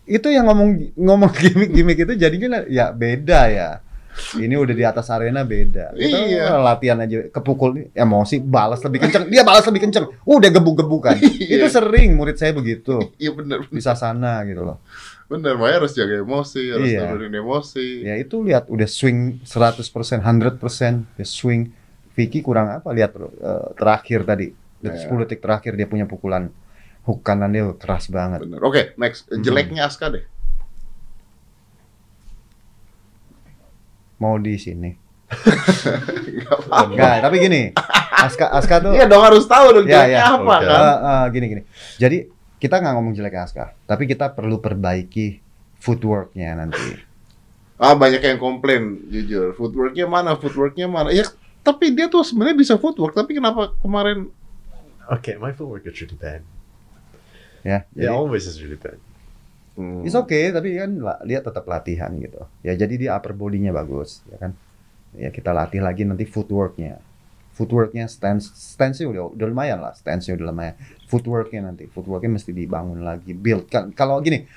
Itu 0.05 0.29
yang 0.29 0.45
ngomong 0.45 0.93
ngomong 0.93 1.29
gimmick-gimmick 1.41 2.01
itu 2.01 2.13
jadinya 2.13 2.65
ya 2.65 2.89
beda 2.89 3.41
ya. 3.49 3.69
Ini 4.33 4.55
udah 4.55 4.71
di 4.71 4.81
atas 4.81 5.07
arena 5.07 5.41
beda. 5.41 5.91
Kita 5.91 6.17
Iya. 6.17 6.55
latihan 6.57 6.97
aja 6.97 7.27
kepukul 7.27 7.89
emosi 7.89 8.39
balas 8.39 8.79
lebih 8.79 9.03
kenceng. 9.03 9.27
Dia 9.27 9.41
balas 9.41 9.63
lebih 9.63 9.81
kenceng. 9.81 10.07
Udah 10.21 10.49
gebuk-gebukan. 10.49 11.15
Iya. 11.19 11.61
Itu 11.61 11.67
sering 11.69 12.15
murid 12.15 12.35
saya 12.35 12.51
begitu. 12.51 12.99
Iya 13.15 13.31
bener, 13.31 13.67
Di 13.67 13.79
sana 13.79 14.43
gitu 14.43 14.63
loh. 14.63 14.79
bener. 15.25 15.55
Makanya 15.55 15.77
harus 15.79 15.93
jaga 15.93 16.15
emosi, 16.15 16.63
harus 16.69 16.87
Iya. 16.87 17.09
nurunin 17.09 17.35
emosi. 17.35 17.87
Ya 18.01 18.15
itu 18.15 18.39
lihat 18.39 18.67
udah 18.67 18.85
swing 18.85 19.41
100%, 19.43 20.21
100%, 20.21 21.05
dia 21.13 21.23
swing. 21.23 21.71
Vicky 22.11 22.39
kurang 22.39 22.71
apa? 22.71 22.89
Lihat 22.89 23.11
eh, 23.11 23.67
terakhir 23.75 24.23
tadi. 24.23 24.47
Detik- 24.77 24.95
Iya. 24.97 25.07
10 25.07 25.19
detik 25.21 25.39
terakhir 25.39 25.73
dia 25.73 25.83
punya 25.83 26.05
pukulan 26.05 26.47
hook 27.03 27.19
kanannya 27.21 27.75
keras 27.75 28.07
banget. 28.07 28.41
Bener. 28.41 28.59
Oke, 28.59 28.95
next. 28.95 29.27
Hmm. 29.27 29.41
Jeleknya 29.41 29.85
Aska 29.85 30.09
deh. 30.09 30.23
Mau 34.17 34.39
di 34.39 34.55
sini. 34.55 34.91
Enggak, 36.69 37.15
tapi 37.23 37.35
gini. 37.39 37.61
Aska 38.15 38.47
Aska 38.49 38.79
tuh 38.79 38.93
Iya 38.95 39.05
dong 39.05 39.21
harus 39.21 39.43
tahu 39.45 39.75
dong 39.75 39.85
Ya, 39.85 40.07
ya. 40.07 40.39
apa 40.39 40.55
Oke. 40.55 40.65
kan. 40.65 40.79
Eh, 40.81 40.97
eh, 40.97 41.23
gini 41.33 41.45
gini. 41.49 41.61
Jadi 41.97 42.17
kita 42.57 42.79
nggak 42.79 42.93
ngomong 42.95 43.13
jelek 43.13 43.35
Aska, 43.35 43.75
tapi 43.85 44.07
kita 44.07 44.31
perlu 44.31 44.57
perbaiki 44.57 45.43
footworknya 45.77 46.55
nanti. 46.55 46.95
Ah 47.75 47.93
banyak 47.93 48.23
yang 48.23 48.39
komplain 48.39 49.11
jujur. 49.11 49.51
Footworknya 49.53 50.07
mana? 50.07 50.39
Footworknya 50.39 50.87
mana? 50.87 51.11
Ya 51.11 51.27
tapi 51.59 51.91
dia 51.91 52.07
tuh 52.07 52.23
sebenarnya 52.23 52.55
bisa 52.55 52.73
footwork. 52.79 53.13
Tapi 53.13 53.35
kenapa 53.35 53.75
kemarin? 53.83 54.31
Okay, 55.19 55.35
my 55.37 55.53
footwork 55.53 55.85
is 55.85 55.93
really 55.99 56.17
bad. 56.17 56.41
Ya, 57.65 57.81
It 57.93 58.05
jadi 58.05 58.13
always 58.13 58.45
is 58.45 58.57
really 58.61 58.77
bad. 58.77 58.97
Hmm, 59.75 60.07
it's 60.07 60.15
okay, 60.15 60.55
tapi 60.55 60.79
kan 60.79 60.95
dia 61.27 61.43
tetap 61.43 61.67
latihan 61.67 62.07
gitu. 62.15 62.47
Ya 62.63 62.79
jadi 62.79 62.95
dia 62.95 63.11
upper 63.11 63.35
body-nya 63.35 63.75
bagus, 63.75 64.23
ya 64.31 64.39
kan. 64.39 64.55
Ya 65.15 65.31
kita 65.31 65.51
latih 65.51 65.83
lagi 65.83 66.07
nanti 66.07 66.23
footworknya. 66.23 67.03
Footworknya 67.55 68.07
stance 68.07 68.51
stance 68.55 69.03
udah 69.03 69.35
udah 69.35 69.47
lumayan 69.47 69.83
lah, 69.83 69.91
stance 69.91 70.31
udah 70.31 70.47
lumayan. 70.47 70.75
Footworknya 71.11 71.71
nanti, 71.71 71.91
footworknya 71.91 72.39
mesti 72.39 72.51
dibangun 72.55 73.03
lagi, 73.03 73.35
build 73.35 73.67
kan. 73.67 73.91
Kalau 73.91 74.19
gini, 74.23 74.47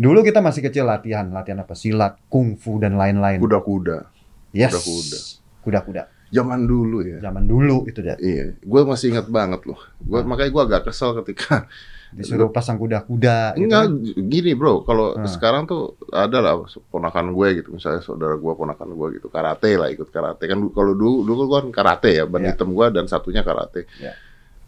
dulu 0.00 0.24
kita 0.24 0.40
masih 0.40 0.64
kecil 0.64 0.88
latihan, 0.88 1.28
latihan 1.28 1.60
apa? 1.60 1.76
Silat, 1.76 2.16
kungfu 2.32 2.80
dan 2.80 2.96
lain-lain. 2.96 3.40
kuda-kuda. 3.40 4.08
Yes. 4.56 4.72
kuda-kuda. 4.72 5.18
Kuda-kuda. 5.60 6.02
Zaman 6.28 6.68
dulu 6.68 7.04
ya. 7.04 7.20
Zaman 7.24 7.48
dulu 7.48 7.88
itu 7.88 8.00
dah. 8.04 8.16
Iya, 8.20 8.56
gue 8.60 8.80
masih 8.84 9.16
ingat 9.16 9.28
banget 9.32 9.64
loh. 9.64 9.80
Gua, 10.04 10.24
makanya 10.24 10.50
gue 10.52 10.62
agak 10.72 10.82
kesel 10.92 11.16
ketika 11.24 11.64
Disuruh 12.10 12.48
pasang 12.48 12.76
kuda-kuda 12.76 13.52
gitu 13.52 13.64
enggak 13.64 13.84
kan. 13.84 13.92
gini 14.24 14.52
bro. 14.52 14.80
Kalau 14.80 15.12
Hmm. 15.14 15.24
sekarang 15.24 15.64
tuh 15.64 15.82
ada 16.08 16.38
lah 16.38 16.54
ponakan 16.86 17.30
gue 17.30 17.48
gitu, 17.56 17.68
misalnya 17.70 18.00
saudara 18.00 18.34
gue 18.34 18.52
ponakan 18.52 18.88
gue 18.90 19.08
gitu 19.14 19.28
karate 19.28 19.74
lah 19.74 19.88
ikut 19.88 20.08
karate 20.08 20.44
kan. 20.44 20.58
Kalau 20.68 20.92
dulu 20.92 21.22
dulu 21.22 21.42
gue 21.46 21.58
kan 21.60 21.70
karate 21.74 22.10
ya, 22.14 22.24
ban 22.24 22.40
Iya. 22.40 22.52
hitam 22.52 22.70
gue 22.70 22.86
dan 22.88 23.04
satunya 23.04 23.40
karate. 23.40 23.84
Iya. 23.94 24.16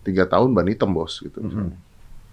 Tiga 0.00 0.24
tahun 0.24 0.50
ban 0.50 0.64
hitam 0.64 0.90
bos 0.90 1.16
gitu. 1.18 1.38
Mhm. 1.38 1.68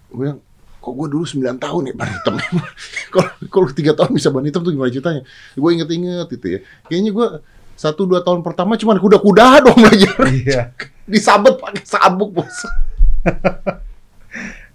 Gue 0.08 0.18
bilang 0.18 0.38
kok 0.78 0.94
gue 0.94 1.08
dulu 1.10 1.24
9 1.24 1.58
tahun 1.58 1.82
ya 1.84 1.94
ban 1.94 2.08
hitam 2.08 2.34
kalau 3.12 3.30
kalau 3.50 3.68
tiga 3.68 3.92
tahun 3.92 4.14
bisa 4.14 4.28
ban 4.28 4.40
hitam 4.42 4.60
tuh 4.60 4.70
gimana 4.70 4.88
ceritanya 4.88 5.26
gue 5.52 5.70
inget-inget 5.70 6.28
itu 6.30 6.46
ya 6.48 6.60
kayaknya 6.86 7.10
gue 7.10 7.28
satu 7.74 8.04
dua 8.04 8.20
tahun 8.20 8.40
pertama 8.40 8.74
cuma 8.74 8.94
kuda-kuda 8.94 9.58
dong 9.66 9.74
belajar 9.76 10.14
Iya. 10.24 10.62
disabet 11.04 11.56
pakai 11.56 11.82
sabuk 11.82 12.30
bos 12.32 12.56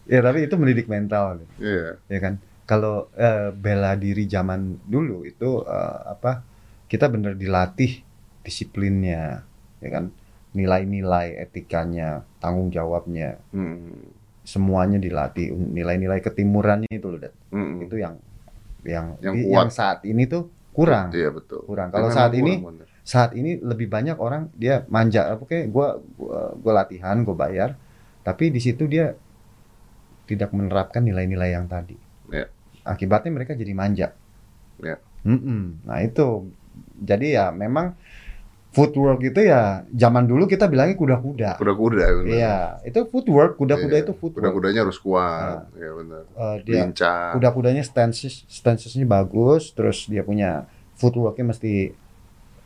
Ya 0.06 0.20
tapi 0.20 0.44
itu 0.44 0.56
mendidik 0.56 0.88
mental. 0.88 1.40
Iya. 1.58 1.96
ya 2.06 2.20
kan 2.20 2.34
kalau 2.64 3.08
eh, 3.14 3.52
bela 3.52 3.96
diri 3.96 4.24
zaman 4.26 4.80
dulu 4.84 5.24
itu 5.24 5.62
eh, 5.62 6.00
apa 6.10 6.44
kita 6.86 7.08
bener 7.08 7.34
dilatih 7.34 8.04
disiplinnya 8.44 9.44
ya 9.80 9.90
kan 9.90 10.12
nilai-nilai 10.54 11.40
etikanya 11.40 12.22
tanggung 12.38 12.70
jawabnya 12.70 13.42
Hmm. 13.50 14.14
semuanya 14.44 14.96
dilatih 14.98 15.50
nilai-nilai 15.50 16.20
ketimurannya 16.20 16.92
itu 16.92 17.08
loh 17.08 17.20
Dat. 17.20 17.34
Hmm. 17.50 17.80
itu 17.80 17.96
yang 17.96 18.20
yang 18.84 19.16
Yang 19.18 19.36
kuat. 19.42 19.56
yang 19.58 19.72
saat 19.72 20.00
ini 20.04 20.24
tuh 20.26 20.44
kurang 20.72 21.10
Iya 21.10 21.32
betul. 21.32 21.64
kurang 21.64 21.90
kalau 21.90 22.12
saat 22.12 22.32
kurang, 22.32 22.44
ini 22.44 22.54
bener. 22.60 22.86
saat 23.02 23.32
ini 23.34 23.58
lebih 23.58 23.88
banyak 23.88 24.16
orang 24.16 24.52
dia 24.54 24.84
manja 24.88 25.34
oke 25.34 25.68
gua 25.68 25.98
gua, 26.14 26.54
gua 26.54 26.74
latihan 26.78 27.18
gua 27.22 27.36
bayar 27.40 27.70
tapi 28.22 28.48
di 28.48 28.60
situ 28.60 28.86
dia 28.86 29.16
tidak 30.26 30.50
menerapkan 30.50 31.02
nilai-nilai 31.02 31.52
yang 31.52 31.66
tadi 31.66 31.96
Ya. 32.28 32.48
akibatnya 32.84 33.32
mereka 33.32 33.54
jadi 33.54 33.72
manja 33.72 34.08
Ya. 34.78 34.98
Mm-mm. 35.22 35.84
nah 35.84 36.00
itu 36.00 36.50
jadi 36.98 37.28
ya 37.32 37.46
memang 37.50 37.96
footwork 38.70 39.22
itu 39.22 39.38
ya 39.40 39.86
zaman 39.88 40.26
dulu 40.26 40.44
kita 40.44 40.66
bilangnya 40.66 40.98
kuda-kuda 40.98 41.50
kuda-kuda 41.56 42.26
iya 42.26 42.82
itu 42.82 43.06
footwork 43.06 43.54
kuda-kuda 43.54 43.96
Iya. 43.96 44.04
itu 44.04 44.14
footwork 44.14 44.42
Kuda-kudanya 44.44 44.80
harus 44.82 44.98
kuat. 44.98 45.70
Iya 45.74 45.92
benar. 45.94 46.24
Eh, 46.28 46.56
dia 46.66 46.82
Lincah. 46.82 47.38
kuda-kudanya 47.38 47.84
stances 47.84 48.42
stancesnya 48.50 49.06
bagus 49.06 49.70
terus 49.72 50.10
dia 50.10 50.22
punya 50.22 50.66
footworknya 50.96 51.54
mesti 51.54 51.94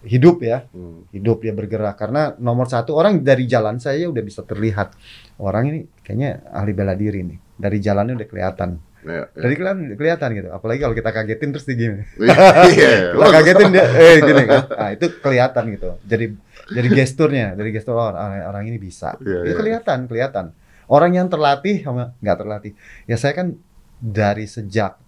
hidup 0.06 0.43
ya. 0.45 0.68
Hmm. 0.70 1.08
hidup 1.10 1.41
dia 1.41 1.54
bergerak. 1.56 1.98
Karena 1.98 2.36
nomor 2.38 2.70
satu 2.70 2.93
orang 2.93 3.24
dari 3.26 3.50
jalan 3.50 3.82
saya 3.82 4.06
udah 4.10 4.24
bisa 4.24 4.45
terlihat. 4.45 4.93
Orang 5.41 5.70
ini 5.74 5.80
kayaknya 6.06 6.45
ahli 6.54 6.72
bela 6.76 6.93
diri 6.93 7.26
nih. 7.26 7.38
Dari 7.58 7.78
jalannya 7.82 8.14
udah 8.18 8.30
kelihatan. 8.30 8.72
Iya. 9.08 9.24
iya. 9.32 9.39
dari 9.39 9.54
kelihatan 9.56 9.84
kelihatan 9.95 10.30
gitu. 10.36 10.50
Apalagi 10.52 10.80
kalau 10.84 10.95
kita 10.98 11.10
kagetin 11.16 11.50
terus 11.56 11.66
dia 11.70 11.78
gini 11.80 12.04
Iya. 12.20 12.91
kita 13.16 13.28
kagetin 13.32 13.68
dia 13.72 13.86
eh 13.88 14.18
gini. 14.28 14.43
Kan 14.43 14.64
nah, 14.68 14.89
itu 14.91 15.06
kelihatan 15.24 15.64
gitu. 15.74 15.89
Jadi 16.04 16.26
dari 16.68 16.89
gesturnya 16.91 17.56
dari 17.56 17.70
gestur 17.72 17.95
orang, 17.95 18.43
orang 18.43 18.64
ini 18.68 18.78
bisa. 18.78 19.16
Iya, 19.24 19.48
itu 19.48 19.54
iya. 19.54 19.58
kelihatan 19.58 20.00
kelihatan. 20.12 20.45
Orang 20.88 21.16
yang 21.16 21.28
terlatih 21.28 21.84
sama 21.84 22.16
nggak 22.20 22.38
terlatih. 22.38 22.72
Ya 23.08 23.16
saya 23.20 23.36
kan 23.36 23.56
dari 23.98 24.45
sejak 24.45 25.00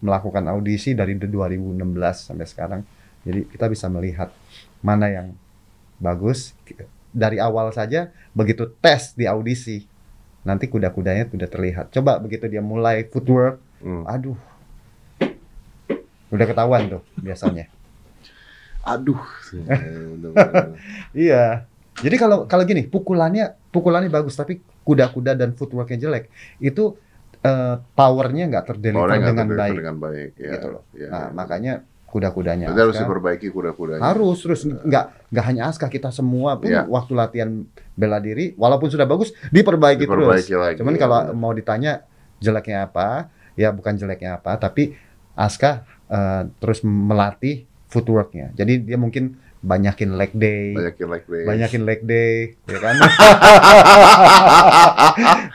melakukan 0.00 0.44
audisi 0.52 0.92
dari 0.92 1.16
2016 1.16 1.72
sampai 2.12 2.46
sekarang 2.46 2.80
jadi 3.26 3.42
kita 3.44 3.66
bisa 3.66 3.90
melihat 3.90 4.30
mana 4.80 5.10
yang 5.10 5.34
bagus 5.98 6.54
dari 7.10 7.36
awal 7.36 7.68
saja 7.70 8.08
begitu 8.30 8.70
tes 8.78 9.12
di 9.12 9.26
audisi 9.26 9.82
nanti 10.40 10.64
kuda-kudanya 10.64 11.26
sudah 11.26 11.48
terlihat 11.50 11.90
coba 11.90 12.16
begitu 12.16 12.46
dia 12.46 12.62
mulai 12.62 13.02
footwork 13.04 13.58
Hmm. 13.76 14.08
aduh 14.08 14.32
udah 16.26 16.46
ketahuan 16.46 16.88
tuh 16.88 17.02
biasanya 17.16 17.68
Aduh. 18.86 19.18
Iya, 21.12 21.66
jadi 21.98 22.16
kalau 22.16 22.46
kalau 22.46 22.62
gini 22.62 22.86
pukulannya 22.86 23.52
pukulannya 23.68 24.06
bagus 24.08 24.32
tapi 24.32 24.62
kuda-kuda 24.80 25.34
dan 25.34 25.52
footworknya 25.52 25.98
jelek 25.98 26.30
itu 26.56 26.94
eh, 27.42 27.74
powernya 27.92 28.46
nggak 28.46 28.64
terdeliver 28.64 29.10
dengan 29.12 29.48
baik 29.50 29.76
dengan 29.76 29.96
baik. 29.98 30.30
Ya. 30.38 30.50
gitu 30.54 30.66
loh 30.70 30.82
Iya, 30.94 31.08
nah 31.10 31.24
iya. 31.26 31.34
makanya 31.34 31.72
kuda-kudanya 32.06 32.66
Berarti 32.66 32.82
harus 32.82 32.96
diperbaiki 32.98 33.48
kuda-kudanya. 33.48 34.00
harus 34.00 34.38
terus 34.38 34.62
nggak 34.62 35.04
nggak 35.28 35.44
hanya 35.44 35.62
Aska 35.66 35.86
kita 35.86 36.08
semua 36.08 36.54
pun 36.54 36.68
Iya. 36.68 36.86
waktu 36.86 37.12
latihan 37.12 37.50
bela 37.92 38.16
diri 38.18 38.54
walaupun 38.54 38.86
sudah 38.86 39.04
bagus 39.04 39.34
diperbaiki, 39.48 40.02
Diperbaiki 40.02 40.46
terus 40.46 40.56
lagi. 40.56 40.76
cuman 40.78 40.92
ya, 40.92 41.00
kalau 41.00 41.18
mau 41.32 41.50
ditanya 41.50 42.06
jeleknya 42.38 42.86
apa 42.86 43.28
ya 43.54 43.68
bukan 43.70 43.94
jeleknya 43.94 44.36
apa 44.36 44.54
tapi 44.56 44.94
Aska 45.34 45.82
eh, 46.06 46.42
terus 46.56 46.80
melatih 46.80 47.64
footworknya 47.86 48.52
jadi 48.52 48.78
dia 48.78 48.96
mungkin 48.96 49.36
banyakin 49.58 50.14
leg 50.14 50.30
day 50.32 50.72
banyakin 50.72 51.08
like 51.08 51.26
day. 51.26 51.44
banyakin 51.44 51.82
leg 51.82 52.00
day 52.02 52.34
ya 52.64 52.78
kan 52.78 52.94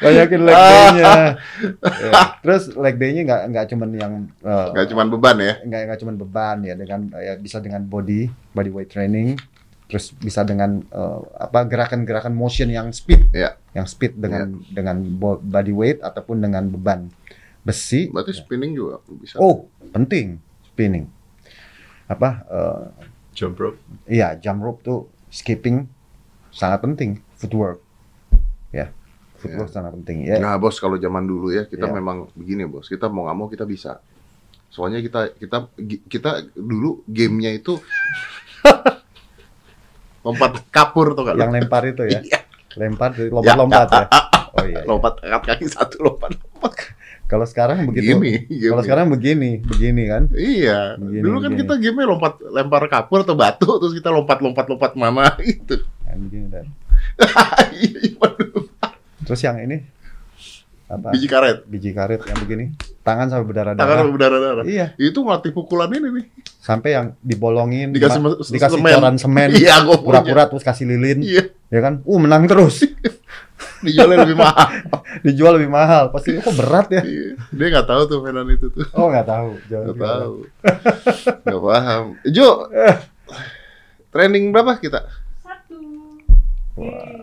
banyakin 0.01 0.41
leg 0.41 0.57
day-nya 0.57 1.11
Ya. 2.01 2.11
terus 2.41 2.73
leg 2.73 2.95
day-nya 2.97 3.21
nggak 3.23 3.41
nggak 3.47 3.65
cuman 3.67 3.89
yang 3.93 4.13
eh, 4.39 4.67
Gak 4.73 4.87
cuma 4.89 5.05
beban 5.05 5.37
ya. 5.37 5.53
nggak 5.61 5.81
nggak 5.87 5.99
cuman 5.99 6.15
beban 6.17 6.57
ya 6.61 6.73
dengan 6.73 6.99
ya 7.13 7.33
bisa 7.35 7.57
dengan 7.57 7.81
body 7.83 8.25
body 8.51 8.71
weight 8.71 8.89
training 8.89 9.37
terus 9.85 10.11
bisa 10.13 10.41
dengan 10.41 10.81
eh, 10.83 11.19
apa 11.37 11.63
gerakan-gerakan 11.63 12.31
motion 12.31 12.67
yang 12.67 12.89
speed 12.89 13.31
Iya. 13.31 13.55
yang 13.73 13.85
speed 13.85 14.17
dengan 14.17 14.59
dengan 14.65 14.97
bo- 15.11 15.39
body 15.39 15.71
weight 15.71 15.99
ataupun 15.99 16.39
dengan 16.39 16.67
beban 16.67 17.07
besi 17.61 18.09
Berarti 18.09 18.33
spinning 18.33 18.73
juga 18.73 18.97
bisa. 19.13 19.37
oh 19.37 19.69
penting 19.91 20.41
spinning 20.65 21.05
apa 22.07 22.29
eh, 22.43 22.83
Jump 23.41 23.57
rope. 23.57 23.81
Iya, 24.05 24.37
jump 24.37 24.61
rope 24.61 24.85
tuh 24.85 24.99
skipping 25.33 25.89
sangat 26.53 26.85
penting, 26.85 27.17
footwork. 27.41 27.81
Ya, 28.69 28.93
footwork 29.41 29.73
sangat 29.73 29.97
penting. 29.97 30.29
Ya, 30.29 30.37
Nah 30.37 30.61
bos 30.61 30.77
kalau 30.77 31.01
zaman 31.01 31.25
dulu 31.25 31.49
ya 31.49 31.65
kita 31.65 31.89
Iya. 31.89 31.95
memang 31.97 32.29
begini 32.37 32.69
bos 32.69 32.85
kita 32.85 33.09
mau 33.09 33.25
nggak 33.25 33.37
mau 33.41 33.49
kita 33.49 33.65
bisa 33.65 33.97
soalnya 34.71 35.03
kita 35.03 35.35
kita 35.35 35.57
kita 36.07 36.31
dulu 36.55 37.03
gamenya 37.03 37.51
itu 37.51 37.75
lompat 40.25 40.63
kapur 40.69 41.17
tuh 41.17 41.27
kan 41.27 41.35
yang 41.35 41.49
lempar 41.49 41.81
itu 41.89 42.05
ya. 42.05 42.21
Iya. 42.29 42.39
Lempar 42.79 43.11
dari 43.11 43.27
lompat-lompat 43.33 43.87
ya. 43.89 44.05
Oh 44.51 44.67
iya. 44.67 44.83
iya. 44.83 44.87
lompat 44.87 45.23
angkat 45.23 45.63
kaki 45.63 45.65
satu 45.71 45.95
lompat 46.03 46.35
lompat 46.35 46.71
Kalau 47.31 47.47
sekarang 47.47 47.87
begitu. 47.87 48.11
Gini, 48.11 48.43
Kalau 48.59 48.83
sekarang 48.83 49.07
begini, 49.07 49.63
begini 49.63 50.03
kan. 50.03 50.27
Iya, 50.29 50.99
Begini, 50.99 51.23
dulu 51.23 51.37
kan 51.39 51.49
begini. 51.49 51.63
kita 51.63 51.73
game 51.79 52.03
lompat 52.03 52.33
lempar 52.43 52.83
kapur 52.85 53.23
atau 53.23 53.33
batu 53.33 53.79
terus 53.79 53.95
kita 53.95 54.11
lompat-lompat 54.11 54.67
lompat 54.67 54.91
mana 54.93 55.31
itu. 55.39 55.79
Yang 56.03 56.19
begini 56.27 56.45
dan. 56.51 56.65
Iya. 57.71 58.27
Terus 59.23 59.41
yang 59.41 59.57
ini 59.61 59.79
apa? 60.85 61.15
Biji 61.15 61.23
karet, 61.25 61.57
Biji 61.63 61.95
karet 61.95 62.19
yang 62.19 62.35
begini. 62.43 62.75
Tangan 63.01 63.31
sampai 63.31 63.47
tangan 63.47 63.73
berdarah-darah. 63.73 64.03
berdarah-darah. 64.11 64.63
Iya, 64.67 64.85
Itu 64.99 65.23
ngelatih 65.23 65.55
pukulan 65.55 65.87
ini 65.89 66.11
nih. 66.11 66.25
sampai 66.61 66.93
yang 66.93 67.15
dibolongin, 67.17 67.89
Dikasih 67.89 68.21
dikasih 68.45 68.77
semen. 68.77 68.93
coran 68.93 69.15
semen, 69.17 69.49
Iya, 69.55 69.81
pura-pura 69.97 70.45
terus 70.45 70.61
kasih 70.61 70.85
lilin, 70.85 71.23
Iya, 71.23 71.49
ya 71.71 71.79
kan? 71.79 72.03
Uh, 72.03 72.19
menang 72.19 72.45
terus. 72.45 72.83
dijualnya 73.81 74.17
lebih 74.21 74.37
mahal. 74.37 74.67
Dijual 75.25 75.51
lebih 75.55 75.69
mahal. 75.69 76.03
Pasti 76.09 76.35
kok 76.35 76.53
berat 76.53 76.87
ya? 76.89 77.01
Iya. 77.01 77.35
Dia 77.49 77.67
nggak 77.69 77.87
tahu 77.87 78.01
tuh 78.05 78.17
mainan 78.19 78.47
itu 78.47 78.67
tuh. 78.67 78.85
Oh, 78.91 79.07
nggak 79.07 79.25
tahu. 79.25 79.49
Jangan 79.67 79.85
Nggak 79.87 79.97
tahu. 79.99 80.35
Nggak 81.41 81.61
paham. 81.63 82.03
Jo, 82.27 82.49
trending 84.09 84.49
berapa 84.49 84.77
kita? 84.77 85.07
Satu. 85.37 85.77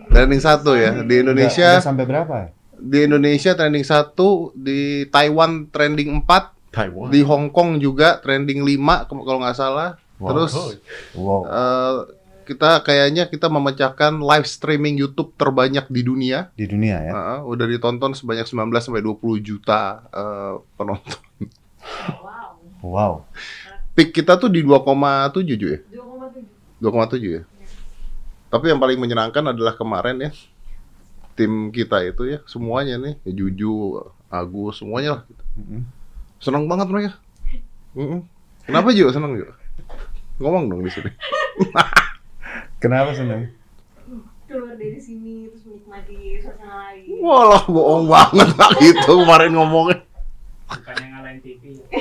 Trending 0.09 0.41
satu 0.41 0.71
ya 0.73 0.91
di 0.99 1.15
Indonesia. 1.17 1.77
Udah 1.77 1.85
sampai 1.85 2.05
berapa? 2.05 2.35
Di 2.75 3.03
Indonesia 3.03 3.51
trending 3.53 3.83
satu, 3.83 4.51
di 4.53 5.03
Taiwan 5.05 5.67
trending 5.67 6.23
4, 6.23 6.71
Taiwan. 6.71 7.09
di 7.09 7.19
Hong 7.21 7.49
Kong 7.49 7.75
juga 7.77 8.17
trending 8.17 8.63
5 8.63 8.77
ke- 9.03 9.19
kalau 9.19 9.39
nggak 9.39 9.57
salah. 9.57 9.99
Wow. 10.15 10.27
Terus 10.29 10.51
Wow. 11.13 11.41
eh, 11.45 11.95
kita 12.49 12.81
kayaknya 12.81 13.29
kita 13.29 13.45
memecahkan 13.45 14.17
live 14.17 14.47
streaming 14.49 14.97
YouTube 14.97 15.37
terbanyak 15.37 15.85
di 15.85 16.01
dunia. 16.01 16.49
Di 16.57 16.65
dunia 16.65 16.97
ya. 16.97 17.13
Heeh, 17.13 17.39
udah 17.45 17.65
ditonton 17.69 18.17
sebanyak 18.17 18.49
19 18.49 18.73
sampai 18.81 19.05
20 19.05 19.21
juta 19.45 20.01
eh, 20.09 20.53
penonton. 20.73 21.19
Wow. 22.25 22.49
Wow. 22.81 23.13
Peak 23.93 24.17
kita 24.17 24.41
tuh 24.41 24.49
di 24.49 24.65
2,7 24.65 25.45
Ju, 25.45 25.67
ya. 25.77 25.79
2,7. 25.93 26.81
2,7 26.81 27.37
ya. 27.37 27.43
Tapi 28.49 28.65
yang 28.73 28.81
paling 28.81 28.97
menyenangkan 28.97 29.53
adalah 29.53 29.77
kemarin 29.77 30.17
ya. 30.17 30.31
Tim 31.37 31.69
kita 31.69 32.01
itu 32.03 32.25
ya, 32.27 32.39
semuanya 32.49 32.99
nih, 32.99 33.15
ya 33.23 33.31
Juju, 33.31 34.01
Agus, 34.27 34.81
semuanya 34.81 35.21
lah. 35.21 35.23
Mm-mm. 35.55 35.85
Senang 36.41 36.65
banget 36.67 36.87
mereka. 36.89 37.11
Kenapa 38.65 38.91
juga 38.91 39.15
senang 39.15 39.37
juga? 39.37 39.55
Ngomong 40.41 40.65
dong 40.67 40.81
di 40.83 40.91
sini. 40.91 41.11
Kenapa 42.79 43.11
seneng? 43.11 43.51
Keluar 44.47 44.73
dari 44.79 44.97
sini 44.97 45.51
terus 45.51 45.67
menikmati 45.67 46.41
suasana 46.41 46.89
lain. 46.89 47.21
Walah, 47.21 47.63
bohong 47.69 48.07
banget 48.09 48.49
lah 48.55 48.71
gitu 48.81 49.11
kemarin 49.21 49.51
ngomongnya. 49.53 49.99
bukannya 50.69 51.05
ngalahin 51.11 51.39
TV 51.43 51.61
ya. 51.75 51.85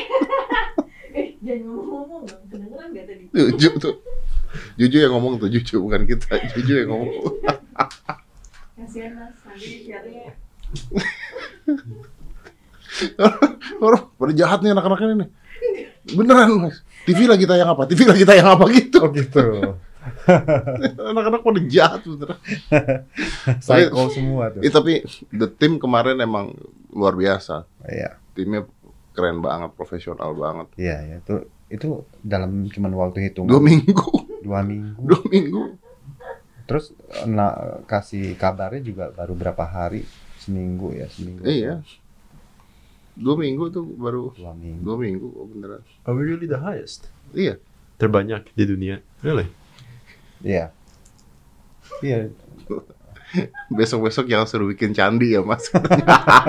Eh, 1.09 1.35
jangan 1.43 1.66
ngomong-ngomong. 1.66 2.22
Kedengeran 2.47 2.89
gak 2.95 3.07
tadi? 3.11 3.24
Juju 3.35 3.68
tuh. 3.83 3.95
Juju 4.79 4.97
yang 5.03 5.12
ngomong 5.18 5.43
tuh, 5.43 5.51
Juju 5.51 5.83
bukan 5.83 6.07
kita. 6.07 6.39
Juju 6.55 6.87
yang 6.87 6.95
ngomong. 6.95 7.11
Kasihan 8.79 9.18
mas, 9.18 9.35
nanti 9.43 9.89
lihatnya 9.89 10.31
Orang 13.85 14.03
pada 14.14 14.33
jahat 14.37 14.62
nih 14.62 14.72
anak-anak 14.72 15.01
ini 15.03 15.14
nih. 15.26 15.31
Beneran, 16.14 16.49
Mas. 16.61 16.81
TV 17.05 17.29
lagi 17.29 17.45
tayang 17.45 17.74
apa? 17.74 17.83
TV 17.85 18.01
lagi 18.07 18.24
tayang 18.24 18.49
apa 18.55 18.64
gitu. 18.72 18.99
Oh 19.03 19.11
gitu. 19.11 19.45
Anak-anak 21.13 21.41
pada 21.43 21.61
jahat 21.67 22.01
beneran. 22.05 22.39
Psycho 23.65 24.03
semua 24.13 24.53
tuh. 24.53 24.61
Eh, 24.63 24.73
tapi 24.73 25.03
the 25.33 25.49
team 25.49 25.77
kemarin 25.81 26.19
emang 26.21 26.55
luar 26.93 27.15
biasa. 27.15 27.65
Iya. 27.87 28.19
Timnya 28.33 28.65
keren 29.13 29.43
banget, 29.43 29.75
profesional 29.75 30.31
banget. 30.35 30.67
Iya, 30.79 30.97
ya. 31.03 31.17
Itu 31.21 31.35
itu 31.69 31.89
dalam 32.25 32.65
cuman 32.73 32.93
waktu 32.97 33.29
hitungan 33.29 33.51
Dua 33.53 33.61
minggu, 33.61 34.09
dua 34.47 34.61
minggu. 34.65 35.01
dua 35.05 35.23
minggu. 35.29 35.63
Terus 36.69 36.93
nah, 37.25 37.81
kasih 37.89 38.37
kabarnya 38.37 38.85
juga 38.85 39.05
baru 39.13 39.33
berapa 39.37 39.65
hari? 39.65 40.05
Seminggu 40.39 40.93
ya, 40.97 41.09
seminggu. 41.13 41.45
Iya. 41.45 41.81
Dua 43.19 43.35
minggu 43.35 43.69
tuh 43.75 43.83
baru 43.85 44.31
Dua 44.37 44.55
minggu. 44.55 44.81
dua 44.85 44.97
minggu 44.97 45.29
oh, 45.35 45.47
beneran. 45.51 45.83
Are 46.07 46.15
we 46.15 46.23
really 46.25 46.47
the 46.47 46.61
highest? 46.63 47.11
Iya. 47.35 47.59
Terbanyak 47.99 48.55
di 48.55 48.65
dunia. 48.65 49.03
Really? 49.27 49.51
Iya. 50.43 50.70
Iya, 52.05 52.30
Besok-besok 53.78 54.24
jangan 54.24 54.49
suruh 54.49 54.68
bikin 54.72 54.97
candi 54.97 55.36
ya 55.36 55.45
mas. 55.45 55.68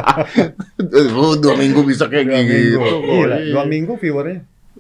oh, 1.20 1.36
dua 1.36 1.56
minggu 1.60 1.84
bisa 1.84 2.08
kayak 2.08 2.26
dua 2.28 2.40
gitu. 2.40 2.80
minggu. 2.80 2.80
Oh, 2.80 3.00
Gila, 3.04 3.36
iya. 3.36 3.52
dua 3.52 3.64
minggu 3.68 3.94
viewernya 4.00 4.40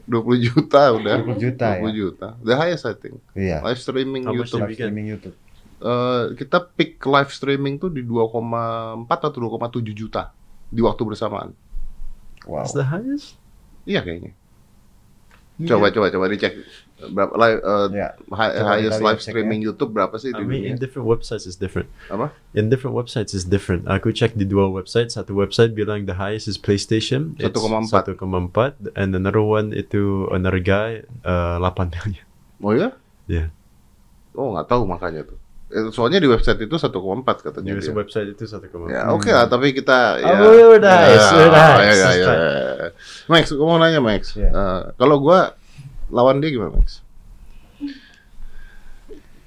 20 0.09 0.47
juta 0.47 0.81
udah. 0.95 1.17
20 1.21 1.37
juta 1.37 1.67
20 1.77 1.85
ya. 1.85 1.89
juta. 1.93 2.27
The 2.41 2.55
highest 2.55 2.83
I 2.87 2.95
think. 2.95 3.19
Iya. 3.35 3.61
Live 3.61 3.79
streaming 3.83 4.23
How 4.25 4.33
much 4.33 4.49
YouTube. 4.49 4.63
Live 4.65 4.77
streaming 4.79 5.05
YouTube. 5.11 5.35
Eh, 5.79 6.23
kita 6.35 6.57
peak 6.75 6.99
live 7.03 7.31
streaming 7.31 7.79
tuh 7.79 7.87
di 7.87 8.03
2,4 8.03 9.07
atau 9.07 9.29
2,7 9.31 9.95
juta 9.95 10.33
di 10.67 10.81
waktu 10.83 11.01
bersamaan. 11.07 11.55
Wow. 12.43 12.65
It's 12.65 12.75
the 12.75 12.87
highest? 12.87 13.39
Iya 13.87 14.03
kayaknya. 14.03 14.35
Coba 15.59 15.91
coba 15.91 16.07
coba 16.07 16.25
dicek 16.27 16.55
berapa 17.01 17.35
live 17.35 17.59
eh, 17.59 17.87
Ya. 17.95 18.07
hi- 18.31 18.53
Coba 18.53 18.69
highest 18.71 18.95
kita 18.95 19.03
live 19.03 19.19
cek 19.19 19.23
ya. 19.23 19.31
streaming 19.35 19.59
YouTube 19.59 19.91
berapa 19.91 20.15
sih 20.15 20.31
I 20.31 20.39
di 20.39 20.43
mean, 20.43 20.63
dunia? 20.63 20.69
in 20.71 20.77
different 20.77 21.03
websites 21.03 21.43
is 21.43 21.55
different. 21.55 21.91
Apa? 22.07 22.31
In 22.51 22.71
different 22.71 22.95
websites 22.95 23.31
is 23.31 23.43
different. 23.43 23.83
Aku 23.85 24.09
cek 24.09 24.35
di 24.35 24.43
dua 24.43 24.67
website. 24.67 25.09
Satu 25.09 25.35
website 25.35 25.71
bilang 25.73 26.07
the 26.07 26.15
highest 26.15 26.47
is 26.47 26.55
PlayStation. 26.55 27.35
It's 27.35 27.51
1,4. 27.51 28.15
1,4. 28.15 28.95
And 28.95 29.11
another 29.11 29.43
one 29.43 29.71
itu 29.71 30.31
another 30.31 30.63
guy 30.63 31.03
uh, 31.23 31.59
8 31.59 31.91
million. 31.91 32.23
Oh 32.59 32.71
ya? 32.71 32.95
Iya. 33.27 33.51
Oh 34.31 34.55
nggak 34.55 34.67
tahu 34.67 34.87
makanya 34.87 35.27
tuh. 35.27 35.35
Eh, 35.69 35.93
Soalnya 35.93 36.17
di 36.17 36.25
website 36.25 36.65
itu 36.65 36.75
1,4 36.75 37.45
katanya. 37.45 37.77
Di 37.77 37.85
dia. 37.85 37.93
website 37.93 38.33
itu 38.33 38.43
1,4. 38.49 38.89
Ya 38.89 39.13
oke 39.13 39.29
lah, 39.29 39.45
tapi 39.45 39.69
kita 39.69 40.17
ya. 40.17 40.33
Oh, 40.41 40.73
udah, 40.73 40.97
ya, 41.05 41.21
sudah. 41.29 41.69
ya, 41.77 41.93
ya, 41.93 42.09
ya, 42.17 42.33
ya. 42.33 42.87
Max, 43.29 43.53
gue 43.53 43.65
mau 43.65 43.77
nanya 43.77 44.01
Max. 44.01 44.33
Iya. 44.33 44.49
Eh, 44.49 44.81
kalau 44.97 45.21
gua 45.21 45.53
lawan 46.09 46.41
dia 46.41 46.49
gimana 46.49 46.73
Max? 46.73 47.05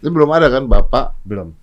Ini 0.03 0.11
belum 0.11 0.31
ada 0.31 0.47
kan 0.51 0.67
bapak? 0.67 1.19
Belum. 1.27 1.55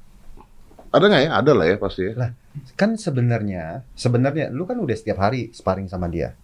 Ada 0.91 1.05
nggak 1.07 1.21
ya? 1.23 1.31
Ada 1.39 1.51
lah 1.55 1.65
ya 1.67 1.75
pasti 1.79 2.01
ya. 2.07 2.13
Lah, 2.15 2.29
kan 2.75 2.99
sebenarnya 2.99 3.83
sebenarnya 3.95 4.51
lu 4.51 4.67
kan 4.67 4.79
udah 4.79 4.95
setiap 4.95 5.23
hari 5.23 5.51
sparring 5.55 5.87
sama 5.87 6.11
dia. 6.11 6.35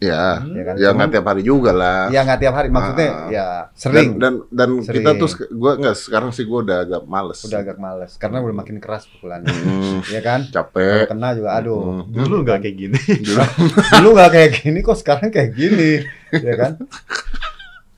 Ya, 0.00 0.40
Ya 0.40 0.62
kan? 0.64 0.74
ya 0.74 0.80
Cuman- 0.80 0.96
nggak 0.96 1.10
tiap 1.12 1.26
hari 1.26 1.42
juga 1.42 1.70
lah. 1.70 2.08
Ya 2.08 2.24
nggak 2.24 2.40
tiap 2.40 2.54
hari 2.54 2.68
maksudnya 2.68 3.08
Ah. 3.10 3.28
ya 3.28 3.46
sering. 3.74 4.16
Dan 4.16 4.40
dan, 4.48 4.48
dan 4.48 4.70
Sering. 4.80 4.96
kita 4.96 5.10
tuh 5.14 5.28
gua 5.52 5.72
nggak 5.76 5.92
sekarang 5.94 6.30
sih 6.30 6.42
gua 6.42 6.64
udah 6.64 6.78
agak 6.80 7.02
males. 7.04 7.38
udah 7.42 7.58
agak 7.60 7.76
males 7.76 8.12
karena 8.16 8.40
udah 8.40 8.56
makin 8.56 8.76
keras 8.78 9.04
pukulannya. 9.06 9.52
Hmm, 9.52 10.00
ya 10.06 10.20
kan? 10.20 10.40
Kalau 10.42 10.72
capek. 10.72 11.04
kena 11.06 11.28
juga 11.34 11.50
aduh. 11.52 11.80
Hmm. 12.00 12.04
Dulu 12.08 12.36
nggak 12.42 12.58
kayak 12.60 12.76
gini. 12.78 13.00
Dulu, 13.20 13.40
Dulu 13.94 14.08
nggak 14.10 14.30
kayak 14.30 14.50
gini 14.58 14.78
kok 14.80 14.96
sekarang 14.96 15.28
kayak 15.28 15.50
gini. 15.52 16.00
ya 16.32 16.54
kan? 16.56 16.72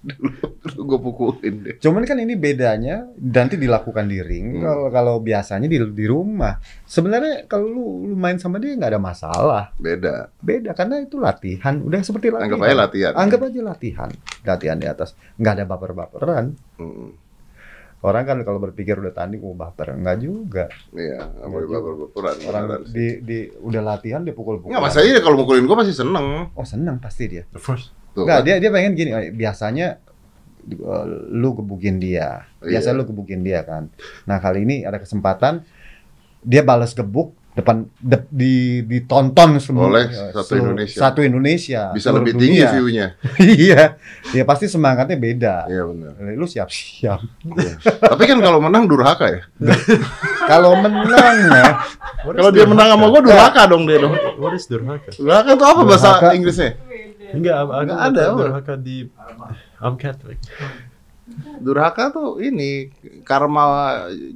Dulu 0.02 0.80
gua 0.84 0.98
pukulin 0.98 1.54
deh. 1.62 1.74
Cuman 1.78 2.02
kan 2.02 2.18
ini 2.18 2.34
bedanya 2.34 3.06
nanti 3.18 3.54
dilakukan 3.54 4.10
di 4.10 4.18
ring. 4.18 4.58
Hmm. 4.58 4.64
Kalau 4.66 4.86
kalau 4.90 5.14
biasanya 5.22 5.70
di 5.70 5.78
di 5.78 6.06
rumah. 6.10 6.58
Sebenarnya 6.84 7.46
kalau 7.46 7.70
lu, 7.70 7.84
lu 8.12 8.16
main 8.18 8.36
sama 8.36 8.58
dia 8.58 8.74
nggak 8.74 8.92
ada 8.98 9.02
masalah. 9.02 9.64
Beda. 9.78 10.28
Beda 10.42 10.74
karena 10.74 11.00
itu 11.00 11.16
latihan. 11.22 11.78
Udah 11.78 12.02
seperti 12.02 12.34
latihan. 12.34 12.50
Anggap 12.50 12.66
aja 12.66 12.76
latihan. 12.76 13.12
Anggap 13.14 13.40
aja 13.46 13.60
latihan. 13.62 14.10
Latihan 14.42 14.76
di 14.78 14.86
atas. 14.90 15.14
Nggak 15.38 15.52
ada 15.56 15.64
baper-baperan. 15.64 16.44
Hmm, 16.76 17.10
Orang 18.02 18.26
kan 18.26 18.42
kalau 18.42 18.58
berpikir 18.58 18.98
udah 18.98 19.14
tanding 19.14 19.38
mau 19.38 19.54
baper, 19.54 19.94
nggak 19.94 20.18
juga. 20.18 20.66
Iya, 20.90 21.22
juga. 21.38 21.78
baper-baperan. 21.78 22.34
Orang 22.50 22.62
sih. 22.90 22.90
di, 22.90 23.06
di 23.22 23.38
udah 23.62 23.78
latihan 23.78 24.26
dia 24.26 24.34
pukul-pukul. 24.34 24.74
Nggak, 24.74 24.82
masalahnya 24.82 25.22
kalau 25.22 25.38
mukulin 25.38 25.70
gua 25.70 25.86
pasti 25.86 25.94
seneng. 25.94 26.50
Oh 26.58 26.66
senang 26.66 26.98
pasti 26.98 27.30
dia. 27.30 27.46
Of 27.54 27.62
course. 27.62 27.94
Tuh, 28.12 28.22
Nggak 28.22 28.38
kan? 28.38 28.44
dia 28.44 28.54
dia 28.58 28.70
pengen 28.70 28.92
gini. 28.92 29.10
eh, 29.10 29.30
Biasanya 29.30 29.86
eh, 30.64 31.04
lu 31.30 31.48
gebukin 31.54 31.96
dia. 31.96 32.44
Biasa 32.58 32.88
Iya. 32.88 32.96
lu 32.96 33.02
gebukin 33.04 33.40
dia 33.40 33.60
kan. 33.62 33.88
Nah 34.22 34.38
kali 34.38 34.62
ini 34.62 34.82
ada 34.82 34.96
kesempatan 34.96 35.64
dia 36.40 36.60
balas 36.60 36.92
gebuk 36.92 37.30
depan 37.52 37.84
de- 37.94 38.32
di 38.32 38.54
ditonton 38.82 39.60
semua 39.60 39.84
Oleh 39.86 40.08
eh, 40.08 40.32
satu 40.32 40.40
seluruh- 40.50 40.72
Indonesia. 40.72 40.98
Satu 40.98 41.20
Indonesia. 41.20 41.82
Bisa 41.90 42.08
lebih 42.10 42.32
tinggi 42.34 42.58
dunia. 42.58 42.70
view-nya. 42.70 43.06
iya. 43.60 43.82
Ya 44.30 44.42
pasti 44.42 44.66
semangatnya 44.66 45.16
beda. 45.16 45.54
Iya 45.66 45.82
benar. 45.84 46.12
Lu 46.32 46.44
siap-siap. 46.44 47.20
Tapi 48.02 48.22
kan 48.24 48.38
kalau 48.38 48.56
menang 48.58 48.84
durhaka 48.86 49.28
ya. 49.30 49.40
Kalau 50.42 50.74
menang 50.74 51.36
ya, 51.46 51.64
Kalau 52.24 52.50
dia 52.50 52.66
menang 52.66 52.88
sama 52.90 53.06
gua 53.06 53.20
durhaka 53.20 53.62
dong 53.64 53.86
dia 53.86 53.94
dong. 53.96 54.10
What 54.36 54.52
is 54.52 54.66
durhaka? 54.66 55.12
Durhaka 55.12 55.48
itu 55.50 55.64
apa 55.64 55.80
bahasa 55.82 56.08
Durhaka. 56.10 56.28
Inggrisnya? 56.34 56.70
Enggak, 57.32 57.56
aku 57.58 57.70
Nggak 57.72 57.84
nggak 57.88 58.00
ada, 58.08 58.22
durhaka 58.36 58.74
di 58.76 58.96
I'm 59.80 59.96
Catholic. 59.96 60.38
Durhaka 61.58 62.12
tuh 62.12 62.38
ini 62.38 62.92
karma 63.24 63.64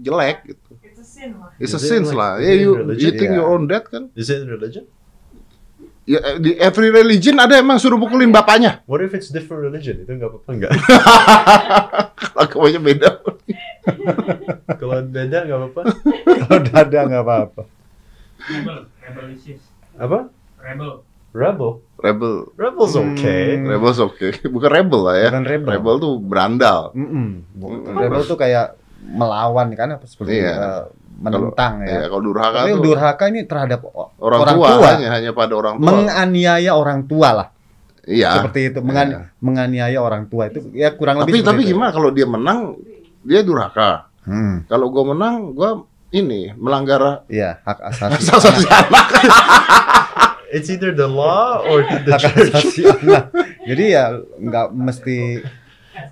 jelek 0.00 0.48
gitu. 0.48 0.70
It's 0.80 0.96
a 0.98 1.04
sin 1.04 1.30
lah. 1.36 1.50
It's 1.60 1.74
a 1.74 1.80
sin 1.80 2.02
like- 2.06 2.16
lah. 2.16 2.32
Yeah, 2.40 2.56
you 2.56 2.70
religion? 2.74 3.02
you 3.04 3.10
think 3.12 3.30
Yeah. 3.32 3.38
your 3.42 3.48
own 3.52 3.68
dead 3.68 3.84
kan? 3.84 4.08
Is 4.16 4.28
it 4.28 4.46
religion? 4.46 4.88
Ya, 6.06 6.22
eh, 6.22 6.36
di 6.38 6.54
every 6.54 6.94
religion 6.94 7.34
ada 7.36 7.58
emang 7.58 7.82
suruh 7.82 7.98
pukulin 7.98 8.30
bapaknya. 8.30 8.78
What 8.86 9.02
if 9.02 9.10
it's 9.10 9.26
different 9.28 9.66
religion? 9.66 10.06
Itu 10.06 10.14
nggak 10.14 10.30
apa-apa 10.30 10.50
nggak? 10.54 10.72
Agamanya 12.46 12.80
beda. 12.80 13.10
Kalau 14.80 15.02
beda 15.02 15.38
nggak 15.42 15.58
apa-apa. 15.58 15.82
Kalau 16.46 16.58
dada 16.62 17.00
nggak 17.10 17.22
apa-apa. 17.26 17.62
Rebel, 18.46 18.78
rebelisius. 19.02 19.62
Apa? 19.98 20.30
Rebel. 20.62 21.02
Rebel. 21.36 21.70
Rebel. 21.96 22.34
Rebel's 22.54 22.94
okay. 22.94 23.56
Hmm. 23.56 23.68
Rebels 23.68 23.98
oke. 23.98 24.26
Bukan 24.54 24.70
rebel 24.70 25.00
lah 25.02 25.16
ya. 25.18 25.28
Bukan 25.28 25.44
rebel. 25.44 25.68
Rebel 25.70 25.94
tuh 25.98 26.14
berandal. 26.18 26.80
Mm-mm. 26.92 27.28
Mm-mm. 27.52 27.92
Rebel 27.94 28.22
tuh 28.22 28.34
kayak 28.34 28.72
melawan 29.06 29.68
kan 29.70 29.92
apa 29.92 30.04
seperti 30.04 30.40
Iya. 30.40 30.50
eh, 30.50 30.82
menentang 31.16 31.72
Kalau- 31.78 31.84
ya. 31.84 31.92
Iya, 31.92 32.04
kalau 32.08 32.22
durhaka 32.24 32.58
Tapi 32.58 32.70
tuh 32.70 32.82
durhaka 32.82 33.24
ini 33.26 33.40
terhadap 33.44 33.80
o- 33.86 34.12
orang, 34.18 34.40
tua, 34.50 34.68
hanya 34.90 35.08
hanya 35.10 35.30
pada 35.30 35.52
orang 35.54 35.74
tua. 35.76 35.84
menganiaya 35.86 36.72
orang 36.72 37.00
tua 37.04 37.28
lah. 37.30 37.48
iya. 38.02 38.30
Seperti 38.34 38.60
itu, 38.70 38.78
mengan- 38.80 39.12
Iya. 39.12 39.20
menganiaya 39.38 39.98
orang 39.98 40.24
tua 40.26 40.46
itu 40.46 40.60
ya 40.72 40.92
kurang 40.92 41.20
Tapi 41.20 41.30
lebih 41.30 41.42
tapi 41.42 41.62
itu. 41.62 41.70
gimana 41.72 41.90
kalau 41.90 42.10
dia 42.10 42.24
menang 42.24 42.78
dia 43.20 43.40
durhaka. 43.40 44.08
Hmm, 44.22 44.66
Kalau 44.66 44.90
gua 44.90 45.04
menang 45.08 45.52
gua 45.52 45.82
ini 46.10 46.50
melanggar 46.52 47.22
iya, 47.26 47.58
hak 47.62 47.78
asasi. 47.84 48.10
hak 48.10 48.20
asasi 48.38 48.66
anak. 48.66 49.06
It's 50.56 50.66
either 50.66 50.90
the 50.90 51.04
law 51.04 51.60
or 51.60 51.84
the 52.08 52.16
hak 52.16 52.24
church. 52.24 52.48
asasi 52.50 52.88
anak. 52.88 53.28
Jadi 53.62 53.84
ya 53.92 54.04
nggak 54.18 54.66
mesti 54.72 55.44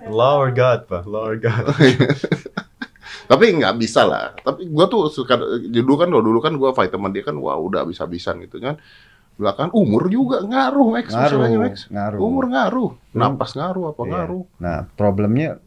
Law 0.05 0.37
or 0.39 0.51
God, 0.51 0.85
pak. 0.85 1.05
Law 1.05 1.25
or 1.27 1.37
God. 1.37 1.65
Tapi 3.31 3.45
nggak 3.57 3.75
bisa 3.77 4.05
lah. 4.05 4.37
Tapi 4.37 4.69
gua 4.69 4.85
tuh 4.85 5.09
suka 5.09 5.41
dulu 5.65 5.93
kan 5.97 6.09
dulu 6.09 6.39
kan 6.39 6.53
gua 6.55 6.73
fight 6.73 6.93
sama 6.93 7.09
dia 7.09 7.21
kan 7.21 7.37
wah 7.37 7.57
udah 7.57 7.85
bisa-bisan 7.85 8.41
gitu 8.41 8.61
kan. 8.61 8.77
Belakang 9.35 9.73
umur 9.73 10.07
juga 10.07 10.41
ngaruh 10.41 10.95
Max 10.95 11.11
ngaruh, 11.11 11.41
Max. 11.59 11.75
ngaruh. 11.91 12.21
Umur 12.21 12.45
ngaruh, 12.47 12.91
Hmm. 13.11 13.19
napas 13.19 13.53
ngaruh 13.53 13.91
apa 13.91 14.03
Iya. 14.03 14.11
ngaruh. 14.15 14.45
Nah, 14.57 14.79
problemnya 14.95 15.59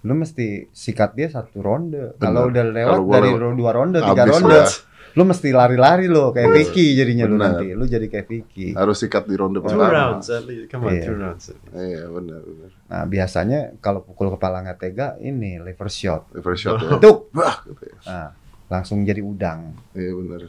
lu 0.00 0.14
mesti 0.16 0.66
sikat 0.70 1.12
dia 1.12 1.28
satu 1.28 1.60
ronde. 1.60 2.16
Kalau 2.16 2.48
udah 2.48 2.64
lewat 2.64 2.98
dari 3.04 3.30
lewat, 3.30 3.54
dua 3.54 3.70
ronde, 3.70 3.98
tiga 4.00 4.24
ronde, 4.24 4.48
udah. 4.48 4.66
Lu 5.12 5.22
mesti 5.22 5.52
lari-lari 5.52 6.08
lo 6.08 6.32
kayak 6.32 6.50
Vicky 6.50 6.96
jadinya 6.96 7.28
lu 7.28 7.36
nanti. 7.36 7.72
Lu 7.72 7.84
jadi 7.84 8.08
kayak 8.08 8.26
Vicky. 8.26 8.72
Harus 8.72 9.00
sikat 9.00 9.28
di 9.28 9.36
ronde 9.36 9.60
two 9.60 9.68
pertama. 9.68 9.92
rounds 9.92 10.26
at 10.26 10.44
least. 10.44 10.72
Come 10.72 10.88
on, 10.88 10.96
Iya. 10.96 11.04
two 11.04 11.16
rounds. 11.16 11.44
Iya 11.70 12.02
benar 12.08 12.40
benar. 12.40 12.70
Nah, 12.88 13.02
biasanya 13.04 13.60
kalau 13.78 14.00
pukul 14.00 14.32
kepala 14.32 14.64
nggak 14.64 14.78
tega, 14.78 15.08
ini 15.18 15.60
liver 15.60 15.88
shot. 15.88 16.32
Reverse 16.32 16.60
shot 16.64 16.80
ya. 16.80 16.96
Gitu 16.96 17.84
ya. 17.84 17.96
Nah, 18.08 18.28
langsung 18.68 19.04
jadi 19.04 19.20
udang. 19.20 19.76
Iya 19.92 20.12
benar. 20.16 20.40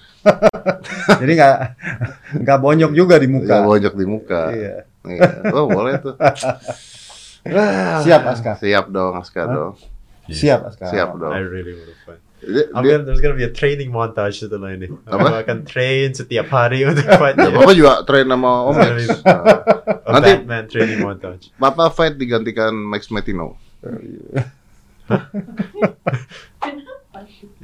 jadi 1.22 1.32
nggak 1.36 1.56
nggak 2.40 2.60
bonyok 2.60 2.92
juga 2.96 3.16
di 3.20 3.28
muka. 3.28 3.52
Gak 3.52 3.68
bojok 3.68 3.94
di 3.94 4.06
muka. 4.08 4.42
Iya. 4.56 4.76
Iya. 5.04 5.30
Oh 5.52 5.68
boleh 5.68 6.00
tuh. 6.00 6.16
Siap, 8.08 8.22
Aska? 8.24 8.56
Siap 8.56 8.88
dong 8.88 9.20
Aska 9.20 9.44
Hah? 9.44 9.52
dong. 9.52 9.74
Siap, 10.32 10.60
Aska. 10.72 10.88
Siap 10.88 11.20
dong. 11.20 11.36
I 11.36 11.44
really 11.44 11.76
want 11.76 11.92
to 11.92 11.96
fight. 12.08 12.23
Dia- 12.44 12.68
I'm 12.76 12.84
dia- 12.84 13.00
gonna, 13.00 13.04
there's 13.08 13.20
gonna 13.20 13.36
be 13.36 13.48
a 13.48 13.52
training 13.52 13.88
montage 13.88 14.40
setelah 14.40 14.76
ini. 14.76 14.92
Apa? 15.08 15.16
Aku 15.24 15.38
akan 15.42 15.58
train 15.64 16.12
setiap 16.12 16.48
hari 16.48 16.84
untuk 16.84 17.08
fight 17.08 17.40
Ya. 17.40 17.50
Papa 17.50 17.72
juga 17.72 18.04
train 18.04 18.28
sama 18.28 18.68
Om 18.68 18.76
Max. 18.76 18.98
Nah, 19.24 20.14
Nanti- 20.20 20.34
Batman 20.44 20.64
training 20.68 21.00
montage. 21.00 21.44
Papa 21.56 21.88
fight 21.90 22.16
digantikan 22.16 22.76
Max 22.76 23.08
Metino. 23.08 23.56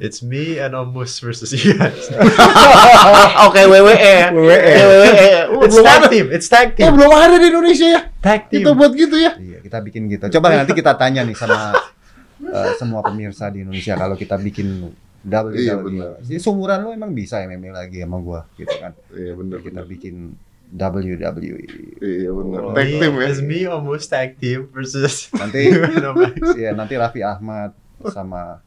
It's 0.00 0.22
me 0.24 0.56
and 0.56 0.72
Omus 0.72 1.20
versus 1.20 1.52
you 1.52 1.76
guys. 1.76 2.08
Oke 3.44 3.60
WWE. 3.60 4.32
WWE. 4.32 5.20
Oh, 5.52 5.64
It's 5.64 5.76
tag 5.76 6.00
team. 6.08 6.26
It's 6.32 6.48
tag 6.48 6.68
Oh, 6.72 6.76
team. 6.76 6.90
belum 6.96 7.12
ada 7.12 7.36
di 7.36 7.46
Indonesia 7.48 7.86
ya. 7.86 8.00
Tag 8.20 8.48
team. 8.48 8.64
Kita 8.64 8.72
buat 8.72 8.92
gitu 8.92 9.16
ya. 9.16 9.36
Iya, 9.36 9.58
kita 9.60 9.78
bikin 9.84 10.08
gitu. 10.08 10.24
Coba 10.40 10.52
nanti 10.56 10.72
kita 10.72 10.96
tanya 10.96 11.20
nih 11.24 11.36
sama 11.36 11.76
eh, 12.42 12.72
semua 12.74 13.00
pemirsa 13.00 13.48
di 13.48 13.60
Indonesia 13.60 13.94
kalau 13.94 14.14
kita 14.14 14.36
bikin 14.36 14.88
double 15.20 15.52
Iya, 15.52 15.76
double. 15.76 15.86
benar. 15.92 16.10
Jadi 16.20 16.38
seumuran 16.38 16.78
lo 16.80 16.90
emang 16.90 17.12
bisa 17.12 17.40
MMA 17.40 17.70
lagi 17.70 18.00
sama 18.00 18.16
gua 18.18 18.48
gitu 18.54 18.72
kan. 18.72 18.92
Iya 19.12 19.32
benar 19.36 19.58
Kita 19.60 19.82
bikin 19.84 20.14
WWE. 20.70 21.66
Iya 21.98 22.30
benar. 22.30 22.60
Oh, 22.62 22.72
Tag 22.72 22.86
me- 22.86 22.98
team 22.98 23.12
ya. 23.12 23.26
It's 23.26 23.40
me 23.40 23.58
Omus 23.66 24.04
tag 24.06 24.38
team 24.38 24.70
versus 24.70 25.28
Nanti. 25.32 25.68
Iya, 26.60 26.72
nanti 26.72 26.94
Raffi 26.94 27.20
Ahmad 27.20 27.74
sama 28.06 28.62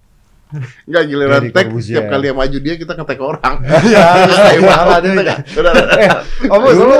Enggak 0.86 1.04
giliran 1.10 1.42
tag 1.50 1.66
setiap 1.82 2.14
kali 2.14 2.30
yang 2.30 2.38
maju 2.38 2.58
dia 2.62 2.76
kita 2.78 2.94
ngetek 2.94 3.18
orang. 3.18 3.56
ya, 3.90 4.06
mau. 4.62 5.02
dulu. 5.02 5.22
Udah, 5.26 5.74
udah. 5.74 5.98
Eh, 6.46 6.74
dulu, 6.78 7.00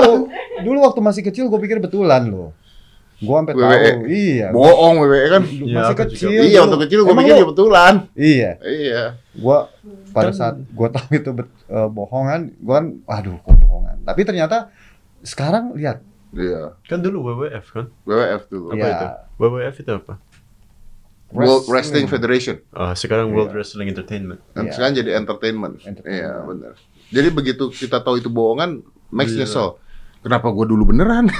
dulu 0.66 0.78
waktu 0.82 0.98
masih 0.98 1.22
kecil 1.22 1.46
gue 1.46 1.60
pikir 1.62 1.78
betulan 1.78 2.26
loh. 2.26 2.50
Gue 3.24 3.36
sampai 3.36 3.54
WWE. 3.54 3.64
tahu. 3.64 4.00
Iya. 4.06 4.46
Bohong 4.50 4.94
WWE 4.98 5.26
kan. 5.26 5.42
Iya, 5.42 5.74
masih 5.74 5.88
juga. 5.90 6.02
kecil. 6.04 6.28
Iya, 6.28 6.38
dulu. 6.38 6.62
waktu 6.62 6.78
kecil 6.80 6.98
gue 6.98 7.08
Emang 7.08 7.18
pikir 7.18 7.32
lu- 7.32 7.38
dia 7.38 7.48
betulan. 7.48 7.94
Iya. 8.14 8.50
Iya. 8.60 9.02
Gua 9.34 9.58
pada 10.10 10.30
saat 10.30 10.54
gua 10.70 10.88
tahu 10.88 11.08
itu 11.12 11.30
bet- 11.32 11.56
eh, 11.66 11.88
bohongan, 11.88 12.40
gua 12.58 12.74
kan 12.76 12.86
aduh 13.08 13.36
kok 13.38 13.56
bohongan. 13.56 13.96
Tapi 14.02 14.20
ternyata 14.22 14.56
sekarang 15.20 15.74
lihat 15.74 16.04
Iya. 16.30 16.74
Kan 16.84 16.98
dulu 16.98 17.18
WWF 17.24 17.66
kan? 17.70 17.86
WWF 18.02 18.42
dulu. 18.48 18.66
Apa 18.68 18.76
ya 18.76 18.90
itu? 18.92 19.06
WWF 19.38 19.76
itu 19.76 19.92
apa? 19.94 20.14
World 21.30 21.66
Wrestling 21.66 22.06
Federation. 22.06 22.62
Oh, 22.70 22.90
sekarang 22.92 23.30
World 23.30 23.50
Iya. 23.50 23.56
Wrestling 23.56 23.88
Entertainment. 23.88 24.38
Dan 24.50 24.66
Iya. 24.66 24.72
sekarang 24.72 24.92
jadi 24.94 25.10
entertainment. 25.14 25.74
Iya, 26.04 26.42
benar. 26.42 26.74
Jadi 27.08 27.28
begitu 27.28 27.64
kita 27.70 27.98
tahu 27.98 28.18
itu 28.18 28.26
bohongan, 28.26 28.82
Max 29.08 29.30
Iya. 29.30 29.42
nyesel. 29.42 29.78
Kenapa 30.24 30.48
gua 30.48 30.64
dulu 30.64 30.88
beneran? 30.88 31.28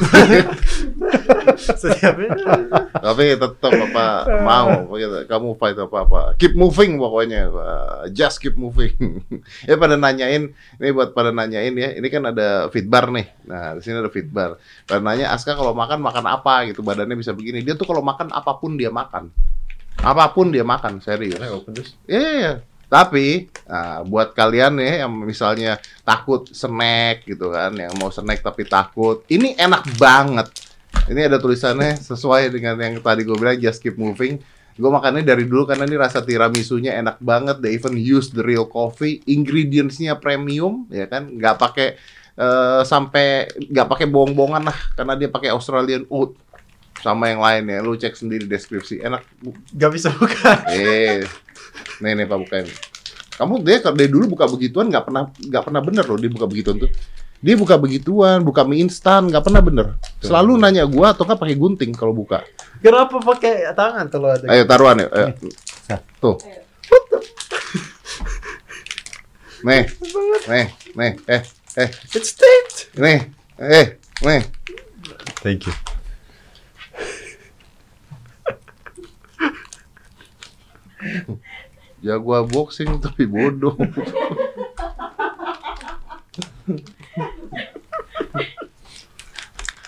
Tapi 3.05 3.24
tetap 3.32 3.72
apa 3.72 4.07
mau 4.45 4.68
pokoknya 4.85 5.24
kamu 5.24 5.49
fight 5.57 5.80
apa 5.80 5.97
apa. 6.05 6.20
Keep 6.37 6.53
moving 6.53 7.01
pokoknya. 7.01 7.49
Uh, 7.49 8.05
Just 8.12 8.45
keep 8.45 8.61
moving. 8.61 8.93
ya 9.68 9.80
pada 9.80 9.97
nanyain 9.97 10.53
ini 10.53 10.91
buat 10.93 11.16
pada 11.16 11.32
nanyain 11.32 11.72
ya. 11.72 11.97
Ini 11.97 12.07
kan 12.12 12.28
ada 12.28 12.68
fitbar 12.68 13.09
nih. 13.09 13.26
Nah, 13.49 13.80
di 13.80 13.80
sini 13.80 14.05
ada 14.05 14.12
fitbar. 14.12 14.61
Pada 14.85 15.01
nanya 15.01 15.32
Aska 15.32 15.57
kalau 15.57 15.72
makan 15.72 16.05
makan 16.05 16.24
apa 16.28 16.68
gitu. 16.68 16.85
Badannya 16.85 17.16
bisa 17.16 17.32
begini. 17.32 17.64
Dia 17.64 17.80
tuh 17.80 17.89
kalau 17.89 18.05
makan 18.05 18.37
apa 18.37 18.53
pun 18.61 18.76
dia 18.76 18.93
makan. 18.93 19.32
Apa 20.05 20.28
pun 20.37 20.53
dia 20.53 20.66
makan, 20.66 21.01
serius. 21.01 21.41
Can 21.41 21.49
I 21.49 21.53
open 21.55 21.72
this? 21.72 21.97
Iya. 22.05 22.74
Tapi 22.95 23.51
nah, 23.67 24.07
buat 24.07 24.39
kalian 24.39 24.79
ya 24.79 25.03
yang 25.03 25.11
misalnya 25.11 25.83
takut 26.07 26.47
snack 26.55 27.27
gitu 27.27 27.51
kan, 27.51 27.75
yang 27.75 27.91
mau 27.99 28.07
snack 28.15 28.39
tapi 28.39 28.63
takut, 28.71 29.27
ini 29.27 29.59
enak 29.59 29.99
banget. 29.99 30.55
Ini 31.11 31.27
ada 31.27 31.43
tulisannya 31.43 31.99
sesuai 31.99 32.55
dengan 32.55 32.79
yang 32.79 33.03
tadi 33.03 33.27
gue 33.27 33.35
bilang 33.35 33.59
just 33.59 33.83
keep 33.83 33.99
moving. 33.99 34.39
Gue 34.79 34.91
makannya 34.95 35.27
dari 35.27 35.43
dulu 35.43 35.67
karena 35.67 35.91
ini 35.91 35.99
rasa 35.99 36.23
tiramisunya 36.23 36.95
enak 37.03 37.19
banget. 37.19 37.59
They 37.59 37.75
even 37.75 37.99
use 37.99 38.31
the 38.31 38.47
real 38.47 38.71
coffee, 38.71 39.27
ingredientsnya 39.27 40.15
premium, 40.23 40.87
ya 40.87 41.11
kan, 41.11 41.35
nggak 41.35 41.59
pakai 41.59 41.99
eh, 42.39 42.83
sampai 42.87 43.51
nggak 43.75 43.87
pakai 43.91 44.07
bohong-bohongan 44.07 44.71
lah, 44.71 44.79
karena 44.95 45.19
dia 45.19 45.27
pakai 45.31 45.51
Australian 45.51 46.07
oat 46.11 46.39
sama 47.05 47.29
yang 47.29 47.45
lain 47.45 47.69
ya. 47.69 47.79
Lu 47.85 47.93
cek 48.01 48.17
sendiri 48.17 48.49
deskripsi, 48.49 49.05
enak 49.05 49.21
Gak 49.77 49.93
bisa 49.93 50.09
buka. 50.17 50.65
Eh, 50.73 51.21
nih 52.01 52.13
nih 52.17 52.25
Pak 52.25 52.39
bukain. 52.41 52.67
Kamu 53.35 53.61
dia 53.61 53.83
kalau 53.85 53.99
dari 53.99 54.09
dulu 54.09 54.39
buka 54.39 54.49
begituan 54.49 54.89
nggak 54.89 55.05
pernah 55.11 55.29
nggak 55.29 55.63
pernah 55.67 55.83
bener 55.83 56.05
loh 56.07 56.17
dia 56.17 56.31
buka 56.33 56.47
begituan 56.49 56.81
tuh. 56.81 56.91
Dia 57.45 57.61
buka 57.61 57.77
begituan, 57.77 58.41
buka 58.41 58.65
mie 58.65 58.81
instan 58.81 59.29
nggak 59.29 59.45
pernah 59.45 59.61
bener. 59.61 59.87
Selalu 60.25 60.57
nanya 60.57 60.89
gua 60.89 61.13
atau 61.13 61.29
nggak 61.29 61.37
pakai 61.37 61.57
gunting 61.61 61.93
kalau 61.93 62.17
buka. 62.17 62.41
Kenapa 62.81 63.21
pakai 63.21 63.69
tangan 63.77 64.09
kalau 64.09 64.33
ada? 64.33 64.49
Ayo 64.49 64.65
taruhan 64.65 65.05
ya. 65.05 65.09
Ayo. 65.13 65.29
Tuh. 66.23 66.41
Nih, 69.65 69.89
nih, 70.45 70.67
nih, 70.93 71.13
eh, 71.25 71.41
eh, 71.81 71.89
It's 72.13 72.37
taped. 72.37 72.93
nih, 73.01 73.33
eh, 73.57 73.97
nih. 74.21 74.41
Thank 75.41 75.65
you. 75.65 75.94
Ya 82.05 82.21
gua 82.21 82.45
boxing 82.45 83.01
tapi 83.01 83.25
bodoh. 83.25 83.73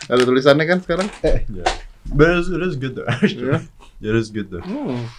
Ada 0.07 0.23
tulisannya 0.23 0.65
kan 0.65 0.79
sekarang? 0.81 1.09
Yeah. 1.23 1.67
But 2.07 2.31
it 2.31 2.39
is, 2.39 2.49
it 2.49 2.63
is 2.63 2.75
good 2.79 2.95
though. 2.95 3.09
Actually, 3.11 3.59
it 3.99 4.15
is 4.15 4.31
good 4.31 4.49
though. 4.55 4.63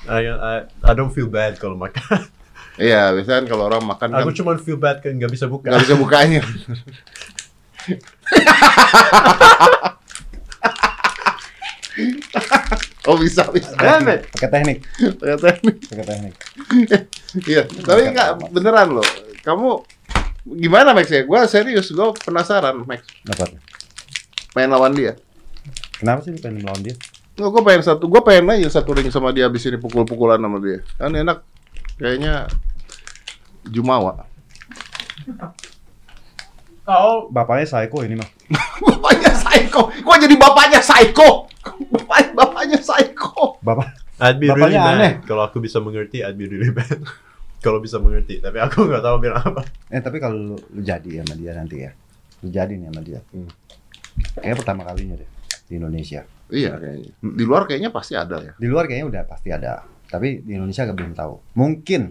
I, 0.08 0.32
I 0.32 0.54
I 0.88 0.92
don't 0.96 1.12
feel 1.12 1.28
bad 1.28 1.60
kalau 1.60 1.76
makan. 1.76 2.32
Iya, 2.78 3.10
biasanya 3.10 3.44
kan 3.44 3.48
kalau 3.50 3.64
orang 3.74 3.82
makan 3.84 4.14
kan 4.14 4.22
Aku 4.22 4.32
cuma 4.38 4.54
feel 4.62 4.78
bad 4.78 5.02
kan 5.02 5.18
nggak 5.18 5.34
bisa 5.34 5.50
buka. 5.50 5.74
nggak 5.74 5.82
bisa 5.84 5.98
bukanya. 5.98 6.42
oh 13.10 13.18
bisa 13.18 13.50
bisa. 13.50 13.74
Pakai 13.74 14.50
teknik, 14.52 14.78
Ternyata 14.98 15.48
ini. 15.62 15.72
pakai 15.82 16.06
teknik. 16.06 16.34
Iya, 17.50 17.64
tapi 17.86 18.02
nggak 18.16 18.50
beneran 18.56 18.98
loh. 18.98 19.08
Kamu 19.44 19.84
Gimana 20.48 20.96
Max 20.96 21.12
ya? 21.12 21.28
Gua 21.28 21.44
serius, 21.44 21.92
gua 21.92 22.16
penasaran 22.16 22.88
Max. 22.88 23.04
Dapat. 23.28 23.60
Pengen 24.56 24.72
lawan 24.72 24.96
dia. 24.96 25.20
Kenapa 26.00 26.24
sih 26.24 26.32
pengen 26.40 26.64
melawan 26.64 26.82
dia? 26.88 26.96
Nggak, 27.38 27.50
gue 27.54 27.62
pengen 27.70 27.84
satu, 27.86 28.10
gue 28.10 28.22
pengen 28.26 28.50
aja 28.50 28.82
satu 28.82 28.98
ring 28.98 29.14
sama 29.14 29.30
dia 29.30 29.46
abis 29.46 29.70
ini 29.70 29.78
pukul-pukulan 29.78 30.42
sama 30.42 30.58
dia. 30.58 30.82
Kan 30.98 31.14
enak, 31.14 31.46
kayaknya 32.02 32.50
Jumawa. 33.70 34.26
Oh, 36.88 37.28
Bapaknya 37.30 37.68
psycho 37.70 38.02
ini 38.02 38.18
mah. 38.18 38.30
bapaknya 38.90 39.27
psycho, 39.48 39.82
kok 39.90 40.18
jadi 40.20 40.36
bapaknya 40.36 40.80
psycho? 40.84 41.48
Bapak, 41.88 42.36
bapaknya 42.36 42.78
psycho. 42.80 43.60
Bapak 43.64 43.88
I'd 44.18 44.42
be 44.42 44.50
Bapaknya 44.50 44.82
really 44.82 44.98
aneh. 44.98 45.14
Kalau 45.24 45.46
aku 45.46 45.62
bisa 45.62 45.78
mengerti, 45.78 46.26
I'd 46.26 46.36
be 46.36 46.50
really 46.50 46.74
bad. 46.74 46.90
Kalau 47.66 47.82
bisa 47.82 47.98
mengerti, 47.98 48.38
tapi 48.38 48.62
aku 48.62 48.86
nggak 48.86 49.02
tahu 49.02 49.18
bilang 49.18 49.42
apa. 49.42 49.66
Eh 49.90 49.98
tapi 49.98 50.22
kalau 50.22 50.38
lu, 50.38 50.56
lu 50.78 50.82
jadi 50.86 51.26
sama 51.26 51.34
dia 51.34 51.52
nanti 51.58 51.82
ya, 51.82 51.92
lu 52.46 52.54
jadi 52.54 52.70
nih 52.70 52.86
sama 52.94 53.02
dia. 53.02 53.20
Hmm. 53.34 53.50
Kayaknya 54.38 54.56
pertama 54.62 54.82
kalinya 54.86 55.16
deh 55.18 55.30
di 55.66 55.74
Indonesia. 55.82 56.22
Iya 56.54 56.78
kayaknya. 56.78 57.12
Di 57.18 57.44
luar 57.50 57.66
kayaknya 57.66 57.90
pasti 57.90 58.14
ada 58.14 58.38
ya. 58.46 58.54
Di 58.54 58.68
luar 58.70 58.86
kayaknya 58.86 59.10
udah 59.10 59.22
pasti 59.26 59.50
ada, 59.50 59.82
tapi 60.06 60.46
di 60.46 60.54
Indonesia 60.54 60.86
agak 60.86 60.96
belum 61.02 61.14
tahu. 61.18 61.34
Mungkin 61.58 62.02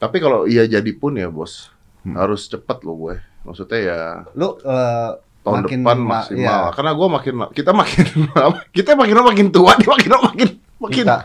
Tapi 0.00 0.16
kalau 0.16 0.48
iya 0.48 0.64
jadi 0.66 0.90
pun 0.96 1.14
ya 1.14 1.30
bos, 1.30 1.70
Hmm. 2.02 2.16
harus 2.18 2.48
cepet 2.50 2.80
loh 2.82 2.96
gue. 2.98 3.14
Maksudnya 3.46 3.78
ya 3.78 3.98
lu 4.34 4.58
eh, 4.58 5.10
tahun 5.40 5.64
makin 5.64 5.78
depan 5.80 5.98
ma- 5.98 6.08
maksimal. 6.20 6.38
iya. 6.38 6.72
Karena 6.72 6.90
gue 6.92 7.08
makin 7.08 7.34
kita 7.50 7.70
makin 7.72 8.04
kita 8.76 8.90
makin 8.92 9.14
makin 9.16 9.46
tua, 9.48 9.72
dia 9.74 9.88
makin 9.88 10.10
makin 10.12 10.48
makin 10.76 11.04
Kita. 11.04 11.16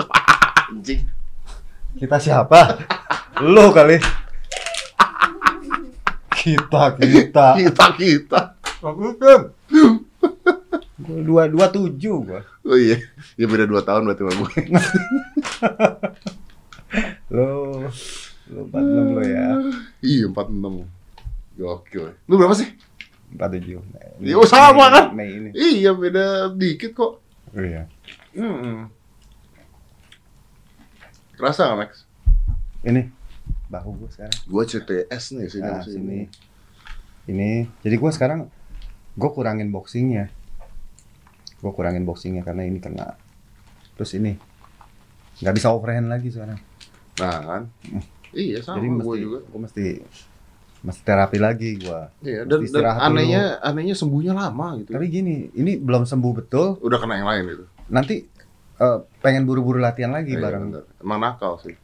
anjing. 0.70 1.02
kita 1.96 2.16
siapa? 2.16 2.60
lu 3.40 3.70
kali. 3.70 3.98
kita 6.32 6.82
kita. 6.96 7.46
Kita 7.60 7.86
kita. 7.94 8.40
Gua 11.00 11.18
dua 11.20 11.42
dua 11.48 11.66
tujuh 11.68 12.16
gua. 12.22 12.40
Oh 12.62 12.76
iya, 12.76 13.00
ya 13.34 13.44
beda 13.44 13.64
dua 13.64 13.80
tahun 13.80 14.04
berarti 14.04 14.20
sama 14.20 14.34
gue. 14.38 14.52
Lu 17.30 17.84
lu 18.50 18.60
empat 18.66 18.82
enam 18.82 19.06
lu 19.14 19.22
ya. 19.22 19.46
Iya, 20.00 20.26
46. 20.28 20.84
Gokil. 21.56 22.04
Lu 22.26 22.34
berapa 22.34 22.52
sih? 22.52 22.68
Empat 23.30 23.48
tujuh. 23.56 23.80
Ya, 24.20 24.34
oh, 24.36 24.46
sama 24.46 24.90
kan? 24.90 25.04
Mei 25.14 25.30
ini. 25.38 25.50
Iya, 25.54 25.94
beda 25.94 26.50
dikit 26.52 26.92
kok. 26.92 27.22
Oh, 27.54 27.62
iya. 27.62 27.86
Hmm. 28.34 28.90
Kerasa 31.34 31.72
gak, 31.72 31.78
Max? 31.78 31.90
Ini 32.82 33.08
bahu 33.70 33.96
gua 33.96 34.10
sekarang. 34.10 34.36
Gua 34.50 34.62
CTS 34.66 35.24
nih 35.36 35.46
sini 35.48 35.62
Nah, 35.62 35.80
sini. 35.80 35.94
sini. 35.94 36.18
Ini. 37.30 37.50
Jadi 37.80 37.96
gua 37.96 38.10
sekarang 38.10 38.50
gua 39.14 39.30
kurangin 39.30 39.70
boxingnya. 39.70 40.28
Gua 41.62 41.72
kurangin 41.72 42.02
boxingnya 42.02 42.42
karena 42.42 42.66
ini 42.66 42.82
kena. 42.82 43.14
Terus 43.96 44.16
ini 44.16 44.34
nggak 45.40 45.54
bisa 45.56 45.72
overhand 45.72 46.10
lagi 46.10 46.28
sekarang. 46.28 46.60
Nah, 47.20 47.38
kan? 47.40 47.62
Iya, 48.30 48.60
sama 48.60 48.78
Jadi 48.80 48.86
gue 48.88 48.96
mesti 49.00 49.18
juga. 49.20 49.38
gua 49.48 49.60
mesti 49.64 49.84
mesti 50.80 51.00
terapi 51.02 51.36
lagi 51.36 51.76
gua. 51.76 52.08
Iya, 52.20 52.48
dan, 52.48 52.56
dan 52.56 52.60
istirahat 52.64 53.00
anehnya 53.02 53.42
anehnya 53.60 53.92
sembuhnya 53.92 54.32
lama 54.32 54.80
gitu. 54.80 54.90
Tapi 54.92 55.06
gini, 55.06 55.52
ini 55.52 55.76
belum 55.76 56.04
sembuh 56.04 56.32
betul. 56.34 56.80
Udah 56.80 56.96
kena 56.96 57.20
yang 57.20 57.28
lain 57.28 57.44
gitu. 57.48 57.64
Nanti 57.88 58.24
eh, 58.76 58.98
pengen 59.20 59.44
buru-buru 59.44 59.76
latihan 59.76 60.10
lagi 60.10 60.34
Iya, 60.34 60.40
bareng. 60.40 60.64
bener. 60.66 60.84
Emang 60.98 61.18
nakal 61.20 61.60
sih. 61.60 61.76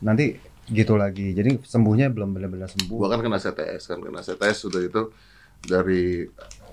Nanti 0.00 0.36
gitu 0.68 0.94
lagi. 0.94 1.32
Jadi 1.32 1.58
sembuhnya 1.58 2.08
belum 2.08 2.32
benar-benar 2.32 2.68
sembuh. 2.68 2.92
Gua 2.92 3.08
kan 3.08 3.20
kena 3.20 3.36
CTS 3.36 3.82
kan, 3.86 3.98
kena 3.98 4.20
CTS 4.20 4.56
sudah 4.62 4.80
itu 4.80 5.02
dari 5.58 6.24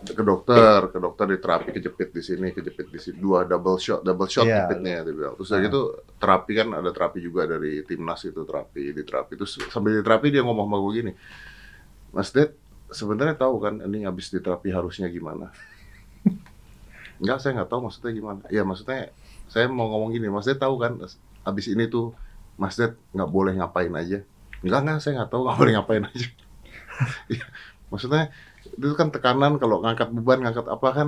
ke 0.01 0.23
dokter, 0.23 0.89
ke 0.89 0.97
dokter 0.97 1.27
diterapi 1.29 1.69
kejepit 1.71 2.09
di 2.09 2.19
sini, 2.19 2.47
kejepit 2.49 2.87
di 2.87 2.97
sini, 2.97 3.19
dua 3.19 3.43
double 3.43 3.75
shot, 3.75 3.99
double 3.99 4.25
shot 4.25 4.43
Iya. 4.43 4.65
jepitnya 4.65 5.03
dia 5.03 5.11
bilang. 5.11 5.35
Terus 5.35 5.47
Nah. 5.47 5.55
dari 5.55 5.65
itu 5.67 5.81
terapi 6.17 6.51
kan 6.55 6.67
ada 6.73 6.89
terapi 6.89 7.19
juga 7.19 7.43
dari 7.45 7.83
timnas 7.83 8.23
itu 8.23 8.41
terapi, 8.41 8.83
di 8.91 9.03
terapi. 9.03 9.33
Terus 9.35 9.59
sambil 9.67 9.95
di 9.95 10.03
terapi 10.03 10.27
dia 10.27 10.41
ngomong 10.41 10.65
sama 10.65 10.77
gue 10.79 10.93
gini, 10.95 11.11
Mas 12.09 12.29
Ded, 12.33 12.57
sebenarnya 12.89 13.37
tahu 13.37 13.61
kan 13.61 13.81
ini 13.85 14.05
habis 14.05 14.33
di 14.33 14.41
terapi 14.41 14.73
harusnya 14.73 15.07
gimana? 15.09 15.53
Enggak, 17.21 17.43
saya 17.43 17.61
nggak 17.61 17.69
tahu 17.69 17.89
maksudnya 17.89 18.11
gimana. 18.15 18.41
Ya 18.49 18.63
maksudnya 18.65 19.13
saya 19.49 19.65
mau 19.69 19.89
ngomong 19.89 20.13
gini, 20.15 20.29
Mas 20.29 20.45
Ded 20.49 20.57
tahu 20.57 20.79
kan 20.81 20.97
habis 21.45 21.65
ini 21.69 21.85
tuh 21.89 22.13
Mas 22.57 22.75
Ded 22.75 22.95
nggak 23.13 23.29
boleh 23.29 23.53
ngapain 23.57 23.91
aja. 23.93 24.23
Enggak, 24.65 24.79
enggak, 24.83 24.97
saya 24.99 25.11
nggak 25.21 25.29
tahu 25.31 25.41
nggak 25.47 25.57
boleh 25.57 25.71
ngapain 25.77 26.03
aja. 26.05 26.27
Iya, 27.31 27.47
maksudnya 27.87 28.27
itu 28.75 28.91
kan 28.91 29.07
tekanan 29.07 29.55
kalau 29.55 29.79
ngangkat 29.79 30.11
beban, 30.11 30.43
ngangkat 30.43 30.67
apa 30.67 30.87
kan 30.91 31.07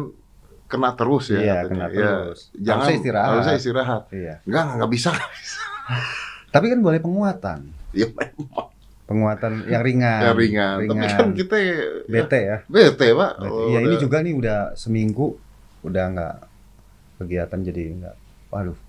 kena 0.71 0.95
terus 0.95 1.27
ya. 1.27 1.39
Iya, 1.43 1.55
katanya. 1.67 1.67
kena 1.67 1.85
Ya, 1.91 1.91
terus. 1.91 2.39
jangan 2.55 2.79
Harusnya 2.79 2.95
istirahat. 2.95 3.27
Harusnya 3.27 3.55
istirahat. 3.59 4.03
Iya. 4.15 4.35
Enggak, 4.47 4.63
nggak 4.79 4.91
bisa. 4.95 5.09
nggak 5.11 5.31
bisa. 5.43 5.61
Tapi 6.47 6.65
kan 6.71 6.79
boleh 6.79 6.99
penguatan. 7.03 7.59
Ya 7.91 8.07
memang 8.07 8.71
Penguatan 9.11 9.53
yang 9.67 9.83
ringan. 9.83 10.19
ya, 10.23 10.31
ringan. 10.31 10.75
Tapi 10.87 11.05
kan 11.05 11.27
kita 11.35 11.55
ya, 11.59 11.75
bete 12.07 12.39
ya. 12.39 12.57
bete, 12.65 13.07
Pak. 13.11 13.31
Bete. 13.37 13.51
Oh, 13.51 13.67
Iya, 13.67 13.79
ini 13.83 13.95
juga 13.99 14.17
nih 14.23 14.33
udah 14.33 14.59
seminggu 14.73 15.35
udah 15.81 16.03
nggak 16.09 16.35
kegiatan 17.17 17.59
jadi 17.61 17.81
nggak. 17.99 18.15
Waduh. 18.49 18.79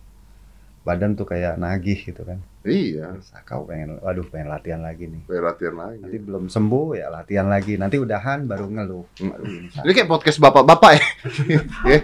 Badan 0.83 1.15
tuh 1.15 1.23
kayak 1.23 1.63
nagih 1.63 1.95
gitu 1.95 2.27
kan. 2.27 2.43
Iya, 2.63 3.19
Sakau 3.23 3.67
pengen, 3.67 3.99
waduh 3.99 4.23
pengen 4.27 4.47
latihan 4.47 4.79
lagi 4.79 5.07
nih. 5.07 5.23
biar 5.27 5.43
latihan 5.43 5.75
lagi. 5.75 5.99
Nanti 5.99 6.19
belum 6.19 6.45
sembuh 6.47 6.87
ya 6.95 7.07
latihan 7.07 7.47
lagi. 7.47 7.75
Nanti 7.75 7.99
udahan 7.99 8.47
baru 8.47 8.67
ngeluh. 8.67 9.07
Hmm. 9.19 9.31
Waduh, 9.31 9.47
ini 9.83 9.93
kayak 9.95 10.07
podcast 10.07 10.39
bapak-bapak 10.39 10.91
ya. 10.95 11.05
ya, 11.91 11.99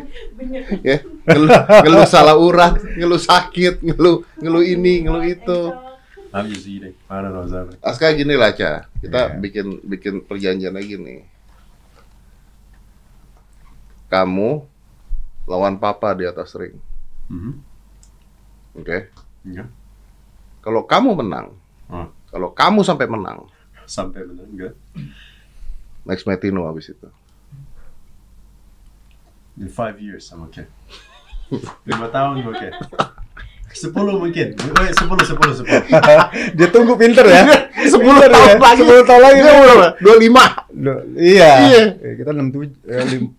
ya. 0.83 0.97
Ngeluh, 1.27 1.51
ngeluh 1.83 2.07
salah 2.07 2.35
urat, 2.39 2.75
ngeluh 2.95 3.19
sakit, 3.19 3.83
ngeluh 3.83 4.27
ngeluh 4.39 4.63
ini, 4.63 5.07
ngeluh 5.07 5.27
itu. 5.27 5.61
I'm 6.29 6.47
just 6.53 6.69
eating. 6.69 6.93
I 7.09 7.25
don't 7.25 7.33
know 7.33 7.41
what's 7.41 7.57
happening. 7.57 7.81
Aska 7.81 8.13
gini 8.13 8.37
lah, 8.37 8.53
Ca. 8.53 8.85
Kita 9.01 9.33
Iya. 9.33 9.41
bikin 9.41 9.67
bikin 9.81 10.15
perjanjian 10.23 10.77
lagi 10.77 11.01
nih. 11.01 11.25
Kamu 14.09 14.65
lawan 15.45 15.77
papa 15.77 16.13
di 16.13 16.25
atas 16.25 16.53
ring, 16.53 16.77
Mhm. 17.29 17.53
oke? 18.77 18.99
Iya. 19.45 19.65
Kalau 20.61 20.85
kamu 20.85 21.17
menang, 21.17 21.57
Hmm. 21.89 22.09
kalau 22.29 22.53
kamu 22.53 22.85
sampai 22.85 23.09
menang, 23.09 23.49
Sampai 23.89 24.21
benar 24.21 24.45
enggak? 24.45 24.77
Max 26.05 26.29
Metino 26.29 26.69
habis 26.69 26.93
itu. 26.93 27.09
In 29.57 29.73
five 29.73 29.97
years, 29.97 30.29
I'm 30.29 30.45
okay. 30.45 30.69
Lima 31.89 32.13
tahun 32.13 32.45
oke. 32.45 32.69
Sepuluh 33.69 34.17
mungkin. 34.17 34.57
Wait, 34.57 34.93
sepuluh, 34.93 35.23
sepuluh, 35.23 35.53
sepuluh. 35.53 35.83
Dia 36.57 36.69
tunggu 36.69 36.95
pinter 36.95 37.23
ya. 37.23 37.43
10 37.79 37.95
Pinter 37.95 38.29
tahun 38.29 38.49
ya. 38.49 38.59
lagi. 38.59 38.83
10 38.83 39.05
tahun 39.05 39.21
lagi. 39.23 39.39
Dia 39.39 39.55
berapa? 39.55 39.89
25. 40.01 40.83
Loh, 40.83 40.99
iya. 41.15 41.51
Iya. 41.63 41.83
Eh, 41.97 42.13
Kita 42.17 42.31
67 42.33 42.75
eh, 42.85 43.05
lim- 43.07 43.33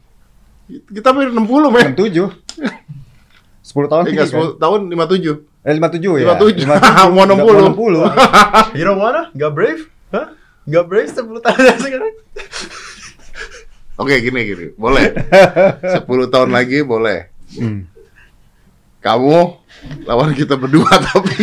Kita 0.87 1.07
hampir 1.09 1.27
60, 1.27 1.73
men. 1.73 1.85
67. 1.91 2.29
10 3.59 3.85
tahun 3.85 3.99
Eh, 3.99 4.05
lagi 4.05 4.13
enggak, 4.15 4.27
kan? 4.29 4.41
10 4.47 4.61
tahun 4.61 4.79
57. 4.87 5.33
Eh 5.59 5.73
57 5.75 6.17
ya. 6.17 6.25
57. 6.33 6.65
57. 6.65 7.11
Mau 7.13 7.23
60. 7.25 7.35
Mau 7.35 7.53
60. 7.67 8.77
You 8.77 8.83
don't 8.85 8.97
wanna? 8.97 9.21
Gak 9.33 9.51
brave? 9.51 9.81
Hah? 10.09 10.27
Gak 10.63 10.85
brave 10.85 11.09
sepuluh 11.09 11.41
tahun 11.41 11.73
sekarang? 11.75 12.13
Oke, 13.97 14.15
gini 14.21 14.39
gini. 14.45 14.65
Boleh. 14.73 15.11
10 15.11 15.99
tahun 16.05 16.49
lagi 16.49 16.79
boleh. 16.81 17.27
Hmm. 17.51 17.83
Kamu 18.99 19.58
lawan 20.03 20.31
kita 20.31 20.53
berdua 20.53 20.87
tapi 21.09 21.33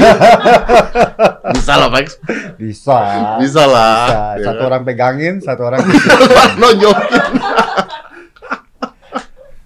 bisa 1.53 1.73
lah 1.75 1.89
Max 1.89 2.21
Bisa. 2.57 2.97
bisa 3.41 3.63
lah 3.65 4.07
Bisa. 4.07 4.21
Ya 4.37 4.45
Satu 4.45 4.61
kan? 4.61 4.69
orang 4.69 4.83
pegangin, 4.85 5.35
satu 5.41 5.63
orang 5.65 5.81
nonjokin 6.57 7.23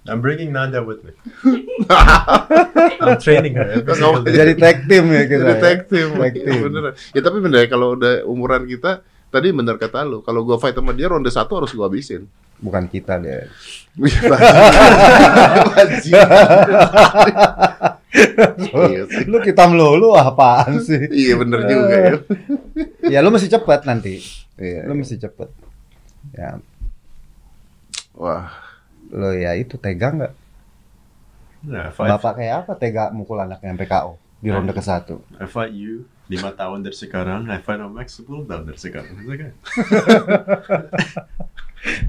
I'm 0.01 0.19
bringing 0.19 0.51
Nanda 0.51 0.83
with 0.83 1.07
me. 1.07 1.15
I'm 2.99 3.15
training 3.15 3.55
her 3.55 3.79
jadi 4.27 4.51
tag 4.55 4.83
team 4.83 5.07
ya 5.07 5.23
kita. 5.23 5.39
ya. 5.39 5.47
detektif 5.55 6.05
Tag 6.11 6.33
team. 6.35 6.59
bener 6.67 6.81
ya 7.11 7.21
tapi 7.21 7.37
bener 7.39 7.65
kalau 7.65 7.95
udah 7.95 8.23
umuran 8.25 8.65
kita 8.65 9.01
tadi 9.27 9.51
bener 9.51 9.79
kata 9.79 10.03
lu 10.03 10.19
kalau 10.19 10.43
gua 10.43 10.59
fight 10.59 10.75
sama 10.75 10.91
dia 10.91 11.07
ronde 11.07 11.31
satu 11.31 11.63
harus 11.63 11.71
gua 11.71 11.87
habisin 11.87 12.27
Bukan 12.61 12.85
kita 12.85 13.17
deh. 13.17 13.49
Iya 18.11 19.03
sih. 19.11 19.23
Lu 19.25 19.39
kita 19.39 19.71
melulu 19.71 20.13
apaan 20.13 20.79
sih? 20.83 21.07
iya 21.11 21.39
bener 21.39 21.63
juga 21.63 21.95
ya 21.95 22.13
Ya 23.13 23.19
lu 23.23 23.31
mesti 23.31 23.47
cepet 23.47 23.87
nanti. 23.87 24.19
Iya. 24.59 24.83
Lu 24.85 24.93
mesti 24.93 25.15
cepet. 25.17 25.49
Ya, 26.35 26.61
wah 28.13 28.51
lu 29.09 29.33
ya 29.33 29.57
itu 29.57 29.75
tega 29.75 30.13
nggak? 30.13 30.33
Nah, 31.61 31.89
Bapak 31.93 32.37
kayak 32.37 32.55
apa 32.65 32.73
tega 32.77 33.09
mukul 33.09 33.41
anaknya 33.41 33.73
sampai 33.73 33.89
KO 33.89 34.11
di 34.37 34.49
ronde 34.49 34.73
ke 34.73 34.81
satu? 34.81 35.21
I 35.37 35.45
fight 35.45 35.73
you, 35.73 36.05
lima 36.31 36.55
tahun 36.55 36.79
dari 36.81 36.95
sekarang, 36.95 37.43
I 37.45 37.59
Final 37.59 37.91
Max 37.91 38.15
10 38.15 38.47
tahun 38.47 38.63
dari 38.63 38.79
sekarang. 38.79 39.13
Okay. 39.27 39.51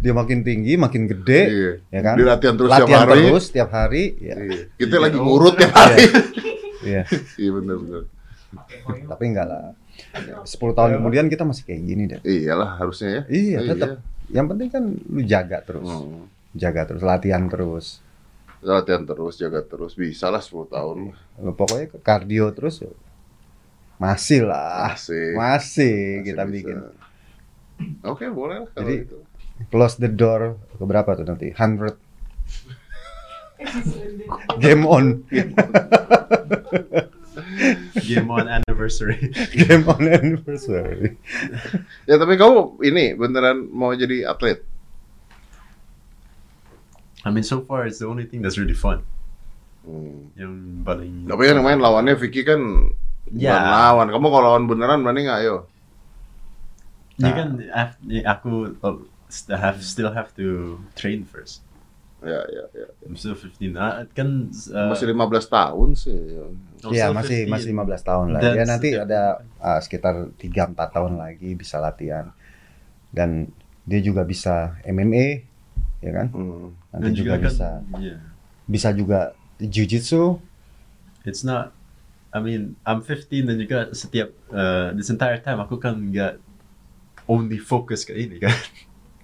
Dia 0.05 0.13
makin 0.13 0.45
tinggi, 0.45 0.77
makin 0.77 1.09
gede, 1.09 1.43
Iya. 1.49 1.73
ya 1.89 2.01
kan? 2.05 2.15
Dia 2.21 2.27
latihan 2.29 2.55
terus 2.55 2.71
tiap 2.71 2.85
Latihan 2.85 3.01
hari. 3.09 3.23
terus 3.25 3.47
tiap 3.49 3.71
hari, 3.73 4.05
ya. 4.21 4.37
Iya. 4.37 4.61
Kita 4.79 4.95
Iya. 4.95 5.03
lagi 5.03 5.19
ngurut 5.19 5.55
tiap 5.57 5.75
hari. 5.75 6.05
Iya. 6.85 7.03
Iya 7.41 7.51
bener 7.51 7.77
bener. 7.81 8.03
Tapi 9.09 9.23
enggak 9.25 9.47
lah. 9.49 9.65
10 10.45 10.77
tahun 10.77 10.91
kemudian 11.01 11.25
kita 11.27 11.43
masih 11.43 11.65
kayak 11.65 11.83
gini 11.83 12.03
deh. 12.05 12.21
Iyalah 12.21 12.77
harusnya 12.77 13.09
ya. 13.09 13.23
Iya, 13.27 13.59
tetap. 13.65 13.89
Yang 14.29 14.47
penting 14.53 14.69
kan 14.69 14.85
lu 15.09 15.21
jaga 15.25 15.59
terus. 15.65 15.89
Hmm. 15.89 16.29
Jaga 16.53 16.85
terus, 16.85 17.01
latihan 17.01 17.49
terus. 17.49 18.05
Latihan 18.61 19.03
terus, 19.03 19.41
jaga 19.41 19.65
terus. 19.65 19.97
Bisa 19.97 20.29
lah 20.29 20.45
10 20.45 20.69
tahun. 20.69 21.17
Lu 21.41 21.53
pokoknya 21.57 21.89
ke 21.89 21.99
kardio 21.99 22.53
terus 22.53 22.85
ya. 22.85 22.93
Masih 24.03 24.43
lah. 24.43 24.91
Masih. 24.91 25.39
Masih, 25.39 25.39
Masih 25.39 25.95
kita 26.27 26.43
bisa. 26.43 26.55
bikin. 26.59 26.77
Oke, 28.03 28.27
boleh 28.29 28.67
lah 28.67 28.71
kalau 28.75 28.83
Jadi- 28.85 29.07
gitu. 29.07 29.19
Close 29.71 29.95
the 29.97 30.11
door 30.11 30.59
ke 30.75 30.83
berapa 30.83 31.15
tuh 31.15 31.23
nanti? 31.23 31.55
100 31.55 31.95
game 34.63 34.83
on. 34.85 35.23
Game 38.03 38.29
on 38.29 38.45
anniversary. 38.45 39.31
game 39.55 39.87
on 39.87 40.03
anniversary. 40.05 41.17
Ya 42.11 42.19
tapi 42.19 42.35
kamu 42.35 42.83
ini 42.83 43.15
beneran 43.15 43.71
mau 43.71 43.95
jadi 43.95 44.27
atlet? 44.27 44.61
I 47.23 47.31
mean, 47.31 47.47
so 47.47 47.63
far 47.63 47.87
it's 47.87 48.03
the 48.03 48.09
only 48.11 48.27
thing 48.27 48.43
that's 48.43 48.59
really 48.59 48.75
fun. 48.75 49.07
Hmm. 49.87 50.29
Yang 50.35 50.53
paling. 50.83 51.13
Tapi 51.25 51.43
yang 51.47 51.63
main 51.63 51.79
lawannya 51.79 52.19
Vicky 52.19 52.43
kan 52.43 52.59
Ya. 53.31 53.55
bukan 53.55 53.63
lawan. 53.71 54.07
Kamu 54.11 54.27
kalau 54.29 54.47
lawan 54.51 54.65
beneran 54.67 55.01
berani 55.05 55.21
nggak? 55.25 55.41
Ayo. 55.45 55.57
You 57.21 57.31
kan, 57.31 57.49
af- 57.71 58.01
aku 58.27 58.75
uh, 58.83 58.99
still 59.31 59.59
have 59.61 59.79
still 59.85 60.11
have 60.11 60.35
to 60.35 60.81
train 60.99 61.23
first. 61.23 61.63
Ya, 62.23 62.39
ya, 62.51 62.65
ya. 62.71 62.87
I'm 63.03 63.19
still 63.19 63.35
15. 63.35 63.75
Ah, 63.75 64.07
kan 64.15 64.47
uh, 64.71 64.95
Masih 64.95 65.11
15 65.11 65.43
tahun 65.51 65.89
sih. 65.99 66.15
I'm 66.83 66.91
Iya, 66.95 67.11
masih 67.11 67.47
15. 67.47 67.51
masih 67.51 67.69
15 67.75 68.03
tahun 68.07 68.27
lah. 68.31 68.41
Dan 68.43 68.53
ya 68.59 68.65
nanti 68.67 68.89
setiap- 68.95 69.07
ada 69.11 69.23
uh, 69.59 69.79
sekitar 69.83 70.15
3 70.39 70.71
4 70.71 70.95
tahun 70.95 71.13
lagi 71.19 71.51
bisa 71.59 71.83
latihan. 71.83 72.31
Dan 73.11 73.51
dia 73.83 73.99
juga 73.99 74.23
bisa 74.23 74.79
MMA, 74.87 75.43
ya 75.99 76.11
kan? 76.15 76.27
Hmm. 76.31 76.71
Nanti 76.95 77.05
Dan 77.11 77.13
juga, 77.19 77.33
kan, 77.35 77.43
bisa 77.43 77.69
yeah. 77.99 78.19
bisa 78.71 78.89
juga 78.95 79.21
jiu-jitsu. 79.59 80.39
It's 81.27 81.43
not. 81.43 81.75
I 82.33 82.39
mean, 82.41 82.81
I'm 82.83 83.05
15 83.05 83.45
dan 83.45 83.57
juga 83.61 83.79
setiap 83.93 84.33
uh, 84.51 84.97
this 84.97 85.13
entire 85.13 85.37
time 85.39 85.61
aku 85.61 85.77
kan 85.77 85.93
nggak 85.95 86.41
only 87.29 87.61
fokus 87.61 88.09
ke 88.09 88.17
ini 88.17 88.41
kan. 88.41 88.53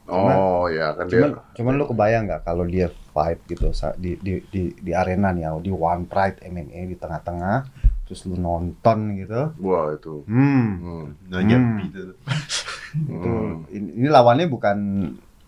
Oh 0.08 0.64
ya 0.72 0.96
kan 0.96 1.04
Cuman 1.04 1.30
dia. 1.36 1.52
cuman 1.52 1.72
lu 1.76 1.84
kebayang 1.84 2.24
nggak 2.24 2.40
kalau 2.48 2.64
dia 2.64 2.88
fight 3.12 3.44
gitu 3.44 3.68
di 4.00 4.16
di 4.16 4.40
di, 4.48 4.72
di 4.72 4.92
arena 4.96 5.36
nih 5.36 5.52
di 5.60 5.68
One 5.68 6.08
Pride 6.08 6.40
MMA 6.48 6.88
di 6.88 6.96
tengah-tengah 6.96 7.68
terus 8.08 8.24
lu 8.24 8.40
nonton 8.40 9.20
gitu. 9.20 9.52
Wah 9.60 9.92
itu. 9.92 10.24
Hmm. 10.24 10.64
Hmm. 10.80 11.06
Nah, 11.28 11.40
get 11.44 11.60
Hmm. 11.60 11.76
Itu 11.92 13.28
Hmm. 13.28 13.68
ini, 13.68 14.00
ini 14.00 14.08
lawannya 14.08 14.48
bukan 14.48 14.78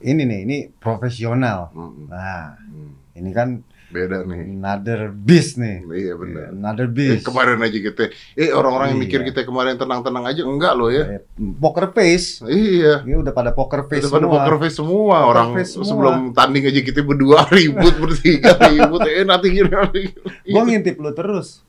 ini 0.02 0.22
nih, 0.22 0.40
ini 0.42 0.56
profesional. 0.74 1.68
Hmm. 1.70 2.06
Nah, 2.06 2.56
Hmm. 2.56 2.92
ini 3.12 3.30
kan 3.30 3.60
Beda 3.86 4.22
nih. 4.22 4.54
another 4.54 5.10
beast 5.10 5.56
nih. 5.56 5.82
Iya 5.82 6.14
benar. 6.14 6.44
Another 6.52 6.86
Eh, 6.86 6.94
beast. 7.10 7.22
kemarin 7.22 7.58
aja 7.58 7.74
kita, 7.74 8.02
eh 8.32 8.48
orang-orang 8.48 8.94
yang 8.94 9.00
mikir 9.00 9.18
Iya. 9.18 9.26
kita 9.28 9.40
kemarin 9.42 9.74
tenang-tenang 9.74 10.24
aja, 10.24 10.40
enggak 10.40 10.72
loh 10.72 10.88
ya. 10.88 11.18
Eh, 11.18 11.22
Poker 11.58 11.90
face. 11.90 12.38
Iya. 12.40 13.02
Ini 13.02 13.18
udah 13.18 13.30
pada 13.30 13.50
poker 13.50 13.84
face 13.84 14.06
pada 14.06 14.22
semua. 14.22 14.38
poker 14.38 14.56
face 14.58 14.76
semua 14.76 15.16
Poker 15.16 15.26
orang 15.28 15.48
face 15.52 15.70
semua. 15.72 15.84
sebelum 15.84 16.14
tanding 16.30 16.64
aja 16.64 16.80
kita 16.80 17.00
berdua 17.02 17.42
ribut 17.50 17.94
bertiga 17.98 18.54
ribut 18.70 19.02
eh 19.04 19.22
nanti 19.22 19.46
gini 19.50 19.68
nanti 19.68 19.98
gini. 20.06 20.20
Gua 20.46 20.62
ngintip 20.62 20.94
lu 20.96 21.10
terus. 21.10 21.66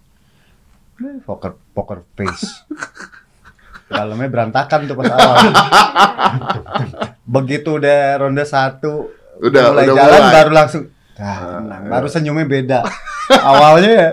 Eh, 0.98 1.18
Poker 1.22 1.58
poker 1.74 2.06
face. 2.14 2.46
Dalamnya 3.90 4.30
berantakan 4.30 4.86
tuh 4.86 4.96
pas 4.96 5.10
awal. 5.10 5.52
Begitu 7.24 7.78
udah 7.78 8.00
ronde 8.18 8.44
satu, 8.44 9.10
Udah, 9.38 9.72
mulai 9.72 9.86
udah 9.86 9.96
jalan 9.96 10.20
mulai. 10.20 10.34
baru 10.34 10.52
langsung. 10.52 10.84
Ah, 11.16 11.60
tenang. 11.60 11.82
baru 11.86 12.08
senyumnya 12.08 12.46
beda. 12.46 12.80
Awalnya 13.50 13.92
ya. 13.92 14.10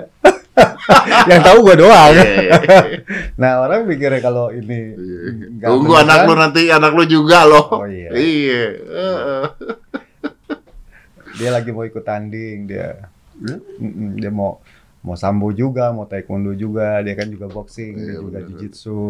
yang 1.31 1.41
tahu 1.41 1.63
gua 1.63 1.75
doang. 1.75 2.13
Iya, 2.13 2.25
iya, 2.25 2.57
iya. 2.59 2.79
Nah 3.41 3.63
orang 3.63 3.85
mikirnya 3.85 4.19
kalau 4.19 4.51
ini 4.51 4.93
Tunggu 5.59 5.95
beneran, 5.95 6.05
anak 6.05 6.19
lu 6.25 6.35
nanti 6.35 6.61
anak 6.69 6.93
lu 6.93 7.05
juga 7.05 7.45
loh. 7.45 7.67
Oh, 7.73 7.87
iya. 7.87 8.11
Iya. 8.11 8.65
Dia 11.35 11.51
lagi 11.51 11.71
mau 11.71 11.85
ikut 11.85 12.03
tanding 12.03 12.67
dia 12.67 13.07
dia 14.19 14.31
mau 14.31 14.59
mau 14.99 15.15
sambo 15.15 15.55
juga 15.55 15.95
mau 15.95 16.03
taekwondo 16.05 16.51
juga 16.53 16.99
dia 17.01 17.15
kan 17.15 17.31
juga 17.31 17.47
boxing 17.47 17.95
dia 17.95 18.05
Iya, 18.05 18.19
juga 18.19 18.29
bener. 18.35 18.49
jiu-jitsu 18.51 19.01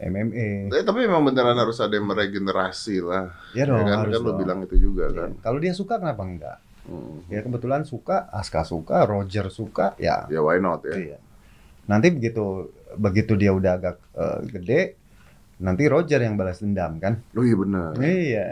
MMA 0.00 0.70
Eh, 0.70 0.82
tapi 0.82 1.02
memang 1.02 1.22
beneran 1.22 1.54
harus 1.54 1.76
ada 1.76 1.90
yang 1.90 2.06
meregenerasi 2.06 2.96
lah. 3.00 3.34
ya 3.50 3.64
dong 3.64 3.78
Ya 3.78 3.86
kan, 3.88 3.98
harus 4.00 4.14
kan 4.14 4.20
lu 4.20 4.28
dong. 4.28 4.38
bilang 4.38 4.58
itu 4.62 4.76
juga 4.80 5.04
Iya. 5.06 5.18
kan. 5.18 5.30
kalau 5.40 5.58
dia 5.58 5.72
suka 5.72 5.94
kenapa 5.96 6.22
enggak 6.22 6.58
Hmm. 6.84 7.20
ya 7.26 7.40
kebetulan 7.40 7.82
suka 7.82 8.30
Aska 8.30 8.62
suka 8.62 9.04
Roger 9.04 9.48
suka 9.48 9.92
ya 9.96 10.24
Ya 10.26 10.40
why 10.40 10.56
not 10.56 10.80
ya. 10.82 10.96
iya. 10.96 11.18
nanti 11.84 12.08
begitu 12.08 12.72
begitu 12.94 13.34
dia 13.34 13.50
udah 13.50 13.72
agak 13.74 13.96
eh, 14.10 14.38
gede 14.48 14.80
nanti 15.58 15.84
Roger 15.84 16.16
yang 16.18 16.34
balas 16.34 16.58
dendam 16.58 16.96
kan 16.96 17.20
Oh 17.32 17.42
iya 17.42 17.54
benar. 17.54 17.92
iya 17.98 18.48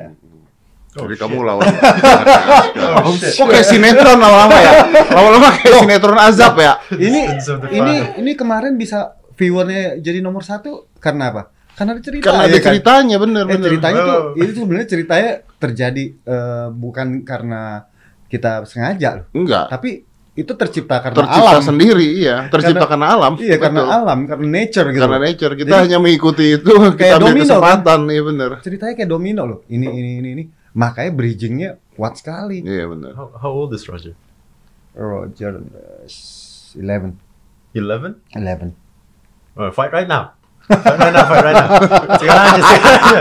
Jadi 0.92 1.12
kamu 1.14 1.44
lawan. 1.44 1.60
Oh, 3.04 3.12
shit. 3.12 3.36
Kok 3.36 3.46
kayak 3.46 3.64
sinetron 3.64 4.16
lama-lama 4.16 4.56
ya? 4.56 4.72
Lama-lama 5.06 5.52
kayak 5.54 5.76
sinetron 5.78 6.16
azab 6.16 6.56
ya? 6.56 6.80
ini 6.90 7.20
ini 7.70 7.94
ini 8.16 8.32
kemarin 8.32 8.74
bisa 8.74 9.15
viewernya 9.36 10.00
jadi 10.00 10.18
nomor 10.18 10.42
satu 10.42 10.88
karena 10.96 11.30
apa 11.30 11.42
karena 11.72 11.92
ada 11.92 12.02
cerita 12.02 12.24
Karena 12.26 12.42
ya 12.42 12.48
ada 12.48 12.56
kan? 12.56 12.66
ceritanya 12.66 13.16
bener 13.16 13.44
Eh, 13.44 13.50
bener. 13.52 13.66
ceritanya 13.68 14.00
tuh 14.00 14.16
Oh. 14.32 14.40
itu 14.40 14.50
sebenarnya 14.56 14.88
ceritanya 14.88 15.30
terjadi 15.56 16.04
eh, 16.18 16.66
bukan 16.72 17.06
karena 17.22 17.84
kita 18.26 18.64
sengaja 18.64 19.22
loh, 19.22 19.26
Enggak. 19.32 19.70
tapi 19.70 20.02
itu 20.34 20.52
tercipta 20.52 21.00
karena 21.00 21.16
Tercipta 21.16 21.48
alam. 21.48 21.64
sendiri, 21.64 22.08
iya. 22.12 22.50
Tercipta 22.52 22.84
karena, 22.84 23.06
alam. 23.08 23.32
Iya, 23.40 23.56
karena 23.56 23.80
Betul. 23.80 23.96
alam, 23.96 24.18
karena 24.26 24.46
nature 24.52 24.86
gitu. 24.90 25.00
Karena 25.00 25.18
nature. 25.22 25.52
Kita 25.54 25.68
Jadi- 25.70 25.82
hanya 25.88 25.96
mengikuti 25.96 26.44
itu. 26.52 26.72
Kita 26.92 27.16
domino, 27.16 27.40
kesempatan, 27.46 28.00
iya 28.10 28.20
bener. 28.20 28.50
Ceritanya 28.60 28.92
kayak 28.92 29.08
domino 29.08 29.42
loh. 29.46 29.58
Ini 29.64 29.86
ini 29.88 30.10
ini 30.20 30.28
ini. 30.36 30.44
Makanya 30.74 31.08
bridgingnya 31.14 31.70
kuat 31.96 32.20
sekali. 32.20 32.60
Iya 32.60 32.84
bener. 32.84 33.16
How, 33.16 33.32
how 33.32 33.48
old 33.54 33.72
is 33.72 33.88
Roger? 33.88 34.12
Roger 34.92 35.56
uh, 35.56 36.04
11 36.04 37.16
11? 37.72 38.20
11. 38.36 38.85
Oh, 39.56 39.72
fight 39.72 39.88
right 39.88 40.04
now. 40.04 40.36
Fight 40.68 41.00
right 41.00 41.14
now, 41.16 41.24
fight 41.24 41.44
right 41.48 41.56
now. 41.56 41.68
Sekarang 42.20 42.44
aja, 42.44 42.60
sekarang 42.60 42.92
aja. 43.00 43.20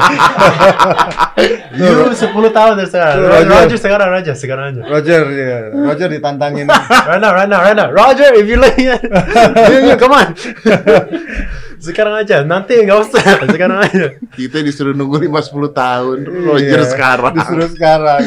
You 1.75 2.11
10 2.11 2.51
tahun 2.51 2.73
dari 2.79 2.89
sekarang. 2.91 3.23
Roger. 3.23 3.51
Roger 3.51 3.77
sekarang 3.79 4.09
aja, 4.11 4.33
sekarang 4.36 4.65
aja. 4.71 4.81
Roger 4.83 5.21
ya. 5.31 5.57
Roger 5.71 6.07
ditantangin. 6.11 6.67
Right 7.07 7.21
now, 7.21 7.31
right 7.31 7.47
now, 7.47 7.59
right 7.63 7.77
now. 7.77 7.88
Roger, 7.88 8.36
if 8.36 8.47
you 8.47 8.59
like 8.59 8.75
it. 8.79 8.99
yeah, 9.07 9.93
yeah, 9.93 9.97
come 9.99 10.11
on. 10.11 10.36
sekarang 11.79 12.19
aja, 12.19 12.43
nanti 12.43 12.83
nggak 12.83 12.99
usah. 12.99 13.47
Sekarang 13.47 13.79
aja. 13.79 14.19
Kita 14.36 14.59
disuruh 14.59 14.91
nunggu 14.91 15.23
5-10 15.23 15.71
tahun. 15.71 16.17
Roger 16.27 16.79
Iya, 16.81 16.88
sekarang. 16.88 17.31
Disuruh 17.36 17.69
sekarang. 17.71 18.23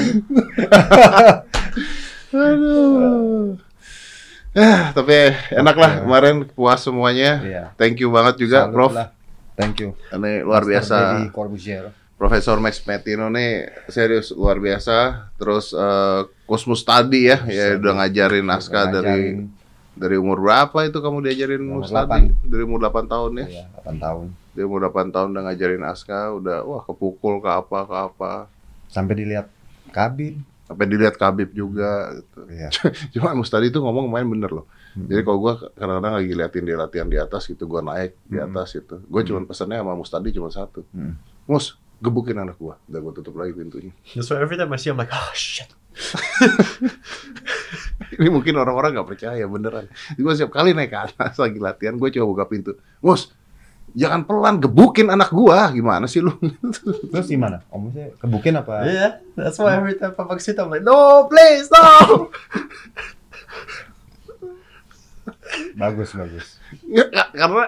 Aduh. 2.32 3.67
Ah, 4.56 4.90
tapi 4.96 5.36
enak 5.52 5.76
lah 5.76 5.92
Oke. 5.98 6.02
kemarin 6.08 6.34
puas 6.48 6.80
semuanya. 6.80 7.32
Iya. 7.44 7.64
Thank 7.76 8.00
you 8.00 8.08
banget 8.08 8.40
juga, 8.40 8.64
Salut 8.64 8.74
Prof. 8.74 8.92
lah. 8.96 9.08
Thank 9.58 9.82
you. 9.82 9.90
Ini 10.08 10.46
luar 10.46 10.62
biasa. 10.64 11.28
Profesor 12.18 12.58
Max 12.58 12.82
Metino 12.82 13.30
nih 13.30 13.68
serius 13.86 14.34
luar 14.34 14.58
biasa. 14.58 15.30
Terus 15.38 15.70
eh, 15.70 16.20
Cosmos 16.48 16.82
tadi 16.82 17.30
ya, 17.30 17.38
ya 17.46 17.76
udah 17.78 18.02
ngajarin 18.02 18.42
naskah 18.42 18.90
dari 18.90 19.46
dari 19.98 20.14
umur 20.14 20.38
berapa 20.38 20.78
itu 20.86 20.98
kamu 21.02 21.26
diajarin 21.26 21.62
Umur 21.62 21.82
Mustadi? 21.82 22.30
Dari 22.46 22.62
umur 22.62 22.78
8 22.86 23.10
tahun 23.10 23.30
ya. 23.42 23.46
Iya, 23.50 23.64
8 23.82 23.98
tahun. 23.98 24.26
Dari 24.54 24.64
umur 24.64 24.80
8 24.86 25.10
tahun 25.14 25.28
udah 25.34 25.42
ngajarin 25.50 25.82
naskah, 25.82 26.26
udah 26.38 26.58
wah 26.62 26.82
kepukul 26.86 27.42
ke 27.42 27.50
apa 27.50 27.78
ke 27.82 27.94
apa. 27.94 28.32
Sampai 28.86 29.18
dilihat 29.18 29.50
kabin. 29.90 30.46
Sampai 30.68 30.84
dilihat 30.84 31.16
Kabib 31.16 31.50
juga 31.50 32.12
gitu. 32.14 32.38
Iya. 32.46 32.68
Cuma 33.16 33.32
Mustadi 33.32 33.72
itu 33.72 33.80
ngomong 33.80 34.04
main 34.06 34.28
bener 34.28 34.52
loh. 34.52 34.68
Jadi 34.94 35.20
kalau 35.22 35.38
gua 35.38 35.52
kadang-kadang 35.72 36.14
lagi 36.14 36.32
liatin 36.34 36.64
dia 36.64 36.76
latihan 36.76 37.06
di 37.06 37.16
atas 37.16 37.46
gitu, 37.46 37.64
gua 37.64 37.80
naik 37.80 38.12
di 38.22 38.36
Hmm. 38.36 38.50
atas 38.50 38.76
gitu. 38.76 39.00
Gue 39.06 39.22
cuma 39.22 39.40
pesannya 39.42 39.80
sama 39.80 39.94
Mustadi 39.94 40.28
cuma 40.30 40.50
satu. 40.50 40.84
Hmm. 40.92 41.16
Mus, 41.46 41.72
gebukin 41.98 42.36
anak 42.36 42.58
gua. 42.58 42.76
Udah 42.84 43.00
gua 43.00 43.12
tutup 43.12 43.34
lagi 43.34 43.54
pintunya. 43.54 43.94
That's 44.12 44.28
why 44.28 44.38
every 44.38 44.54
time 44.54 44.68
I 44.68 44.76
see, 44.76 44.90
I'm 44.90 44.98
like, 44.98 45.08
oh 45.08 45.32
shit. 45.32 45.70
Ini 48.14 48.28
mungkin 48.28 48.54
orang-orang 48.54 48.94
nggak 48.98 49.08
percaya 49.08 49.44
beneran. 49.46 49.86
Gue 50.14 50.32
setiap 50.34 50.54
kali 50.54 50.74
naik 50.74 50.90
ke 50.90 50.98
atas 50.98 51.38
lagi 51.38 51.58
latihan, 51.58 51.94
gue 51.94 52.08
coba 52.10 52.26
buka 52.26 52.44
pintu. 52.46 52.72
Mus, 52.98 53.30
jangan 53.96 54.24
pelan 54.24 54.60
gebukin 54.60 55.08
anak 55.08 55.32
gua 55.32 55.72
gimana 55.72 56.04
sih 56.04 56.20
lu 56.20 56.34
Terus 57.12 57.28
gimana? 57.28 57.64
Om 57.72 57.92
saya 57.92 58.12
kebukin 58.20 58.56
apa? 58.56 58.84
Yeah, 58.84 59.10
that's 59.36 59.56
why 59.56 59.76
every 59.76 59.96
time 59.96 60.12
Papa 60.12 60.36
sit, 60.38 60.58
I'm 60.60 60.68
like, 60.68 60.84
no, 60.84 61.26
please, 61.26 61.68
no. 61.72 62.28
Bagus 65.74 66.12
bagus. 66.12 66.60
Nggak, 66.84 67.08
nggak, 67.08 67.28
karena 67.32 67.62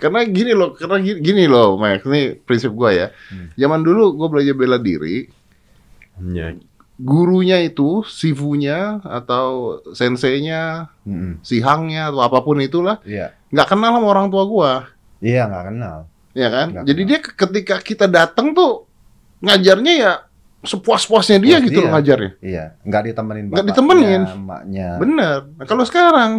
karena 0.00 0.20
gini 0.24 0.52
loh 0.56 0.72
karena 0.72 0.96
gini, 0.96 1.18
gini 1.20 1.44
loh 1.44 1.76
Max 1.76 2.08
ini 2.08 2.32
prinsip 2.40 2.72
gua 2.72 2.88
ya 2.88 3.06
zaman 3.60 3.84
dulu 3.84 4.16
gua 4.16 4.32
belajar 4.32 4.56
bela 4.56 4.80
diri 4.80 5.28
yeah. 6.24 6.56
gurunya 6.96 7.60
itu 7.60 8.00
sifunya 8.08 9.04
atau 9.04 9.76
senseinya 9.92 10.88
Mm-mm. 11.04 11.44
si 11.44 11.60
hangnya 11.60 12.08
atau 12.08 12.24
apa 12.24 12.40
pun 12.40 12.64
itulah 12.64 13.04
Iya. 13.04 13.36
nggak 13.52 13.68
kenal 13.68 14.00
sama 14.00 14.08
orang 14.08 14.32
tua 14.32 14.44
gua 14.48 14.72
Iya 15.20 15.42
nggak 15.46 15.64
kenal. 15.66 15.98
ya 16.30 16.48
kan 16.48 16.66
Nggak 16.70 16.84
jadi 16.84 16.96
kenal. 16.96 17.10
dia 17.10 17.18
ke- 17.20 17.36
ketika 17.36 17.74
kita 17.78 18.06
datang 18.06 18.50
tuh 18.50 18.86
ngajarnya 19.40 19.92
ya 19.94 20.12
sepuas-puasnya 20.60 21.38
dia 21.38 21.56
Puas 21.56 21.66
gitu 21.66 21.78
loh 21.78 21.86
dia. 21.86 21.94
ngajarnya 21.94 22.30
Iya. 22.40 22.64
Nggak 22.82 23.02
ditemenin 23.06 23.44
Nggak 23.46 23.66
ditemenin. 23.66 24.20
emaknya. 24.26 24.88
bener 24.96 25.36
nah, 25.50 25.64
kalau 25.64 25.82
sekarang 25.82 26.30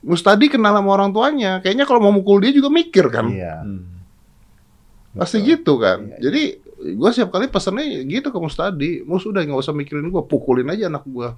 Mustadi 0.00 0.46
kenal 0.46 0.72
sama 0.74 0.90
orang 0.92 1.10
tuanya 1.10 1.58
kayaknya 1.58 1.82
kalau 1.82 1.96
mau 1.98 2.12
mukul 2.12 2.36
dia 2.38 2.50
juga 2.50 2.68
mikir 2.68 3.08
kan 3.08 3.24
Iya. 3.26 3.60
Hmm. 3.60 3.88
Pasti 5.14 5.38
Betul. 5.38 5.48
gitu 5.48 5.72
kan. 5.78 5.98
Iya, 6.00 6.10
iya. 6.10 6.18
Jadi 6.20 6.42
gue 6.90 7.08
setiap 7.08 7.30
kali 7.30 7.46
pesennya 7.46 7.86
gitu 8.02 8.28
ke 8.28 8.36
Mustadi. 8.36 9.00
Mus 9.00 9.22
udah 9.22 9.40
nggak 9.40 9.56
usah 9.56 9.70
mikirin 9.70 10.04
gue, 10.04 10.22
pukulin 10.22 10.66
aja 10.66 10.88
anak 10.88 11.06
gue. 11.06 11.28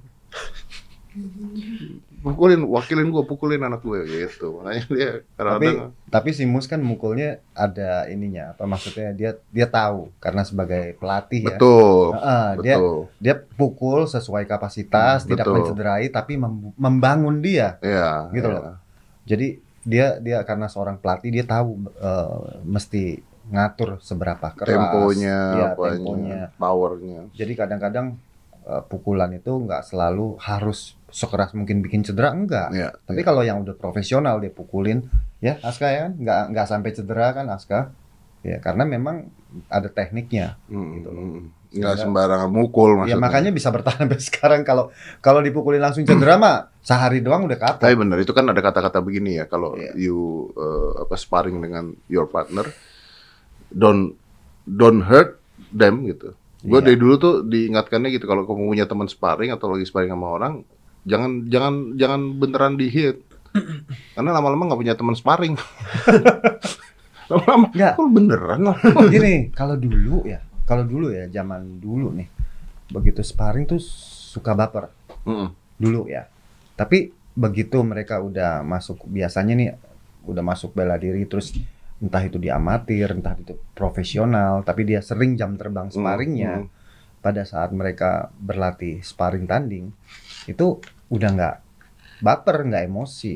Pukulin, 2.23 2.61
wakilin 2.67 3.07
gue, 3.13 3.23
pukulin 3.29 3.61
anak 3.63 3.81
gue 3.85 3.99
gitu. 4.09 4.59
Makanya 4.59 4.83
dia 4.89 5.09
Tapi 5.37 5.67
kadang-kadang 5.77 5.91
tapi 6.07 6.29
si 6.31 6.43
Mus 6.47 6.65
kan 6.71 6.79
mukulnya 6.79 7.39
ada 7.51 8.07
ininya 8.07 8.55
apa 8.55 8.63
maksudnya 8.63 9.11
dia 9.11 9.31
dia 9.51 9.67
tahu 9.67 10.11
karena 10.23 10.41
sebagai 10.43 10.95
pelatih 10.99 11.41
ya. 11.43 11.59
betul, 11.59 12.11
Heeh, 12.17 12.47
dia 12.63 12.75
betul. 12.75 12.95
dia 13.23 13.35
pukul 13.59 14.07
sesuai 14.07 14.43
kapasitas, 14.47 15.23
tidak 15.23 15.45
betul. 15.47 15.55
mencederai 15.55 16.07
tapi 16.09 16.33
mem- 16.39 16.73
membangun 16.75 17.39
dia. 17.43 17.77
Iya, 17.83 18.31
Gitu 18.33 18.47
iya. 18.47 18.55
loh. 18.59 18.75
Jadi 19.29 19.47
dia 19.87 20.19
dia 20.19 20.37
karena 20.43 20.67
seorang 20.67 20.99
pelatih 20.99 21.31
dia 21.31 21.45
tahu 21.47 21.69
eh, 21.95 22.37
mesti 22.67 23.03
ngatur 23.47 24.03
seberapa 24.03 24.51
keras 24.51 24.67
Temponya, 24.67 25.37
ya, 25.55 25.63
apanya, 25.71 25.95
temponya. 25.95 26.39
powernya. 26.59 27.19
Jadi 27.39 27.53
kadang-kadang 27.55 28.07
eh, 28.67 28.83
pukulan 28.91 29.31
itu 29.31 29.51
nggak 29.53 29.83
selalu 29.87 30.35
harus 30.43 30.96
sekeras 31.17 31.57
mungkin 31.57 31.81
bikin 31.81 32.05
cedera 32.05 32.29
enggak. 32.29 32.69
Iya. 32.69 32.93
Tapi 33.01 33.25
iya. 33.25 33.25
kalau 33.25 33.41
yang 33.41 33.65
udah 33.65 33.73
profesional 33.73 34.37
dia 34.37 34.53
pukulin, 34.53 35.09
ya 35.41 35.57
Aska 35.65 35.89
ya 35.89 35.99
kan, 36.05 36.13
nggak 36.21 36.41
nggak 36.53 36.67
sampai 36.69 36.89
cedera 36.93 37.33
kan 37.33 37.49
Aska. 37.49 37.89
Ya 38.45 38.61
karena 38.61 38.85
memang 38.85 39.33
ada 39.65 39.89
tekniknya. 39.89 40.61
Hmm, 40.69 41.01
gitu 41.01 41.09
loh. 41.09 41.23
hmm. 41.25 41.45
nggak 41.67 41.99
sembarangan 41.99 42.47
mukul 42.53 42.95
maksudnya. 42.95 43.17
Ya 43.17 43.19
makanya 43.19 43.51
bisa 43.51 43.73
bertahan 43.73 44.07
sampai 44.07 44.21
sekarang 44.29 44.61
kalau 44.61 44.93
kalau 45.19 45.41
dipukulin 45.41 45.81
langsung 45.81 46.05
cedera 46.05 46.37
mah 46.37 46.69
sehari 46.85 47.19
doang 47.25 47.49
udah 47.49 47.57
kapok. 47.57 47.81
Tapi 47.81 47.97
benar 47.97 48.21
itu 48.21 48.31
kan 48.31 48.45
ada 48.47 48.61
kata-kata 48.61 49.01
begini 49.01 49.41
ya 49.41 49.49
kalau 49.49 49.73
Iya. 49.75 49.97
you 49.97 50.47
uh, 50.53 51.03
apa 51.03 51.17
sparring 51.17 51.57
dengan 51.59 51.91
your 52.07 52.29
partner 52.29 52.69
don't 53.73 54.15
don't 54.63 55.01
hurt 55.03 55.41
them 55.73 56.05
gitu. 56.07 56.37
Gue 56.63 56.79
Iya. 56.79 56.93
dari 56.93 56.97
dulu 57.01 57.13
tuh 57.19 57.33
diingatkannya 57.43 58.09
gitu 58.15 58.29
kalau 58.29 58.47
kamu 58.47 58.71
punya 58.77 58.85
teman 58.87 59.09
sparring 59.11 59.51
atau 59.51 59.67
lagi 59.73 59.83
sparring 59.83 60.13
sama 60.13 60.29
orang 60.29 60.53
jangan 61.07 61.47
jangan 61.47 61.73
jangan 61.95 62.21
beneran 62.37 62.75
di 62.75 62.87
hit. 62.91 63.23
Karena 64.13 64.35
lama-lama 64.35 64.69
nggak 64.69 64.79
punya 64.79 64.93
teman 64.93 65.15
sparring. 65.15 65.55
lama-lama 67.31 67.67
Nggak. 67.73 67.93
kok 67.97 68.09
beneran 68.11 68.61
lah. 68.63 68.77
Gini, 69.13 69.49
kalau 69.51 69.75
dulu 69.75 70.23
ya, 70.23 70.39
kalau 70.63 70.83
dulu 70.85 71.11
ya 71.11 71.27
zaman 71.27 71.79
dulu 71.81 72.13
nih, 72.15 72.27
begitu 72.91 73.19
sparring 73.19 73.67
tuh 73.67 73.81
suka 73.81 74.53
baper 74.53 74.91
Mm-mm. 75.25 75.49
dulu 75.75 76.07
ya. 76.07 76.27
Tapi 76.77 77.11
begitu 77.33 77.81
mereka 77.81 78.21
udah 78.21 78.61
masuk 78.61 79.05
biasanya 79.05 79.53
nih 79.53 79.69
udah 80.23 80.43
masuk 80.43 80.73
bela 80.73 80.97
diri 80.97 81.23
terus 81.25 81.53
entah 81.97 82.21
itu 82.21 82.37
di 82.37 82.47
amatir, 82.47 83.09
entah 83.09 83.33
itu 83.33 83.57
profesional, 83.73 84.61
tapi 84.61 84.85
dia 84.85 85.01
sering 85.01 85.33
jam 85.33 85.57
terbang 85.57 85.89
sparringnya 85.89 86.61
Mm, 86.61 86.69
pada 87.17 87.41
saat 87.43 87.73
mereka 87.73 88.29
berlatih 88.37 89.01
sparring 89.01 89.49
tanding 89.49 89.89
itu 90.45 90.77
udah 91.09 91.29
nggak 91.31 91.55
baper, 92.19 92.57
nggak 92.65 92.83
emosi. 92.85 93.33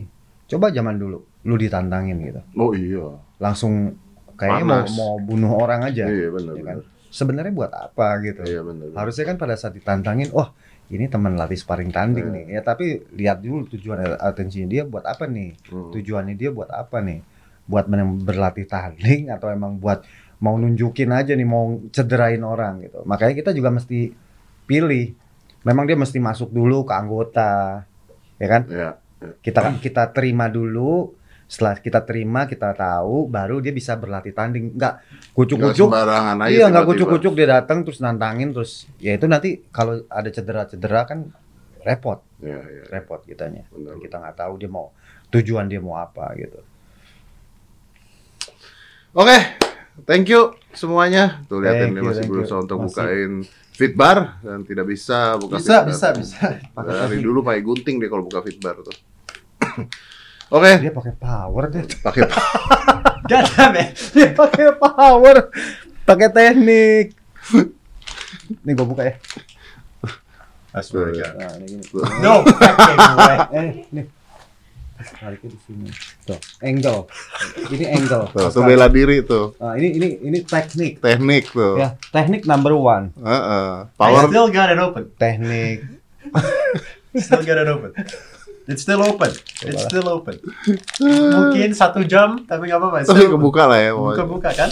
Coba 0.48 0.70
zaman 0.70 0.98
dulu 0.98 1.20
lu 1.42 1.56
ditantangin 1.58 2.18
gitu. 2.22 2.42
Oh 2.54 2.72
iya. 2.76 3.18
langsung 3.42 3.98
kayaknya 4.38 4.66
mau 4.66 4.78
Panas. 4.86 4.94
mau 4.94 5.14
bunuh 5.18 5.52
orang 5.58 5.82
aja. 5.90 6.06
Iya 6.06 6.30
benar. 6.30 6.54
ya 6.54 6.64
kan? 6.64 6.78
benar. 6.78 7.10
Sebenarnya 7.12 7.54
buat 7.54 7.72
apa 7.74 8.08
gitu? 8.22 8.42
Iya 8.46 8.62
benar. 8.62 8.86
Harusnya 8.94 9.26
kan 9.26 9.38
pada 9.42 9.58
saat 9.58 9.74
ditantangin, 9.74 10.30
wah 10.32 10.54
ini 10.88 11.10
teman 11.10 11.34
latih 11.34 11.58
sparring 11.58 11.90
tanding 11.90 12.30
Iya. 12.30 12.36
nih. 12.38 12.46
Ya 12.54 12.62
tapi 12.62 12.86
lihat 13.18 13.42
dulu 13.42 13.66
tujuan 13.74 14.22
atensinya 14.22 14.68
dia 14.70 14.84
buat 14.86 15.04
apa 15.04 15.26
nih? 15.26 15.58
Hmm. 15.68 15.90
Tujuannya 15.90 16.36
dia 16.38 16.54
buat 16.54 16.70
apa 16.70 17.02
nih? 17.02 17.20
Buat 17.66 17.86
berlatih 18.22 18.70
tanding 18.70 19.34
atau 19.34 19.50
emang 19.50 19.82
buat 19.82 20.06
mau 20.42 20.58
nunjukin 20.58 21.10
aja 21.10 21.34
nih 21.34 21.48
mau 21.48 21.82
cederain 21.90 22.42
orang 22.42 22.86
gitu. 22.86 23.02
Makanya 23.06 23.34
kita 23.34 23.52
juga 23.54 23.74
mesti 23.74 24.14
pilih. 24.66 25.18
Memang 25.62 25.86
dia 25.86 25.94
mesti 25.94 26.18
masuk 26.18 26.50
dulu 26.50 26.82
ke 26.84 26.94
anggota, 26.94 27.86
ya 28.36 28.48
kan? 28.48 28.62
Iya. 28.66 28.90
Kita 29.40 29.78
kita 29.78 30.10
terima 30.10 30.50
dulu. 30.50 31.14
Setelah 31.46 31.76
kita 31.78 32.00
terima, 32.02 32.48
kita 32.48 32.72
tahu, 32.72 33.28
baru 33.28 33.60
dia 33.60 33.70
bisa 33.70 33.94
berlatih 33.94 34.32
tanding. 34.32 34.72
Enggak 34.74 35.04
Nggak 35.04 35.36
kucuk-kucuk. 35.36 35.90
Iya 35.92 36.00
nggak 36.00 36.48
tiba-tiba. 36.48 36.88
kucuk-kucuk 36.88 37.34
dia 37.36 37.48
datang 37.52 37.84
terus 37.84 38.00
nantangin 38.00 38.50
terus 38.50 38.88
ya 38.98 39.14
itu 39.14 39.28
nanti 39.28 39.60
kalau 39.70 40.00
ada 40.08 40.32
cedera-cedera 40.32 41.04
kan 41.04 41.28
repot 41.84 42.24
Iya 42.40 42.62
iya. 42.64 42.84
repot 42.88 43.20
kitanya 43.22 43.68
Benar. 43.68 44.00
kita 44.00 44.16
nggak 44.18 44.38
tahu 44.38 44.54
dia 44.56 44.70
mau 44.70 44.96
tujuan 45.28 45.68
dia 45.68 45.84
mau 45.84 45.98
apa 45.98 46.32
gitu 46.38 46.62
Oke, 49.12 49.36
thank 50.08 50.24
you 50.26 50.56
semuanya. 50.72 51.44
Tuh 51.52 51.60
lihatin 51.60 51.92
Thank 51.92 51.96
dia 52.00 52.04
masih 52.06 52.26
berusaha 52.32 52.60
untuk 52.64 52.78
Masih. 52.80 52.88
bukain 52.96 53.32
fitbar 53.82 54.18
dan 54.40 54.62
tidak 54.62 54.86
bisa 54.86 55.34
buka 55.36 55.58
Bisa, 55.58 55.82
fitbar. 55.82 55.90
bisa, 55.90 56.08
bisa. 56.14 56.38
Pakai 56.70 56.94
Dari 56.94 57.18
dulu 57.18 57.42
pakai 57.42 57.62
gunting 57.62 57.98
dia 57.98 58.08
kalau 58.08 58.22
buka 58.22 58.40
fitbar 58.40 58.78
tuh. 58.80 58.94
Oke, 60.52 60.72
dia 60.78 60.92
pakai 60.92 61.14
power 61.16 61.64
deh 61.68 61.84
pakai 61.98 62.22
damn 63.32 63.74
it. 63.74 63.96
dia 64.12 64.30
pakai 64.30 64.76
power 64.76 65.48
pakai 66.04 66.28
teknik 66.28 67.16
nih 68.62 68.74
gue 68.76 68.84
buka 68.84 69.04
ya 69.06 69.16
God. 70.74 71.36
nah 71.36 71.52
ini 71.56 71.66
gini 71.70 71.84
No, 72.20 72.44
eh 73.52 73.88
nih 73.92 74.06
tariknya 75.04 75.50
di 75.52 75.60
sini 75.62 75.88
tuh 76.24 76.38
angle 76.60 77.10
ini 77.70 77.86
angle 77.88 78.26
tuh, 78.30 78.48
tuh 78.50 78.62
bela 78.62 78.88
diri 78.88 79.22
tuh. 79.22 79.54
Nah, 79.58 79.74
ini 79.76 79.88
ini 79.96 80.08
ini 80.22 80.40
teknik 80.42 81.00
Teknik 81.00 81.50
tuh. 81.50 81.76
ya 81.76 81.98
teknik 82.10 82.46
number 82.46 82.72
one 82.72 83.10
Heeh. 83.18 83.86
I 83.86 83.98
Power 83.98 84.28
still 84.28 84.48
got 84.48 84.70
it 84.70 84.78
open. 84.78 85.04
teknik 85.16 85.84
Still 87.12 87.44
got 87.44 87.60
it 87.60 87.68
open. 87.68 87.92
It's 88.72 88.88
still 88.88 89.04
open. 89.04 89.36
It's 89.68 89.84
still 89.84 90.08
open. 90.08 90.40
Mungkin 91.04 91.76
satu 91.76 92.08
jam, 92.08 92.48
tapi 92.48 92.72
nggak 92.72 92.80
apa-apa. 92.80 93.04
Tapi 93.04 93.28
kebuka 93.28 93.68
lah 93.68 93.80
ya. 93.84 93.92
pokoknya. 93.92 94.16
Buka-buka 94.16 94.50
kan? 94.56 94.70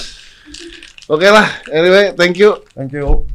Oke 1.09 1.27
lah, 1.27 1.43
anyway, 1.67 2.13
thank 2.15 2.37
you 2.37 2.53
thank 2.77 2.93
you 2.93 3.25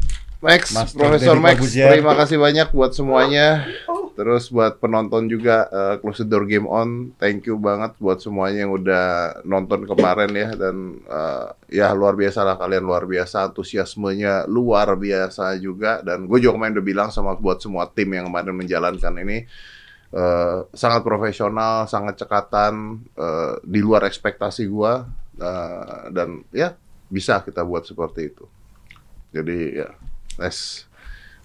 Max, 0.45 0.77
Master 0.77 0.99
Profesor 1.01 1.37
Max. 1.41 1.57
Terima 1.73 2.13
kasih 2.13 2.37
banyak 2.37 2.69
buat 2.77 2.93
semuanya. 2.93 3.65
Terus 4.15 4.47
buat 4.47 4.79
penonton 4.79 5.27
juga 5.27 5.67
eh, 5.73 5.95
Close 5.99 6.23
the 6.23 6.31
Door 6.31 6.47
Game 6.47 6.69
On, 6.71 7.11
thank 7.19 7.51
you 7.51 7.59
banget 7.59 7.99
buat 7.99 8.23
semuanya 8.23 8.63
yang 8.63 8.71
udah 8.71 9.07
nonton 9.43 9.91
kemarin 9.91 10.31
ya 10.31 10.55
dan 10.55 11.03
eh, 11.03 11.49
ya 11.83 11.91
luar 11.91 12.15
biasa 12.15 12.47
lah 12.47 12.55
kalian 12.55 12.87
luar 12.87 13.11
biasa 13.11 13.51
antusiasmenya 13.51 14.47
luar 14.47 14.95
biasa 14.95 15.59
juga 15.59 15.99
dan 16.07 16.31
gue 16.31 16.39
juga 16.39 16.55
kemarin 16.55 16.79
udah 16.79 16.87
bilang 16.87 17.09
sama 17.11 17.35
buat 17.35 17.59
semua 17.59 17.91
tim 17.91 18.07
yang 18.15 18.31
kemarin 18.31 18.55
menjalankan 18.55 19.15
ini 19.19 19.51
eh, 20.15 20.59
sangat 20.71 21.03
profesional, 21.03 21.91
sangat 21.91 22.15
cekatan 22.23 23.03
eh, 23.19 23.55
di 23.67 23.83
luar 23.83 24.07
ekspektasi 24.07 24.71
gua 24.71 25.11
eh, 25.43 26.15
dan 26.15 26.47
ya 26.55 26.79
bisa 27.11 27.43
kita 27.43 27.67
buat 27.67 27.83
seperti 27.83 28.31
itu. 28.31 28.47
Jadi 29.35 29.83
ya 29.83 29.91
let's 30.39 30.85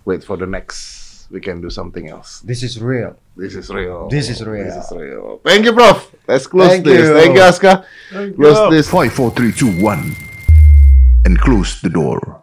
wait 0.06 0.24
for 0.24 0.38
the 0.38 0.46
next. 0.46 1.08
We 1.32 1.40
can 1.40 1.62
do 1.62 1.70
something 1.70 2.10
else. 2.10 2.40
this 2.42 2.64
is 2.64 2.82
real 2.82 3.16
This 3.38 3.54
is 3.54 3.70
real. 3.70 4.10
This 4.10 4.30
is 4.30 4.42
real. 4.44 4.66
This 4.66 4.86
is 4.86 4.98
real. 4.98 5.40
Thank 5.46 5.66
you, 5.66 5.74
Prof. 5.74 6.12
Let's 6.28 6.48
close 6.48 6.70
Thank 6.70 6.86
this. 6.86 7.08
you. 7.08 7.14
Thank 7.14 7.36
you, 7.36 7.42
Aska. 7.42 7.86
Close 8.36 8.72
this. 8.72 8.90
Five, 8.90 9.14
four, 9.14 9.30
three, 9.32 9.52
two, 9.52 9.70
one, 9.80 10.16
and 11.26 11.40
close 11.40 11.82
the 11.82 11.90
door. 11.90 12.42